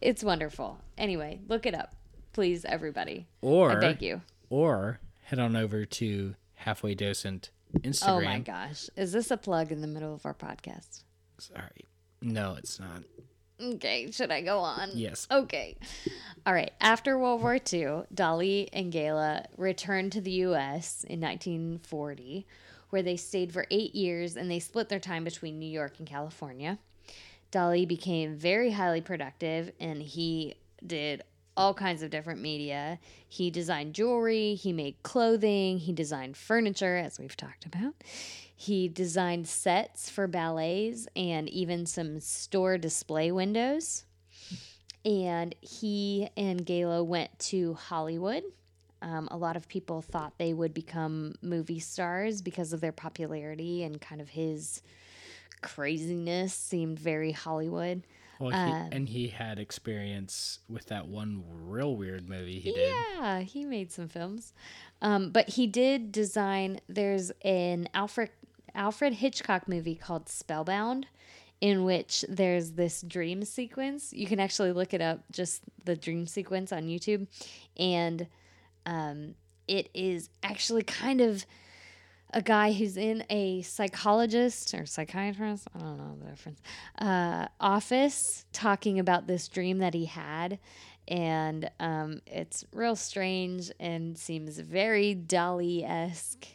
it's 0.00 0.22
wonderful. 0.22 0.78
Anyway, 0.98 1.40
look 1.48 1.66
it 1.66 1.74
up, 1.74 1.94
please, 2.32 2.64
everybody. 2.64 3.26
Or 3.40 3.72
I 3.72 3.80
beg 3.80 4.02
you. 4.02 4.20
Or 4.50 5.00
head 5.22 5.38
on 5.38 5.56
over 5.56 5.84
to 5.84 6.34
Halfway 6.54 6.94
Docent 6.94 7.50
Instagram. 7.78 8.08
Oh 8.08 8.20
my 8.20 8.38
gosh, 8.40 8.90
is 8.96 9.12
this 9.12 9.30
a 9.30 9.36
plug 9.36 9.72
in 9.72 9.80
the 9.80 9.86
middle 9.86 10.14
of 10.14 10.26
our 10.26 10.34
podcast? 10.34 11.04
Sorry. 11.38 11.86
No, 12.20 12.56
it's 12.58 12.78
not. 12.78 13.02
Okay, 13.62 14.10
should 14.10 14.30
I 14.30 14.40
go 14.40 14.60
on? 14.60 14.90
Yes. 14.94 15.26
Okay. 15.30 15.76
All 16.46 16.54
right. 16.54 16.72
After 16.80 17.18
World 17.18 17.42
War 17.42 17.54
II, 17.54 18.04
Dali 18.14 18.68
and 18.72 18.90
Gala 18.90 19.44
returned 19.56 20.12
to 20.12 20.20
the 20.20 20.30
U.S. 20.30 21.04
in 21.06 21.20
1940, 21.20 22.46
where 22.90 23.02
they 23.02 23.16
stayed 23.16 23.52
for 23.52 23.66
eight 23.70 23.94
years 23.94 24.36
and 24.36 24.50
they 24.50 24.58
split 24.58 24.88
their 24.88 25.00
time 25.00 25.24
between 25.24 25.58
New 25.58 25.70
York 25.70 25.94
and 25.98 26.06
California. 26.06 26.78
Dali 27.50 27.86
became 27.86 28.36
very 28.36 28.70
highly 28.70 29.00
productive 29.00 29.72
and 29.80 30.02
he 30.02 30.54
did 30.86 31.22
all 31.56 31.74
kinds 31.74 32.02
of 32.02 32.10
different 32.10 32.40
media. 32.40 32.98
He 33.28 33.50
designed 33.50 33.94
jewelry, 33.94 34.54
he 34.54 34.72
made 34.72 35.02
clothing, 35.02 35.78
he 35.78 35.92
designed 35.92 36.36
furniture, 36.36 36.96
as 36.96 37.18
we've 37.18 37.36
talked 37.36 37.66
about. 37.66 37.94
He 38.54 38.88
designed 38.88 39.48
sets 39.48 40.10
for 40.10 40.26
ballets 40.26 41.08
and 41.16 41.48
even 41.48 41.86
some 41.86 42.20
store 42.20 42.78
display 42.78 43.32
windows. 43.32 44.04
And 45.04 45.54
he 45.60 46.28
and 46.36 46.64
Gala 46.64 47.02
went 47.02 47.38
to 47.38 47.74
Hollywood. 47.74 48.44
Um, 49.02 49.28
a 49.30 49.36
lot 49.36 49.56
of 49.56 49.68
people 49.68 50.02
thought 50.02 50.34
they 50.38 50.52
would 50.52 50.74
become 50.74 51.34
movie 51.42 51.80
stars 51.80 52.42
because 52.42 52.72
of 52.72 52.80
their 52.80 52.92
popularity 52.92 53.82
and 53.82 54.00
kind 54.00 54.20
of 54.20 54.30
his 54.30 54.82
craziness 55.62 56.54
seemed 56.54 56.98
very 56.98 57.32
Hollywood. 57.32 58.02
Well, 58.38 58.50
he, 58.50 58.56
Um, 58.56 58.88
and 58.92 59.08
he 59.08 59.28
had 59.28 59.58
experience 59.58 60.60
with 60.68 60.86
that 60.86 61.06
one 61.08 61.44
real 61.66 61.94
weird 61.94 62.28
movie 62.28 62.58
he 62.58 62.72
did. 62.72 62.94
Yeah, 63.18 63.40
he 63.40 63.64
made 63.64 63.92
some 63.92 64.08
films. 64.08 64.54
Um, 65.02 65.30
but 65.30 65.50
he 65.50 65.66
did 65.66 66.10
design 66.10 66.80
there's 66.88 67.30
an 67.42 67.88
Alfred 67.92 68.30
Alfred 68.74 69.14
Hitchcock 69.14 69.68
movie 69.68 69.96
called 69.96 70.28
Spellbound 70.28 71.06
in 71.60 71.84
which 71.84 72.24
there's 72.28 72.72
this 72.72 73.02
dream 73.02 73.44
sequence. 73.44 74.12
You 74.12 74.26
can 74.26 74.40
actually 74.40 74.72
look 74.72 74.94
it 74.94 75.02
up, 75.02 75.20
just 75.30 75.62
the 75.84 75.96
dream 75.96 76.26
sequence 76.26 76.72
on 76.72 76.84
YouTube. 76.84 77.26
And 77.76 78.26
um, 78.86 79.34
it 79.68 79.90
is 79.94 80.28
actually 80.42 80.82
kind 80.82 81.20
of 81.20 81.44
a 82.32 82.42
guy 82.42 82.72
who's 82.72 82.96
in 82.96 83.24
a 83.28 83.62
psychologist 83.62 84.72
or 84.74 84.86
psychiatrist, 84.86 85.66
I 85.74 85.80
don't 85.80 85.98
know 85.98 86.16
the 86.22 86.30
difference, 86.30 86.60
uh, 86.98 87.48
office 87.60 88.44
talking 88.52 88.98
about 88.98 89.26
this 89.26 89.48
dream 89.48 89.78
that 89.78 89.94
he 89.94 90.06
had. 90.06 90.58
And 91.08 91.68
um, 91.80 92.20
it's 92.26 92.64
real 92.72 92.94
strange 92.94 93.72
and 93.80 94.16
seems 94.16 94.58
very 94.58 95.16
Dali 95.16 95.82
esque. 95.88 96.46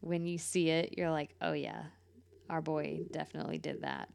When 0.00 0.26
you 0.26 0.38
see 0.38 0.70
it, 0.70 0.94
you're 0.96 1.10
like, 1.10 1.34
oh 1.40 1.52
yeah, 1.52 1.82
our 2.48 2.60
boy 2.60 3.02
definitely 3.12 3.58
did 3.58 3.82
that. 3.82 4.08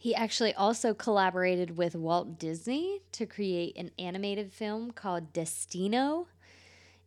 He 0.00 0.14
actually 0.14 0.54
also 0.54 0.94
collaborated 0.94 1.76
with 1.76 1.96
Walt 1.96 2.38
Disney 2.38 3.00
to 3.12 3.26
create 3.26 3.76
an 3.76 3.90
animated 3.98 4.52
film 4.52 4.92
called 4.92 5.32
Destino. 5.32 6.28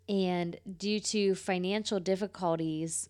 And 0.10 0.58
due 0.78 1.00
to 1.00 1.36
financial 1.36 2.00
difficulties 2.00 3.08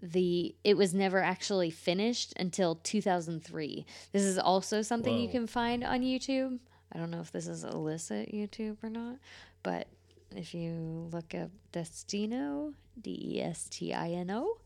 the 0.00 0.54
it 0.62 0.76
was 0.76 0.92
never 0.92 1.22
actually 1.22 1.70
finished 1.70 2.34
until 2.38 2.74
2003 2.74 3.86
this 4.12 4.22
is 4.22 4.36
also 4.36 4.82
something 4.82 5.18
you 5.18 5.26
can 5.26 5.46
find 5.46 5.82
on 5.82 6.02
youtube. 6.02 6.58
I 6.92 6.98
don't 6.98 7.10
know 7.10 7.20
if 7.20 7.32
this 7.32 7.48
is 7.48 7.64
illicit 7.64 8.30
youtube 8.30 8.76
or 8.82 8.90
not 8.90 9.16
but 9.62 9.88
if 10.36 10.54
you 10.54 11.08
look 11.10 11.34
up 11.34 11.50
destino 11.72 12.74
d-e-s-t-i-n-o 13.00 14.58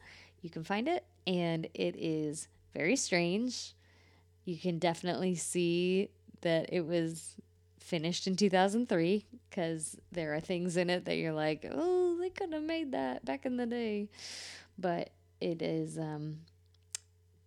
you 0.42 0.50
can 0.50 0.64
find 0.64 0.88
it. 0.88 1.04
And 1.26 1.66
it 1.74 1.96
is 1.96 2.48
very 2.74 2.96
strange 2.96 3.74
you 4.44 4.58
can 4.58 4.78
definitely 4.78 5.34
see 5.34 6.08
that 6.40 6.72
it 6.72 6.86
was 6.86 7.36
finished 7.78 8.26
in 8.26 8.36
2003 8.36 9.24
because 9.48 9.96
there 10.12 10.34
are 10.34 10.40
things 10.40 10.76
in 10.76 10.90
it 10.90 11.04
that 11.04 11.16
you're 11.16 11.32
like, 11.32 11.66
oh, 11.70 12.16
they 12.20 12.30
could 12.30 12.52
have 12.52 12.62
made 12.62 12.92
that 12.92 13.24
back 13.24 13.44
in 13.44 13.56
the 13.56 13.66
day. 13.66 14.08
But 14.78 15.10
it 15.40 15.62
is 15.62 15.98
um, 15.98 16.38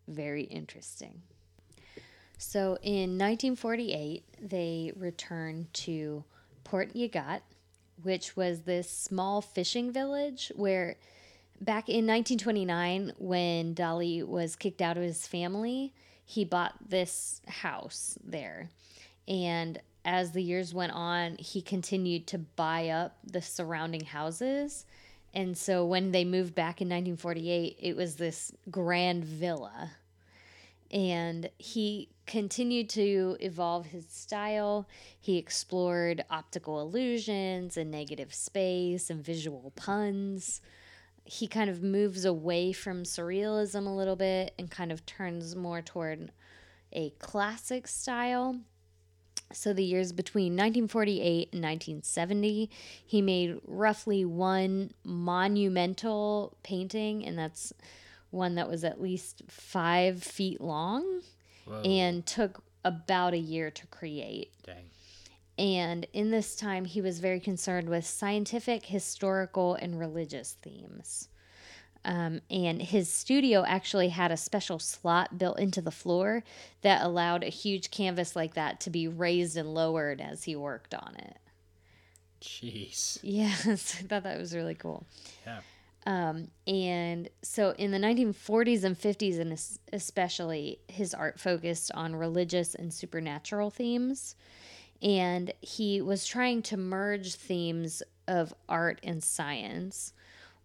very 0.07 0.43
interesting. 0.43 1.21
So 2.37 2.77
in 2.81 3.17
1948, 3.17 4.25
they 4.41 4.91
returned 4.97 5.73
to 5.73 6.23
Port 6.63 6.93
Lligat, 6.93 7.41
which 8.01 8.35
was 8.35 8.61
this 8.61 8.89
small 8.89 9.41
fishing 9.41 9.91
village 9.91 10.51
where 10.55 10.97
back 11.61 11.87
in 11.87 12.05
1929, 12.05 13.13
when 13.17 13.73
Dali 13.73 14.25
was 14.25 14.55
kicked 14.55 14.81
out 14.81 14.97
of 14.97 15.03
his 15.03 15.25
family, 15.25 15.93
he 16.25 16.45
bought 16.45 16.75
this 16.89 17.41
house 17.47 18.17
there. 18.23 18.69
And 19.27 19.79
as 20.05 20.31
the 20.31 20.43
years 20.43 20.73
went 20.73 20.91
on, 20.91 21.37
he 21.37 21.61
continued 21.61 22.27
to 22.27 22.37
buy 22.37 22.89
up 22.89 23.17
the 23.23 23.41
surrounding 23.41 24.05
houses. 24.05 24.85
And 25.33 25.57
so 25.57 25.85
when 25.85 26.11
they 26.11 26.25
moved 26.25 26.53
back 26.53 26.81
in 26.81 26.87
1948, 26.87 27.77
it 27.79 27.95
was 27.95 28.15
this 28.15 28.51
grand 28.69 29.23
villa. 29.23 29.91
And 30.91 31.49
he 31.57 32.09
continued 32.27 32.89
to 32.89 33.37
evolve 33.39 33.87
his 33.87 34.07
style. 34.07 34.87
He 35.19 35.37
explored 35.37 36.23
optical 36.29 36.79
illusions 36.81 37.77
and 37.77 37.89
negative 37.89 38.33
space 38.33 39.09
and 39.09 39.23
visual 39.23 39.71
puns. 39.75 40.61
He 41.25 41.47
kind 41.47 41.69
of 41.69 41.81
moves 41.81 42.25
away 42.25 42.73
from 42.73 43.03
surrealism 43.03 43.87
a 43.87 43.89
little 43.89 44.15
bit 44.15 44.53
and 44.59 44.69
kind 44.69 44.91
of 44.91 45.05
turns 45.05 45.55
more 45.55 45.81
toward 45.81 46.31
a 46.91 47.11
classic 47.11 47.87
style. 47.87 48.59
So, 49.51 49.71
the 49.71 49.83
years 49.83 50.11
between 50.11 50.53
1948 50.53 51.49
and 51.53 51.63
1970, 51.63 52.69
he 53.05 53.21
made 53.21 53.59
roughly 53.65 54.25
one 54.25 54.93
monumental 55.03 56.57
painting, 56.63 57.25
and 57.25 57.37
that's 57.37 57.71
one 58.31 58.55
that 58.55 58.67
was 58.67 58.83
at 58.83 58.99
least 58.99 59.43
five 59.47 60.23
feet 60.23 60.59
long 60.59 61.21
and 61.85 62.25
took 62.25 62.63
about 62.83 63.33
a 63.33 63.37
year 63.37 63.69
to 63.71 63.87
create. 63.87 64.51
Dang. 64.65 64.89
And 65.57 66.07
in 66.13 66.31
this 66.31 66.55
time, 66.55 66.85
he 66.85 67.01
was 67.01 67.19
very 67.19 67.39
concerned 67.39 67.87
with 67.89 68.05
scientific, 68.05 68.85
historical, 68.85 69.75
and 69.75 69.99
religious 69.99 70.57
themes. 70.61 71.29
Um, 72.05 72.41
and 72.49 72.81
his 72.81 73.09
studio 73.09 73.63
actually 73.65 74.09
had 74.09 74.31
a 74.31 74.37
special 74.37 74.77
slot 74.79 75.37
built 75.37 75.59
into 75.59 75.81
the 75.81 75.91
floor 75.91 76.43
that 76.81 77.01
allowed 77.01 77.43
a 77.43 77.49
huge 77.49 77.91
canvas 77.91 78.35
like 78.35 78.55
that 78.55 78.81
to 78.81 78.89
be 78.89 79.07
raised 79.07 79.55
and 79.55 79.73
lowered 79.73 80.19
as 80.19 80.43
he 80.43 80.55
worked 80.55 80.93
on 80.93 81.15
it. 81.17 81.37
Jeez. 82.41 83.19
Yes, 83.21 83.65
I 83.99 84.03
thought 84.03 84.23
that 84.23 84.39
was 84.39 84.53
really 84.53 84.75
cool. 84.75 85.05
Yeah. 85.45 85.59
Um, 86.05 86.49
And 86.67 87.29
so 87.41 87.73
in 87.77 87.91
the 87.91 87.97
1940s 87.97 88.83
and 88.83 88.99
50s, 88.99 89.39
and 89.39 89.57
especially, 89.93 90.79
his 90.89 91.13
art 91.13 91.39
focused 91.39 91.91
on 91.93 92.17
religious 92.17 92.75
and 92.75 92.93
supernatural 92.93 93.69
themes. 93.69 94.35
And 95.01 95.51
he 95.61 96.01
was 96.01 96.25
trying 96.25 96.61
to 96.63 96.77
merge 96.77 97.35
themes 97.35 98.03
of 98.27 98.53
art 98.69 98.99
and 99.03 99.23
science. 99.23 100.13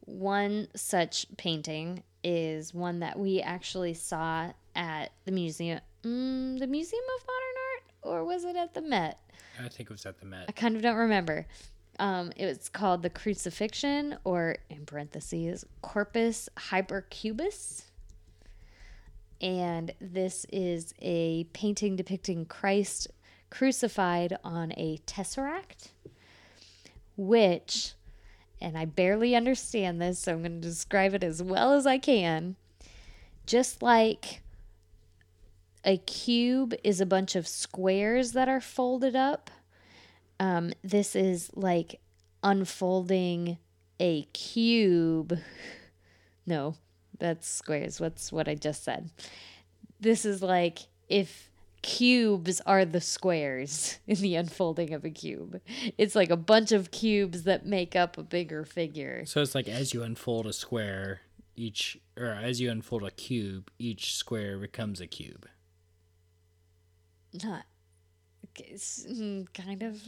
One 0.01 0.69
such 0.75 1.27
painting 1.37 2.03
is 2.23 2.73
one 2.73 3.01
that 3.01 3.19
we 3.19 3.41
actually 3.41 3.95
saw 3.95 4.53
at 4.75 5.11
the 5.25 5.33
museum, 5.33 5.81
mm, 6.03 6.59
the 6.59 6.67
Museum 6.67 7.03
of 7.17 7.27
Modern 7.27 7.57
Art, 7.73 7.83
or 8.03 8.25
was 8.25 8.45
it 8.45 8.57
at 8.57 8.75
the 8.75 8.81
Met? 8.81 9.19
I 9.59 9.69
think 9.69 9.91
it 9.91 9.91
was 9.91 10.07
at 10.07 10.21
the 10.21 10.27
Met. 10.27 10.45
I 10.49 10.53
kind 10.53 10.77
of 10.77 10.83
don't 10.83 10.97
remember. 10.97 11.47
Um, 11.99 12.33
it 12.37 12.47
was 12.47 12.69
called 12.69 13.03
the 13.03 13.11
Crucifixion, 13.11 14.19
or 14.25 14.57
in 14.71 14.87
parentheses, 14.87 15.65
Corpus 15.83 16.49
Hypercubus. 16.57 17.83
And 19.41 19.93
this 20.01 20.47
is 20.53 20.95
a 21.01 21.45
painting 21.53 21.97
depicting 21.97 22.45
Christ 22.45 23.09
crucified 23.51 24.37
on 24.45 24.73
a 24.77 24.99
tesseract, 25.07 25.91
which, 27.17 27.95
and 28.61 28.77
I 28.77 28.85
barely 28.85 29.35
understand 29.35 30.01
this, 30.01 30.21
so 30.21 30.33
I'm 30.33 30.41
going 30.41 30.61
to 30.61 30.69
describe 30.69 31.15
it 31.15 31.25
as 31.25 31.43
well 31.43 31.73
as 31.73 31.87
I 31.87 31.99
can. 31.99 32.57
Just 33.47 33.83
like 33.83 34.43
a 35.85 35.97
cube 35.99 36.75
is 36.85 37.01
a 37.01 37.07
bunch 37.07 37.35
of 37.35 37.49
squares 37.49 38.33
that 38.33 38.49
are 38.49 38.61
folded 38.61 39.17
up. 39.17 39.51
Um, 40.39 40.73
this 40.83 41.17
is 41.17 41.51
like 41.55 42.01
unfolding 42.43 43.59
a 43.99 44.23
cube. 44.33 45.39
No, 46.47 46.77
that's 47.19 47.47
squares. 47.47 48.01
What's 48.01 48.33
what 48.33 48.49
I 48.49 48.55
just 48.55 48.83
said. 48.83 49.11
This 50.01 50.25
is 50.25 50.43
like 50.43 50.79
if 51.07 51.48
cubes 51.89 52.61
are 52.67 52.85
the 52.85 53.01
squares 53.01 53.99
in 54.07 54.17
the 54.19 54.35
unfolding 54.37 54.93
of 54.93 55.05
a 55.07 55.11
cube. 55.11 55.61
It's 55.97 56.15
like 56.15 56.29
a 56.31 56.37
bunch 56.37 56.71
of 56.71 56.91
cubes 56.91 57.45
that 57.45 57.65
make 57.65 57.97
up 57.97 58.19
a 58.19 58.23
bigger 58.23 58.65
figure. 58.65 59.25
So 59.25 59.41
it's 59.41 59.55
like 59.55 59.69
as 59.69 59.95
you 59.95 60.03
unfold 60.03 60.47
a 60.47 60.53
square, 60.53 61.23
each 61.57 61.99
or 62.17 62.27
as 62.27 62.61
you 62.61 62.71
unfold 62.71 63.05
a 63.05 63.11
cube, 63.11 63.71
each 63.79 64.15
square 64.15 64.59
becomes 64.59 65.01
a 65.01 65.07
cube. 65.07 65.47
Not 67.43 67.65
mm, 68.59 69.47
kind 69.55 69.83
of. 69.83 70.03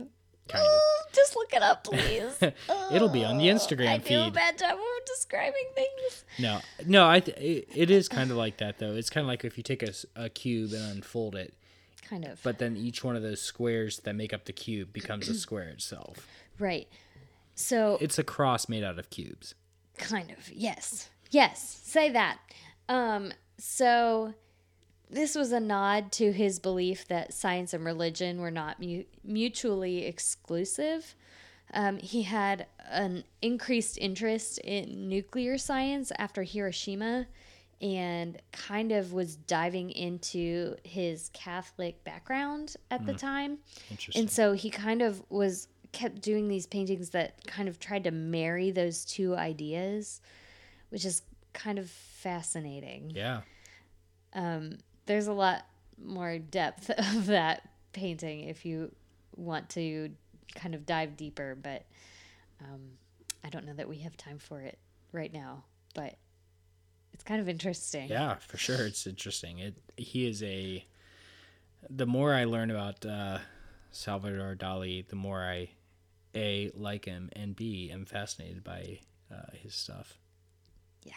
Kind 0.48 0.64
of. 0.64 0.68
Oh, 0.72 1.02
just 1.12 1.36
look 1.36 1.52
it 1.54 1.62
up, 1.62 1.84
please. 1.84 2.32
It'll 2.92 3.08
be 3.08 3.24
on 3.24 3.38
the 3.38 3.50
Oh, 3.50 3.54
Instagram 3.54 3.88
I 3.88 3.98
do 3.98 4.20
a 4.20 4.24
feed. 4.24 4.34
bad 4.34 4.58
job 4.58 4.72
of 4.72 5.04
describing 5.06 5.68
things. 5.74 6.24
No, 6.38 6.60
no, 6.86 7.08
I 7.08 7.20
th- 7.20 7.36
it, 7.38 7.68
it 7.74 7.90
is 7.90 8.08
kind 8.08 8.30
of 8.30 8.36
like 8.36 8.58
that 8.58 8.78
though. 8.78 8.92
It's 8.92 9.10
kind 9.10 9.24
of 9.24 9.28
like 9.28 9.44
if 9.44 9.56
you 9.56 9.62
take 9.62 9.82
a, 9.82 9.92
a 10.16 10.28
cube 10.28 10.72
and 10.72 10.82
unfold 10.96 11.36
it, 11.36 11.54
Kind 12.10 12.24
of. 12.26 12.40
but 12.42 12.58
then 12.58 12.76
each 12.76 13.02
one 13.04 13.14
of 13.16 13.22
those 13.22 13.40
squares 13.40 14.00
that 14.00 14.14
make 14.14 14.32
up 14.34 14.44
the 14.44 14.52
cube 14.52 14.92
becomes 14.92 15.28
a 15.28 15.34
square 15.46 15.68
itself. 15.68 16.26
right. 16.58 16.88
So 17.54 17.98
It's 18.00 18.18
a 18.18 18.24
cross 18.24 18.68
made 18.68 18.82
out 18.84 18.98
of 18.98 19.08
cubes. 19.10 19.54
kind 19.98 20.30
of 20.30 20.50
yes 20.50 21.08
yes 21.30 21.80
say 21.84 22.08
that 22.10 22.38
um 22.88 23.32
so 23.58 24.32
this 25.10 25.34
was 25.34 25.52
a 25.52 25.60
nod 25.60 26.10
to 26.12 26.32
his 26.32 26.58
belief 26.58 27.06
that 27.08 27.32
science 27.34 27.74
and 27.74 27.84
religion 27.84 28.40
were 28.40 28.50
not 28.50 28.80
mu- 28.80 29.04
mutually 29.22 30.04
exclusive 30.06 31.14
um, 31.74 31.98
he 31.98 32.22
had 32.22 32.66
an 32.90 33.22
increased 33.42 33.96
interest 33.98 34.58
in 34.58 35.08
nuclear 35.08 35.56
science 35.58 36.10
after 36.18 36.42
hiroshima 36.42 37.26
and 37.80 38.40
kind 38.52 38.92
of 38.92 39.12
was 39.12 39.36
diving 39.36 39.90
into 39.90 40.76
his 40.84 41.30
catholic 41.32 42.02
background 42.04 42.76
at 42.90 43.06
the 43.06 43.14
time 43.14 43.58
Interesting. 43.90 44.20
and 44.20 44.30
so 44.30 44.52
he 44.52 44.68
kind 44.70 45.00
of 45.00 45.22
was 45.30 45.68
kept 45.92 46.20
doing 46.20 46.46
these 46.48 46.66
paintings 46.66 47.10
that 47.10 47.46
kind 47.46 47.68
of 47.68 47.80
tried 47.80 48.04
to 48.04 48.10
marry 48.12 48.70
those 48.70 49.04
two 49.04 49.34
ideas, 49.34 50.20
which 50.90 51.04
is 51.04 51.22
kind 51.52 51.78
of 51.80 51.90
fascinating. 51.90 53.10
yeah. 53.14 53.40
There's 55.06 55.26
a 55.26 55.32
lot 55.32 55.66
more 56.00 56.38
depth 56.38 56.90
of 57.16 57.26
that 57.26 57.68
painting 57.92 58.48
if 58.48 58.64
you 58.64 58.92
want 59.34 59.68
to 59.70 60.10
kind 60.54 60.74
of 60.76 60.86
dive 60.86 61.16
deeper, 61.16 61.56
but 61.60 61.84
um, 62.60 62.80
I 63.44 63.48
don't 63.48 63.66
know 63.66 63.74
that 63.74 63.88
we 63.88 63.98
have 63.98 64.16
time 64.16 64.38
for 64.38 64.60
it 64.60 64.78
right 65.12 65.32
now. 65.32 65.64
But 65.94 66.14
it's 67.20 67.28
kind 67.28 67.42
of 67.42 67.50
interesting. 67.50 68.08
Yeah, 68.08 68.36
for 68.36 68.56
sure. 68.56 68.86
It's 68.86 69.06
interesting. 69.06 69.58
It 69.58 69.74
he 69.98 70.26
is 70.26 70.42
a. 70.42 70.82
The 71.90 72.06
more 72.06 72.32
I 72.32 72.44
learn 72.44 72.70
about 72.70 73.04
uh, 73.04 73.40
Salvador 73.90 74.56
Dali, 74.58 75.06
the 75.06 75.16
more 75.16 75.42
I 75.42 75.68
a 76.34 76.70
like 76.74 77.04
him 77.04 77.28
and 77.34 77.54
b 77.54 77.90
am 77.92 78.06
fascinated 78.06 78.64
by 78.64 79.00
uh, 79.30 79.50
his 79.52 79.74
stuff. 79.74 80.16
Yeah. 81.02 81.12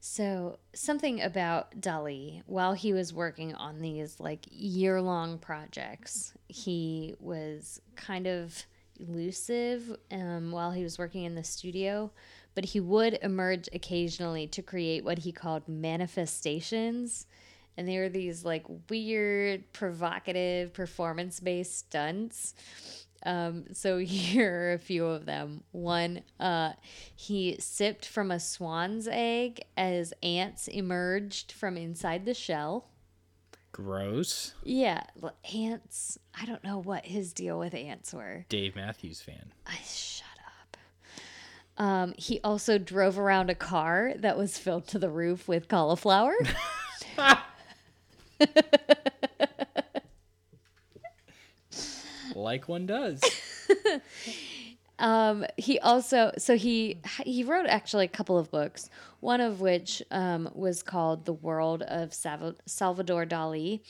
So, 0.00 0.58
something 0.72 1.20
about 1.20 1.78
Dali, 1.78 2.42
while 2.46 2.72
he 2.72 2.94
was 2.94 3.12
working 3.12 3.54
on 3.54 3.82
these 3.82 4.18
like 4.18 4.46
year 4.50 5.02
long 5.02 5.36
projects, 5.36 6.32
he 6.48 7.16
was 7.20 7.82
kind 7.96 8.26
of 8.26 8.64
elusive 8.98 9.94
um, 10.10 10.52
while 10.52 10.70
he 10.70 10.82
was 10.82 10.98
working 10.98 11.24
in 11.24 11.34
the 11.34 11.44
studio, 11.44 12.10
but 12.54 12.66
he 12.66 12.80
would 12.80 13.18
emerge 13.22 13.68
occasionally 13.72 14.46
to 14.48 14.62
create 14.62 15.04
what 15.04 15.18
he 15.18 15.32
called 15.32 15.68
manifestations. 15.68 17.26
And 17.76 17.88
they 17.88 17.98
were 17.98 18.08
these 18.08 18.44
like 18.44 18.64
weird, 18.88 19.72
provocative, 19.72 20.72
performance 20.72 21.40
based 21.40 21.78
stunts. 21.78 22.54
Um, 23.26 23.64
so 23.72 23.98
here 23.98 24.70
are 24.70 24.72
a 24.74 24.78
few 24.78 25.06
of 25.06 25.26
them. 25.26 25.64
One, 25.72 26.22
uh, 26.38 26.72
he 27.14 27.56
sipped 27.58 28.06
from 28.06 28.30
a 28.30 28.38
swan's 28.38 29.08
egg 29.10 29.62
as 29.76 30.12
ants 30.22 30.68
emerged 30.68 31.52
from 31.52 31.76
inside 31.76 32.24
the 32.24 32.34
shell. 32.34 32.90
Gross. 33.72 34.54
Yeah, 34.62 35.02
ants. 35.52 36.16
I 36.40 36.46
don't 36.46 36.62
know 36.62 36.78
what 36.78 37.06
his 37.06 37.32
deal 37.32 37.58
with 37.58 37.74
ants 37.74 38.14
were. 38.14 38.46
Dave 38.48 38.76
Matthews 38.76 39.20
fan. 39.20 39.52
I 39.66 39.72
up. 39.72 40.23
Um, 41.76 42.14
he 42.16 42.40
also 42.44 42.78
drove 42.78 43.18
around 43.18 43.50
a 43.50 43.54
car 43.54 44.12
that 44.18 44.38
was 44.38 44.58
filled 44.58 44.86
to 44.88 44.98
the 44.98 45.10
roof 45.10 45.48
with 45.48 45.68
cauliflower. 45.68 46.34
Like 52.34 52.68
one 52.68 52.86
does. 52.86 53.20
Um, 55.00 55.44
he 55.56 55.80
also 55.80 56.30
so 56.38 56.56
he 56.56 57.00
he 57.24 57.42
wrote 57.42 57.66
actually 57.66 58.04
a 58.04 58.08
couple 58.08 58.38
of 58.38 58.50
books. 58.52 58.88
One 59.18 59.40
of 59.40 59.60
which 59.60 60.02
um, 60.12 60.48
was 60.54 60.84
called 60.84 61.24
"The 61.24 61.32
World 61.32 61.82
of 61.82 62.14
Salva- 62.14 62.54
Salvador 62.66 63.26
Dali," 63.26 63.80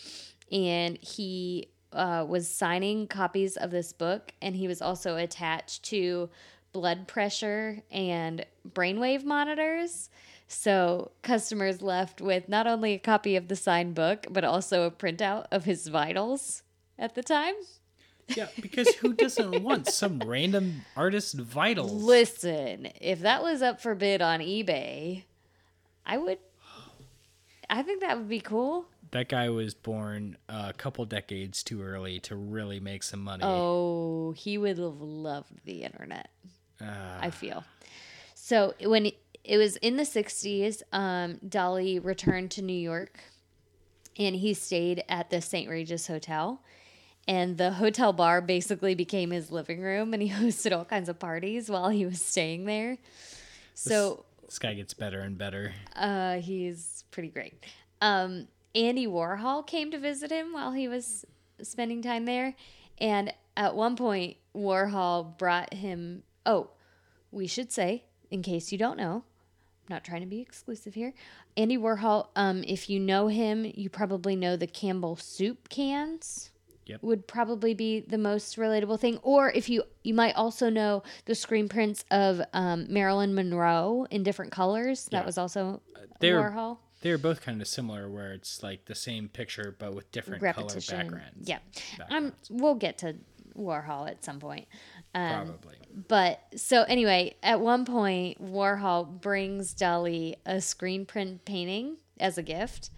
and 0.50 0.96
he 1.02 1.68
uh, 1.92 2.24
was 2.26 2.48
signing 2.48 3.06
copies 3.06 3.58
of 3.58 3.70
this 3.70 3.92
book, 3.92 4.32
and 4.40 4.56
he 4.56 4.66
was 4.66 4.80
also 4.80 5.16
attached 5.16 5.82
to 5.84 6.30
blood 6.74 7.08
pressure 7.08 7.78
and 7.90 8.44
brainwave 8.68 9.24
monitors. 9.24 10.10
So 10.46 11.12
customers 11.22 11.80
left 11.80 12.20
with 12.20 12.50
not 12.50 12.66
only 12.66 12.92
a 12.92 12.98
copy 12.98 13.36
of 13.36 13.48
the 13.48 13.56
signed 13.56 13.94
book, 13.94 14.26
but 14.28 14.44
also 14.44 14.82
a 14.82 14.90
printout 14.90 15.46
of 15.50 15.64
his 15.64 15.86
vitals 15.86 16.62
at 16.98 17.14
the 17.14 17.22
time. 17.22 17.54
yeah, 18.28 18.48
because 18.60 18.88
who 18.96 19.14
doesn't 19.14 19.62
want 19.62 19.86
some 19.88 20.18
random 20.18 20.82
artist 20.96 21.36
vitals? 21.38 21.92
Listen, 21.92 22.88
if 23.00 23.20
that 23.20 23.42
was 23.42 23.62
up 23.62 23.80
for 23.80 23.94
bid 23.94 24.20
on 24.20 24.40
eBay, 24.40 25.22
I 26.04 26.18
would. 26.18 26.38
I 27.70 27.82
think 27.82 28.00
that 28.02 28.18
would 28.18 28.28
be 28.28 28.40
cool. 28.40 28.86
That 29.12 29.28
guy 29.28 29.48
was 29.48 29.74
born 29.74 30.36
a 30.48 30.72
couple 30.76 31.04
decades 31.04 31.62
too 31.62 31.82
early 31.82 32.18
to 32.20 32.34
really 32.36 32.80
make 32.80 33.02
some 33.04 33.20
money. 33.20 33.44
Oh, 33.44 34.32
he 34.36 34.58
would 34.58 34.76
have 34.78 35.00
loved 35.00 35.64
the 35.64 35.84
internet. 35.84 36.28
Ah. 36.84 37.18
I 37.20 37.30
feel. 37.30 37.64
So 38.34 38.74
when 38.82 39.10
it, 39.44 39.56
was 39.56 39.76
in 39.76 39.96
the 39.96 40.02
60s, 40.02 40.82
um, 40.92 41.38
Dali 41.46 42.04
returned 42.04 42.50
to 42.52 42.62
New 42.62 42.72
York 42.72 43.18
and 44.18 44.36
he 44.36 44.54
stayed 44.54 45.04
at 45.08 45.30
the 45.30 45.40
St. 45.40 45.68
Regis 45.68 46.06
Hotel. 46.06 46.60
And 47.26 47.56
the 47.56 47.72
hotel 47.72 48.12
bar 48.12 48.42
basically 48.42 48.94
became 48.94 49.30
his 49.30 49.50
living 49.50 49.80
room 49.80 50.12
and 50.12 50.22
he 50.22 50.28
hosted 50.44 50.76
all 50.76 50.84
kinds 50.84 51.08
of 51.08 51.18
parties 51.18 51.70
while 51.70 51.88
he 51.88 52.04
was 52.04 52.20
staying 52.20 52.66
there. 52.66 52.98
So 53.74 54.24
This 54.44 54.58
guy 54.58 54.74
gets 54.74 54.94
better 54.94 55.20
and 55.20 55.38
better. 55.38 55.72
Uh, 55.96 56.36
he's 56.36 57.04
pretty 57.10 57.28
great. 57.30 57.54
Um, 58.00 58.48
Andy 58.74 59.06
Warhol 59.06 59.66
came 59.66 59.90
to 59.90 59.98
visit 59.98 60.30
him 60.30 60.52
while 60.52 60.72
he 60.72 60.88
was 60.88 61.24
spending 61.62 62.02
time 62.02 62.24
there, 62.24 62.54
and 62.98 63.32
at 63.56 63.74
one 63.74 63.96
point, 63.96 64.36
Warhol 64.54 65.38
brought 65.38 65.72
him. 65.74 66.22
Oh, 66.46 66.70
we 67.30 67.46
should 67.46 67.72
say, 67.72 68.04
in 68.30 68.42
case 68.42 68.70
you 68.72 68.78
don't 68.78 68.96
know, 68.96 69.24
I'm 69.88 69.94
not 69.94 70.04
trying 70.04 70.20
to 70.20 70.26
be 70.26 70.40
exclusive 70.40 70.94
here. 70.94 71.12
Andy 71.56 71.76
Warhol, 71.76 72.28
um, 72.36 72.64
if 72.66 72.88
you 72.88 72.98
know 73.00 73.28
him, 73.28 73.70
you 73.74 73.90
probably 73.90 74.34
know 74.36 74.56
the 74.56 74.66
Campbell 74.66 75.16
soup 75.16 75.68
cans 75.68 76.50
Yep. 76.86 77.02
would 77.02 77.26
probably 77.26 77.72
be 77.72 78.00
the 78.00 78.18
most 78.18 78.56
relatable 78.58 79.00
thing. 79.00 79.18
Or 79.22 79.50
if 79.50 79.70
you 79.70 79.84
you 80.02 80.12
might 80.12 80.34
also 80.36 80.68
know 80.68 81.02
the 81.24 81.34
screen 81.34 81.66
prints 81.66 82.04
of 82.10 82.42
um, 82.52 82.86
Marilyn 82.92 83.34
Monroe 83.34 84.06
in 84.10 84.22
different 84.22 84.52
colors. 84.52 85.06
That 85.06 85.20
Yeah. 85.22 85.26
was 85.26 85.38
also 85.38 85.80
they're- 86.20 86.38
Warhol 86.42 86.76
They're 87.00 87.16
both 87.18 87.40
kind 87.40 87.62
of 87.62 87.68
similar, 87.68 88.10
where 88.10 88.32
it's 88.34 88.62
like 88.62 88.84
the 88.84 88.94
same 88.94 89.28
picture 89.30 89.74
but 89.78 89.94
with 89.94 90.10
different 90.12 90.42
repetition. 90.42 90.96
color 90.96 91.04
backgrounds. 91.20 91.48
Yeah, 91.48 91.58
um, 92.10 92.32
we'll 92.50 92.74
get 92.74 92.98
to 92.98 93.16
Warhol 93.56 94.06
at 94.08 94.22
some 94.24 94.38
point. 94.38 94.66
Um, 95.14 95.46
Probably. 95.46 95.74
But 96.08 96.40
so 96.56 96.82
anyway, 96.82 97.36
at 97.42 97.60
one 97.60 97.84
point, 97.84 98.44
Warhol 98.44 99.20
brings 99.20 99.74
Dali 99.74 100.34
a 100.44 100.60
screen 100.60 101.06
print 101.06 101.44
painting 101.44 101.98
as 102.18 102.36
a 102.36 102.42
gift. 102.42 102.90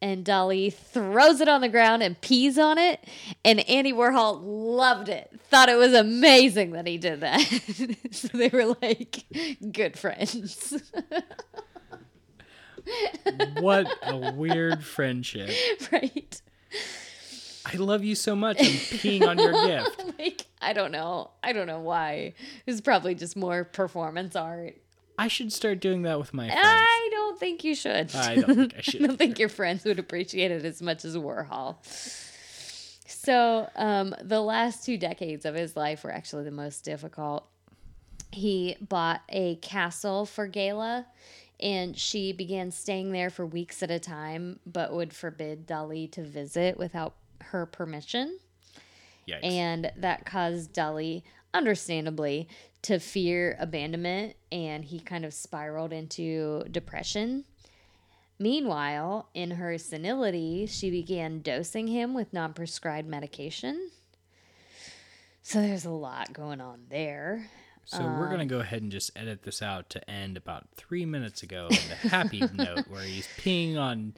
And 0.00 0.24
Dali 0.24 0.72
throws 0.72 1.40
it 1.40 1.48
on 1.48 1.60
the 1.60 1.68
ground 1.68 2.02
and 2.02 2.20
pees 2.20 2.58
on 2.58 2.76
it. 2.76 3.04
And 3.44 3.60
Andy 3.68 3.92
Warhol 3.92 4.40
loved 4.42 5.08
it, 5.08 5.30
thought 5.48 5.68
it 5.68 5.76
was 5.76 5.92
amazing 5.94 6.72
that 6.72 6.88
he 6.88 6.98
did 6.98 7.20
that. 7.20 7.40
so 8.10 8.28
they 8.28 8.48
were 8.48 8.74
like 8.82 9.24
good 9.70 9.96
friends. 9.96 10.74
what 13.60 13.86
a 14.02 14.32
weird 14.32 14.84
friendship. 14.84 15.50
right? 15.92 16.42
I 17.64 17.76
love 17.76 18.04
you 18.04 18.14
so 18.14 18.34
much. 18.34 18.58
I'm 18.60 18.66
peeing 18.66 19.26
on 19.26 19.38
your 19.38 19.52
gift. 19.52 20.02
Like, 20.18 20.46
I 20.60 20.72
don't 20.72 20.92
know. 20.92 21.30
I 21.42 21.52
don't 21.52 21.66
know 21.66 21.80
why. 21.80 22.34
It's 22.64 22.80
probably 22.80 23.16
just 23.16 23.34
more 23.34 23.64
performance 23.64 24.36
art. 24.36 24.76
I 25.18 25.26
should 25.26 25.52
start 25.52 25.80
doing 25.80 26.02
that 26.02 26.18
with 26.18 26.32
my 26.32 26.48
friends. 26.48 26.64
I 26.64 27.08
don't 27.10 27.40
think 27.40 27.64
you 27.64 27.74
should. 27.74 28.14
I 28.14 28.36
don't 28.36 28.54
think 28.70 28.74
I 28.74 28.82
I 28.98 29.06
don't 29.06 29.16
think 29.16 29.38
your 29.40 29.48
friends 29.48 29.84
would 29.84 29.98
appreciate 29.98 30.52
it 30.52 30.64
as 30.64 30.80
much 30.80 31.04
as 31.04 31.16
Warhol. 31.16 31.76
So, 33.06 33.68
um, 33.76 34.14
the 34.22 34.40
last 34.40 34.84
two 34.84 34.96
decades 34.96 35.44
of 35.44 35.54
his 35.54 35.76
life 35.76 36.04
were 36.04 36.12
actually 36.12 36.44
the 36.44 36.50
most 36.50 36.84
difficult. 36.84 37.46
He 38.30 38.76
bought 38.80 39.22
a 39.28 39.56
castle 39.56 40.24
for 40.24 40.46
Gala, 40.46 41.06
and 41.60 41.96
she 41.96 42.32
began 42.32 42.70
staying 42.70 43.12
there 43.12 43.30
for 43.30 43.44
weeks 43.44 43.82
at 43.82 43.90
a 43.90 43.98
time, 43.98 44.60
but 44.66 44.92
would 44.92 45.12
forbid 45.12 45.66
Dali 45.66 46.10
to 46.12 46.22
visit 46.22 46.78
without 46.78 47.14
her 47.50 47.66
permission. 47.66 48.38
Yikes. 49.28 49.44
And 49.44 49.92
that 49.96 50.24
caused 50.26 50.72
Dali, 50.72 51.22
understandably, 51.54 52.48
to 52.82 52.98
fear 52.98 53.56
abandonment, 53.60 54.34
and 54.50 54.84
he 54.84 54.98
kind 54.98 55.24
of 55.24 55.32
spiraled 55.32 55.92
into 55.92 56.64
depression. 56.70 57.44
Meanwhile, 58.38 59.28
in 59.34 59.52
her 59.52 59.78
senility, 59.78 60.66
she 60.66 60.90
began 60.90 61.40
dosing 61.42 61.86
him 61.86 62.12
with 62.14 62.32
non 62.32 62.52
prescribed 62.54 63.06
medication. 63.08 63.90
So 65.42 65.60
there's 65.60 65.84
a 65.84 65.90
lot 65.90 66.32
going 66.32 66.60
on 66.60 66.86
there. 66.88 67.48
So 67.84 67.98
we're 68.00 68.24
Um, 68.26 68.30
gonna 68.30 68.46
go 68.46 68.60
ahead 68.60 68.82
and 68.82 68.90
just 68.92 69.10
edit 69.16 69.42
this 69.42 69.60
out 69.60 69.90
to 69.90 70.10
end 70.10 70.36
about 70.36 70.68
three 70.76 71.04
minutes 71.04 71.42
ago 71.42 71.64
on 71.64 71.70
the 71.88 72.08
happy 72.08 72.40
note 72.54 72.86
where 72.88 73.02
he's 73.02 73.26
peeing 73.38 73.76
on 73.76 74.14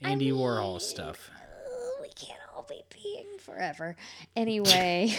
Andy 0.00 0.30
Warhol 0.30 0.80
stuff. 0.80 1.30
Oh, 1.68 1.98
we 2.00 2.08
can't 2.10 2.38
all 2.54 2.59
be 2.70 2.82
peeing 2.90 3.40
forever. 3.40 3.96
Anyway, 4.34 5.14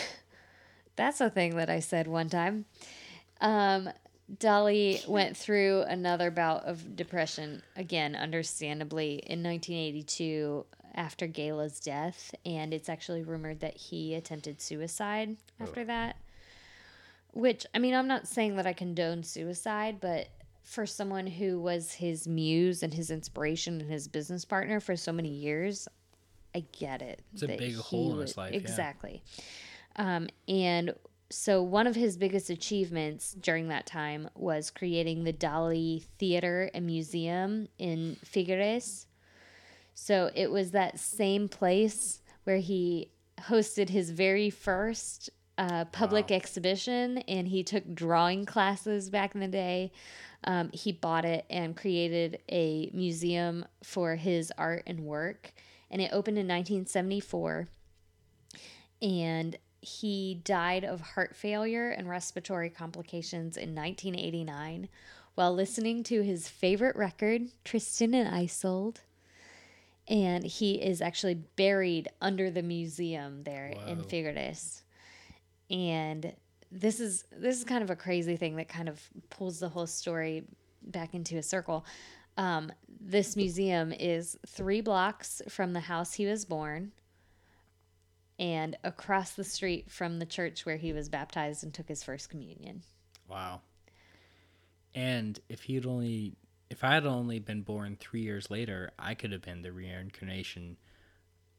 that's 0.96 1.22
a 1.22 1.30
thing 1.30 1.56
that 1.58 1.70
I 1.70 1.80
said 1.80 2.08
one 2.08 2.30
time. 2.30 2.66
Um, 3.40 3.90
Dali 4.38 5.06
went 5.08 5.36
through 5.36 5.82
another 5.82 6.32
bout 6.32 6.66
of 6.66 6.96
depression, 6.96 7.62
again, 7.76 8.16
understandably, 8.16 9.16
in 9.26 9.44
1982 9.44 10.66
after 10.96 11.28
Gala's 11.28 11.80
death. 11.80 12.34
And 12.46 12.74
it's 12.74 12.90
actually 12.90 13.24
rumored 13.24 13.60
that 13.60 13.76
he 13.76 14.16
attempted 14.16 14.62
suicide 14.62 15.38
after 15.60 15.84
that. 15.86 16.18
Which, 17.34 17.66
I 17.74 17.80
mean, 17.80 17.94
I'm 17.94 18.08
not 18.08 18.28
saying 18.28 18.56
that 18.58 18.68
I 18.68 18.74
condone 18.74 19.24
suicide, 19.24 19.98
but 20.02 20.28
for 20.64 20.86
someone 20.86 21.28
who 21.28 21.60
was 21.60 21.94
his 21.94 22.28
muse 22.28 22.84
and 22.84 22.94
his 22.94 23.10
inspiration 23.10 23.82
and 23.82 23.92
his 23.92 24.08
business 24.08 24.46
partner 24.46 24.80
for 24.80 24.96
so 24.96 25.12
many 25.12 25.30
years, 25.30 25.88
I 26.54 26.66
get 26.78 27.02
it. 27.02 27.22
It's 27.34 27.44
a 27.44 27.48
big 27.48 27.76
hole 27.78 28.14
in 28.16 28.20
his 28.22 28.38
life, 28.38 28.52
yeah. 28.54 28.60
Exactly. 28.60 29.24
Um, 29.96 30.28
and 30.48 30.94
so 31.30 31.62
one 31.64 31.88
of 31.88 31.96
his 31.96 32.18
biggest 32.18 32.50
achievements 32.50 33.34
during 33.40 33.70
that 33.70 33.86
time 33.86 34.30
was 34.36 34.70
creating 34.70 35.24
the 35.24 35.32
Dali 35.34 36.04
Theater 36.20 36.70
and 36.74 36.86
Museum 36.86 37.68
in 37.78 38.18
Figueres. 38.26 39.06
So 39.94 40.30
it 40.36 40.52
was 40.52 40.72
that 40.72 41.00
same 41.00 41.48
place 41.48 42.22
where 42.44 42.58
he 42.58 43.12
hosted 43.40 43.90
his 43.90 44.12
very 44.12 44.50
first 44.50 45.30
uh, 45.58 45.86
public 45.86 46.30
Wow. 46.30 46.38
exhibition 46.38 47.20
and 47.20 47.48
he 47.48 47.64
took 47.64 47.94
drawing 47.94 48.46
classes 48.46 49.10
back 49.10 49.36
in 49.36 49.42
the 49.42 49.48
day. 49.48 49.92
Um, 50.44 50.72
he 50.74 50.92
bought 50.92 51.24
it 51.24 51.46
and 51.50 51.78
created 51.78 52.40
a 52.52 52.90
museum 52.94 53.66
for 53.84 54.16
his 54.16 54.52
art 54.58 54.84
and 54.88 55.02
work. 55.02 55.54
And 55.92 56.02
it 56.02 56.12
opened 56.14 56.38
in 56.38 56.48
1974 56.48 57.68
and 59.02 59.58
he 59.82 60.40
died 60.44 60.84
of 60.84 61.02
heart 61.02 61.36
failure 61.36 61.90
and 61.90 62.08
respiratory 62.08 62.70
complications 62.70 63.58
in 63.58 63.76
1989 63.76 64.88
while 65.36 65.54
listening 65.54 66.04
to 66.04 66.22
his 66.22 66.48
favorite 66.48 66.96
record, 66.96 67.44
Tristan 67.66 68.14
and 68.14 68.34
Isolde. 68.34 69.02
And 70.08 70.46
he 70.46 70.76
is 70.76 71.02
actually 71.02 71.36
buried 71.36 72.10
under 72.22 72.52
the 72.52 72.62
museum 72.62 73.44
there 73.44 73.74
in 73.88 74.04
Figueres. 74.04 74.82
And 75.70 76.34
this 76.72 77.00
is 77.00 77.26
this 77.36 77.58
is 77.58 77.64
kind 77.64 77.84
of 77.84 77.90
a 77.90 77.96
crazy 77.96 78.36
thing 78.36 78.56
that 78.58 78.68
kind 78.68 78.90
of 78.90 79.02
pulls 79.30 79.60
the 79.60 79.70
whole 79.70 79.88
story 79.88 80.44
back 80.82 81.14
into 81.14 81.38
a 81.38 81.44
circle. 81.44 81.86
Um, 82.38 82.72
this 83.00 83.36
museum 83.36 83.92
is 83.92 84.38
three 84.48 84.82
blocks 84.82 85.42
from 85.50 85.74
the 85.74 85.82
house 85.82 86.14
he 86.14 86.26
was 86.26 86.46
born 86.46 86.92
and 88.40 88.76
across 88.84 89.34
the 89.34 89.44
street 89.44 89.92
from 89.92 90.20
the 90.20 90.26
church 90.26 90.66
where 90.66 90.78
he 90.78 90.94
was 90.94 91.10
baptized 91.10 91.64
and 91.64 91.74
took 91.74 91.88
his 91.88 92.04
first 92.04 92.30
communion. 92.30 92.82
Wow. 93.28 93.62
And 94.96 95.40
if 95.48 95.64
he'd 95.64 95.86
only, 95.86 96.36
if 96.70 96.84
I 96.84 96.94
had 96.96 97.06
only 97.06 97.40
been 97.40 97.62
born 97.62 97.98
three 98.00 98.22
years 98.22 98.50
later, 98.50 98.92
I 98.98 99.14
could 99.14 99.32
have 99.32 99.42
been 99.42 99.62
the 99.62 99.72
reincarnation 99.72 100.78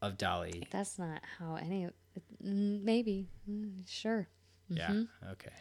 of 0.02 0.16
Dali. 0.18 0.68
That's 0.70 0.98
not 0.98 1.20
how 1.38 1.54
any. 1.54 1.88
Maybe, 2.40 3.28
sure. 3.86 4.28
Yeah. 4.68 4.88
Mm-hmm. 4.88 5.30
Okay. 5.32 5.52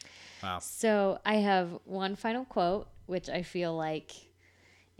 Wow. 0.41 0.59
So 0.59 1.19
I 1.25 1.35
have 1.35 1.69
one 1.85 2.15
final 2.15 2.45
quote, 2.45 2.87
which 3.05 3.29
I 3.29 3.43
feel 3.43 3.75
like 3.75 4.11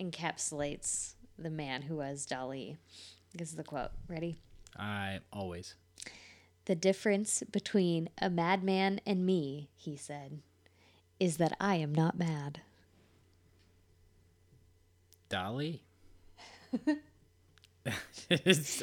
encapsulates 0.02 1.14
the 1.38 1.50
man 1.50 1.84
who 1.84 1.98
was 1.98 2.26
Dali. 2.26 2.78
This 3.36 3.50
is 3.50 3.56
the 3.56 3.64
quote. 3.64 3.92
Ready? 4.08 4.38
I 4.78 5.20
always. 5.32 5.76
The 6.66 6.76
difference 6.76 7.44
between 7.52 8.10
a 8.22 8.30
madman 8.30 9.00
and 9.06 9.26
me, 9.26 9.70
he 9.76 9.96
said, 9.98 10.40
is 11.20 11.38
that 11.38 11.56
I 11.60 11.76
am 11.76 11.94
not 11.94 12.18
mad. 12.18 12.62
Dali. 15.30 15.80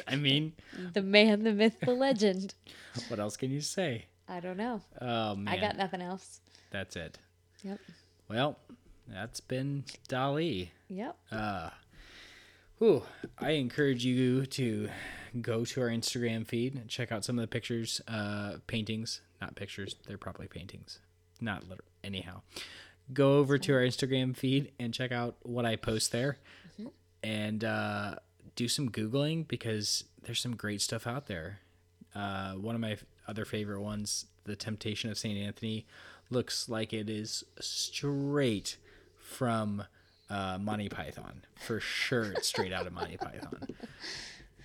I 0.07 0.15
mean, 0.15 0.53
The 0.93 1.01
man, 1.01 1.43
the 1.43 1.53
myth, 1.53 1.77
the 1.81 1.93
legend. 1.93 2.53
what 3.07 3.19
else 3.19 3.37
can 3.37 3.51
you 3.51 3.61
say? 3.61 4.05
I 4.27 4.39
don't 4.39 4.57
know. 4.57 4.81
Oh 5.01 5.35
man, 5.35 5.47
I 5.47 5.59
got 5.59 5.77
nothing 5.77 6.01
else. 6.01 6.41
that's 6.71 6.95
it. 6.95 7.17
Yep. 7.63 7.79
Well, 8.29 8.57
that's 9.11 9.39
been 9.39 9.83
Dali. 10.07 10.69
Yep. 10.89 11.17
Whew. 12.79 13.03
I 13.37 13.51
encourage 13.51 14.05
you 14.05 14.45
to 14.45 14.89
go 15.41 15.65
to 15.65 15.81
our 15.81 15.89
Instagram 15.89 16.47
feed 16.47 16.75
and 16.75 16.87
check 16.87 17.11
out 17.11 17.25
some 17.25 17.37
of 17.37 17.41
the 17.41 17.47
pictures, 17.47 17.99
uh, 18.07 18.53
paintings, 18.67 19.21
not 19.41 19.55
pictures. 19.55 19.95
They're 20.07 20.17
probably 20.17 20.47
paintings, 20.47 20.99
not 21.41 21.63
literal. 21.63 21.89
Anyhow, 22.03 22.41
go 23.11 23.37
over 23.39 23.57
to 23.57 23.73
our 23.73 23.81
Instagram 23.81 24.35
feed 24.35 24.71
and 24.79 24.93
check 24.93 25.11
out 25.11 25.35
what 25.43 25.65
I 25.65 25.75
post 25.75 26.13
there, 26.13 26.37
and 27.21 27.63
uh, 27.65 28.15
do 28.55 28.69
some 28.69 28.89
googling 28.89 29.45
because 29.45 30.05
there's 30.23 30.39
some 30.39 30.55
great 30.55 30.81
stuff 30.81 31.05
out 31.05 31.27
there. 31.27 31.59
Uh, 32.15 32.53
one 32.53 32.75
of 32.75 32.81
my 32.81 32.97
other 33.27 33.43
favorite 33.43 33.81
ones, 33.81 34.25
"The 34.45 34.55
Temptation 34.55 35.09
of 35.11 35.17
Saint 35.17 35.37
Anthony," 35.37 35.85
looks 36.29 36.69
like 36.69 36.93
it 36.93 37.09
is 37.09 37.43
straight 37.59 38.77
from 39.29 39.83
uh, 40.29 40.57
Monty 40.59 40.89
Python 40.89 41.41
for 41.55 41.79
sure. 41.79 42.31
It's 42.33 42.47
straight 42.47 42.73
out 42.73 42.87
of 42.87 42.93
Monty 42.93 43.17
Python. 43.17 43.67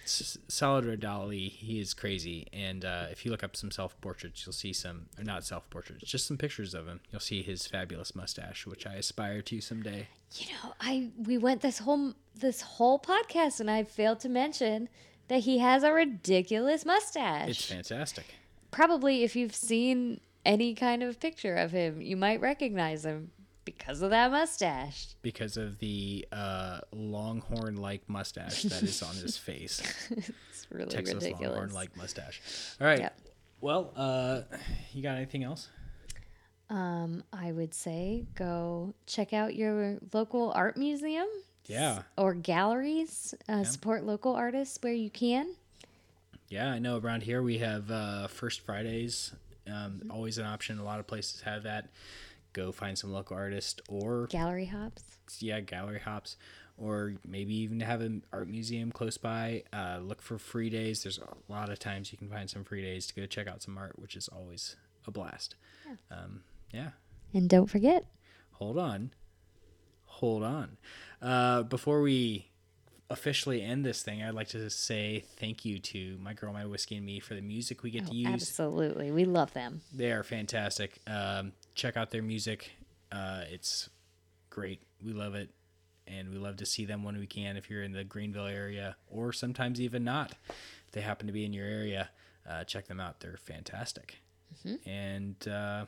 S- 0.05 0.37
Salvador 0.49 0.97
Dali, 0.97 1.49
he 1.51 1.81
is 1.81 1.95
crazy, 1.95 2.47
and 2.53 2.85
uh, 2.85 3.07
if 3.11 3.25
you 3.25 3.31
look 3.31 3.43
up 3.43 3.57
some 3.57 3.71
self 3.71 3.99
portraits, 4.03 4.45
you'll 4.45 4.53
see 4.53 4.73
some, 4.75 5.07
or 5.19 5.25
not 5.25 5.45
self 5.45 5.69
portraits, 5.71 6.05
just 6.05 6.27
some 6.27 6.37
pictures 6.37 6.75
of 6.75 6.87
him. 6.87 7.01
You'll 7.11 7.21
see 7.21 7.43
his 7.43 7.67
fabulous 7.67 8.15
mustache, 8.15 8.67
which 8.67 8.87
I 8.87 8.95
aspire 8.95 9.41
to 9.43 9.61
someday. 9.61 10.09
You 10.35 10.53
know, 10.53 10.75
I 10.81 11.09
we 11.17 11.39
went 11.39 11.63
this 11.63 11.79
whole 11.79 12.13
this 12.39 12.61
whole 12.61 12.99
podcast 12.99 13.61
and 13.61 13.71
I 13.71 13.85
failed 13.85 14.21
to 14.21 14.29
mention 14.29 14.89
that 15.29 15.41
he 15.41 15.59
has 15.59 15.83
a 15.83 15.93
ridiculous 15.93 16.85
mustache. 16.85 17.49
It's 17.49 17.65
fantastic. 17.65 18.27
Probably 18.71 19.23
if 19.23 19.35
you've 19.37 19.55
seen 19.55 20.21
any 20.45 20.75
kind 20.75 21.03
of 21.03 21.19
picture 21.21 21.55
of 21.55 21.71
him, 21.71 22.03
you 22.03 22.17
might 22.17 22.41
recognize 22.41 23.07
him 23.07 23.31
because 23.65 24.03
of 24.03 24.11
that 24.11 24.31
mustache. 24.31 25.09
because 25.23 25.57
of 25.57 25.79
the 25.79 26.27
uh, 26.33 26.81
longhorn 26.93 27.77
like 27.77 28.09
mustache 28.09 28.63
that 28.65 28.83
is 28.83 29.03
on 29.03 29.15
his 29.17 29.37
face. 29.49 29.81
It's 30.11 30.67
really 30.71 30.91
Texas 30.91 31.15
ridiculous. 31.15 31.49
longhorn 31.51 31.73
like 31.73 31.97
mustache. 31.97 32.41
All 32.81 32.87
right. 32.87 33.01
Yep. 33.01 33.19
Well, 33.61 33.93
uh, 33.97 34.43
you 34.93 35.03
got 35.03 35.17
anything 35.17 35.43
else? 35.45 35.69
Um, 36.71 37.23
I 37.33 37.53
would 37.53 37.75
say 37.75 38.27
go 38.35 38.95
check 39.07 39.33
out 39.33 39.55
your 39.55 39.99
local 40.13 40.53
art 40.55 40.77
museum. 40.77 41.27
Yeah. 41.67 42.03
Or 42.19 42.35
galleries. 42.35 43.35
Uh, 43.49 43.65
Support 43.65 44.05
local 44.05 44.35
artists 44.35 44.79
where 44.83 44.93
you 44.93 45.09
can. 45.11 45.55
Yeah, 46.49 46.71
I 46.71 46.79
know 46.79 46.99
around 46.99 47.23
here 47.23 47.43
we 47.43 47.59
have 47.59 47.91
uh, 47.91 48.27
First 48.29 48.61
Fridays, 48.61 49.33
um, 49.67 50.03
always 50.11 50.37
an 50.39 50.45
option. 50.45 50.79
A 50.79 50.85
lot 50.85 51.01
of 51.01 51.07
places 51.07 51.41
have 51.43 51.63
that. 51.63 51.89
Go 52.55 52.73
find 52.73 52.97
some 52.97 53.13
local 53.13 53.37
artist 53.37 53.83
or 53.89 54.27
Gallery 54.29 54.65
hops. 54.67 55.03
yeah, 55.41 55.61
gallery 55.61 56.01
hops, 56.01 56.37
or 56.79 57.15
maybe 57.27 57.55
even 57.57 57.81
have 57.81 58.01
an 58.01 58.25
art 58.33 58.49
museum 58.49 58.91
close 58.91 59.19
by. 59.19 59.65
Uh, 59.73 59.99
look 60.03 60.23
for 60.23 60.39
free 60.39 60.71
days. 60.71 61.03
There's 61.03 61.19
a 61.19 61.53
lot 61.53 61.69
of 61.69 61.79
times 61.79 62.11
you 62.13 62.17
can 62.19 62.29
find 62.31 62.49
some 62.49 62.65
free 62.65 62.81
days 62.83 63.07
to 63.09 63.15
go 63.15 63.27
check 63.27 63.47
out 63.47 63.63
some 63.63 63.77
art, 63.77 63.99
which 63.99 64.17
is 64.17 64.29
always 64.29 64.77
a 65.07 65.11
blast. 65.11 65.57
Yeah. 65.87 66.17
Um, 66.17 66.43
yeah. 66.73 66.91
And 67.35 67.49
don't 67.51 67.67
forget. 67.69 68.07
Hold 68.53 68.79
on. 68.79 69.11
Hold 70.07 70.43
on. 70.45 70.77
Uh, 71.21 71.65
before 71.65 72.01
we 72.01 72.47
officially 73.11 73.63
end 73.63 73.85
this 73.85 74.03
thing, 74.03 74.23
I'd 74.23 74.35
like 74.35 74.49
to 74.51 74.71
say 74.71 75.25
thank 75.39 75.65
you 75.65 75.79
to 75.81 76.17
my 76.23 76.33
girl, 76.35 76.53
my 76.53 76.65
whiskey, 76.67 76.97
and 76.97 77.05
me 77.05 77.19
for 77.21 77.35
the 77.35 77.41
music 77.41 77.83
we 77.83 77.91
get 77.91 78.05
Oh, 78.07 78.11
to 78.11 78.15
use. 78.15 78.33
absolutely. 78.33 79.11
We 79.11 79.25
love 79.25 79.53
them. 79.55 79.81
They 79.93 80.13
are 80.13 80.23
fantastic. 80.23 80.99
Um, 81.09 81.53
check 81.75 81.97
out 81.97 82.11
their 82.11 82.23
music. 82.23 82.73
Uh, 83.11 83.43
it's 83.51 83.89
great. 84.51 84.83
We 85.05 85.13
love 85.13 85.35
it. 85.35 85.51
And 86.07 86.31
we 86.31 86.37
love 86.37 86.57
to 86.57 86.67
see 86.67 86.85
them 86.85 87.03
when 87.03 87.17
we 87.17 87.27
can 87.27 87.57
if 87.57 87.71
you're 87.71 87.83
in 87.83 87.93
the 87.93 88.05
Greenville 88.05 88.47
area 88.47 88.97
or 89.09 89.33
sometimes 89.33 89.81
even 89.81 90.05
not. 90.05 90.33
If 90.87 90.93
they 90.93 91.01
happen 91.01 91.27
to 91.27 91.33
be 91.33 91.47
in 91.47 91.53
your 91.55 91.67
area, 91.67 92.11
uh, 92.49 92.65
check 92.65 92.87
them 92.87 93.01
out. 93.01 93.21
They're 93.21 93.39
fantastic. 93.39 94.17
And 94.87 95.49
uh, 95.49 95.87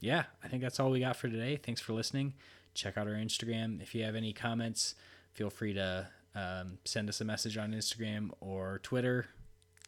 yeah, 0.00 0.24
I 0.42 0.48
think 0.48 0.62
that's 0.62 0.80
all 0.80 0.90
we 0.90 1.00
got 1.00 1.16
for 1.16 1.28
today. 1.28 1.56
Thanks 1.56 1.80
for 1.80 1.92
listening. 1.92 2.34
Check 2.74 2.98
out 2.98 3.06
our 3.06 3.14
Instagram. 3.14 3.80
If 3.80 3.94
you 3.94 4.02
have 4.02 4.16
any 4.16 4.32
comments, 4.32 4.96
feel 5.32 5.50
free 5.50 5.72
to 5.74 6.08
um, 6.34 6.78
send 6.84 7.08
us 7.08 7.20
a 7.20 7.24
message 7.24 7.56
on 7.56 7.72
Instagram 7.72 8.30
or 8.40 8.80
Twitter, 8.82 9.26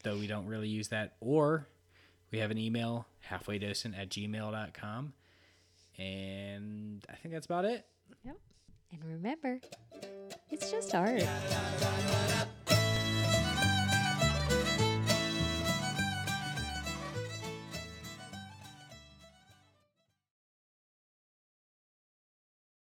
though 0.05 0.17
we 0.17 0.29
don't 0.29 0.47
really 0.47 0.69
use 0.69 0.89
that. 0.89 1.17
Or 1.21 1.67
we 2.31 2.39
have 2.39 2.53
an 2.53 2.59
email, 2.59 3.07
halfwaydocent 3.29 3.99
at 3.99 4.11
gmail.com. 4.11 5.13
And 5.99 7.05
I 7.09 7.15
think 7.17 7.35
that's 7.35 7.47
about 7.47 7.65
it. 7.65 7.87
Yep. 8.25 8.37
And 8.93 9.05
remember, 9.05 9.61
it's 10.51 10.71
just 10.71 10.95
art. 10.95 11.23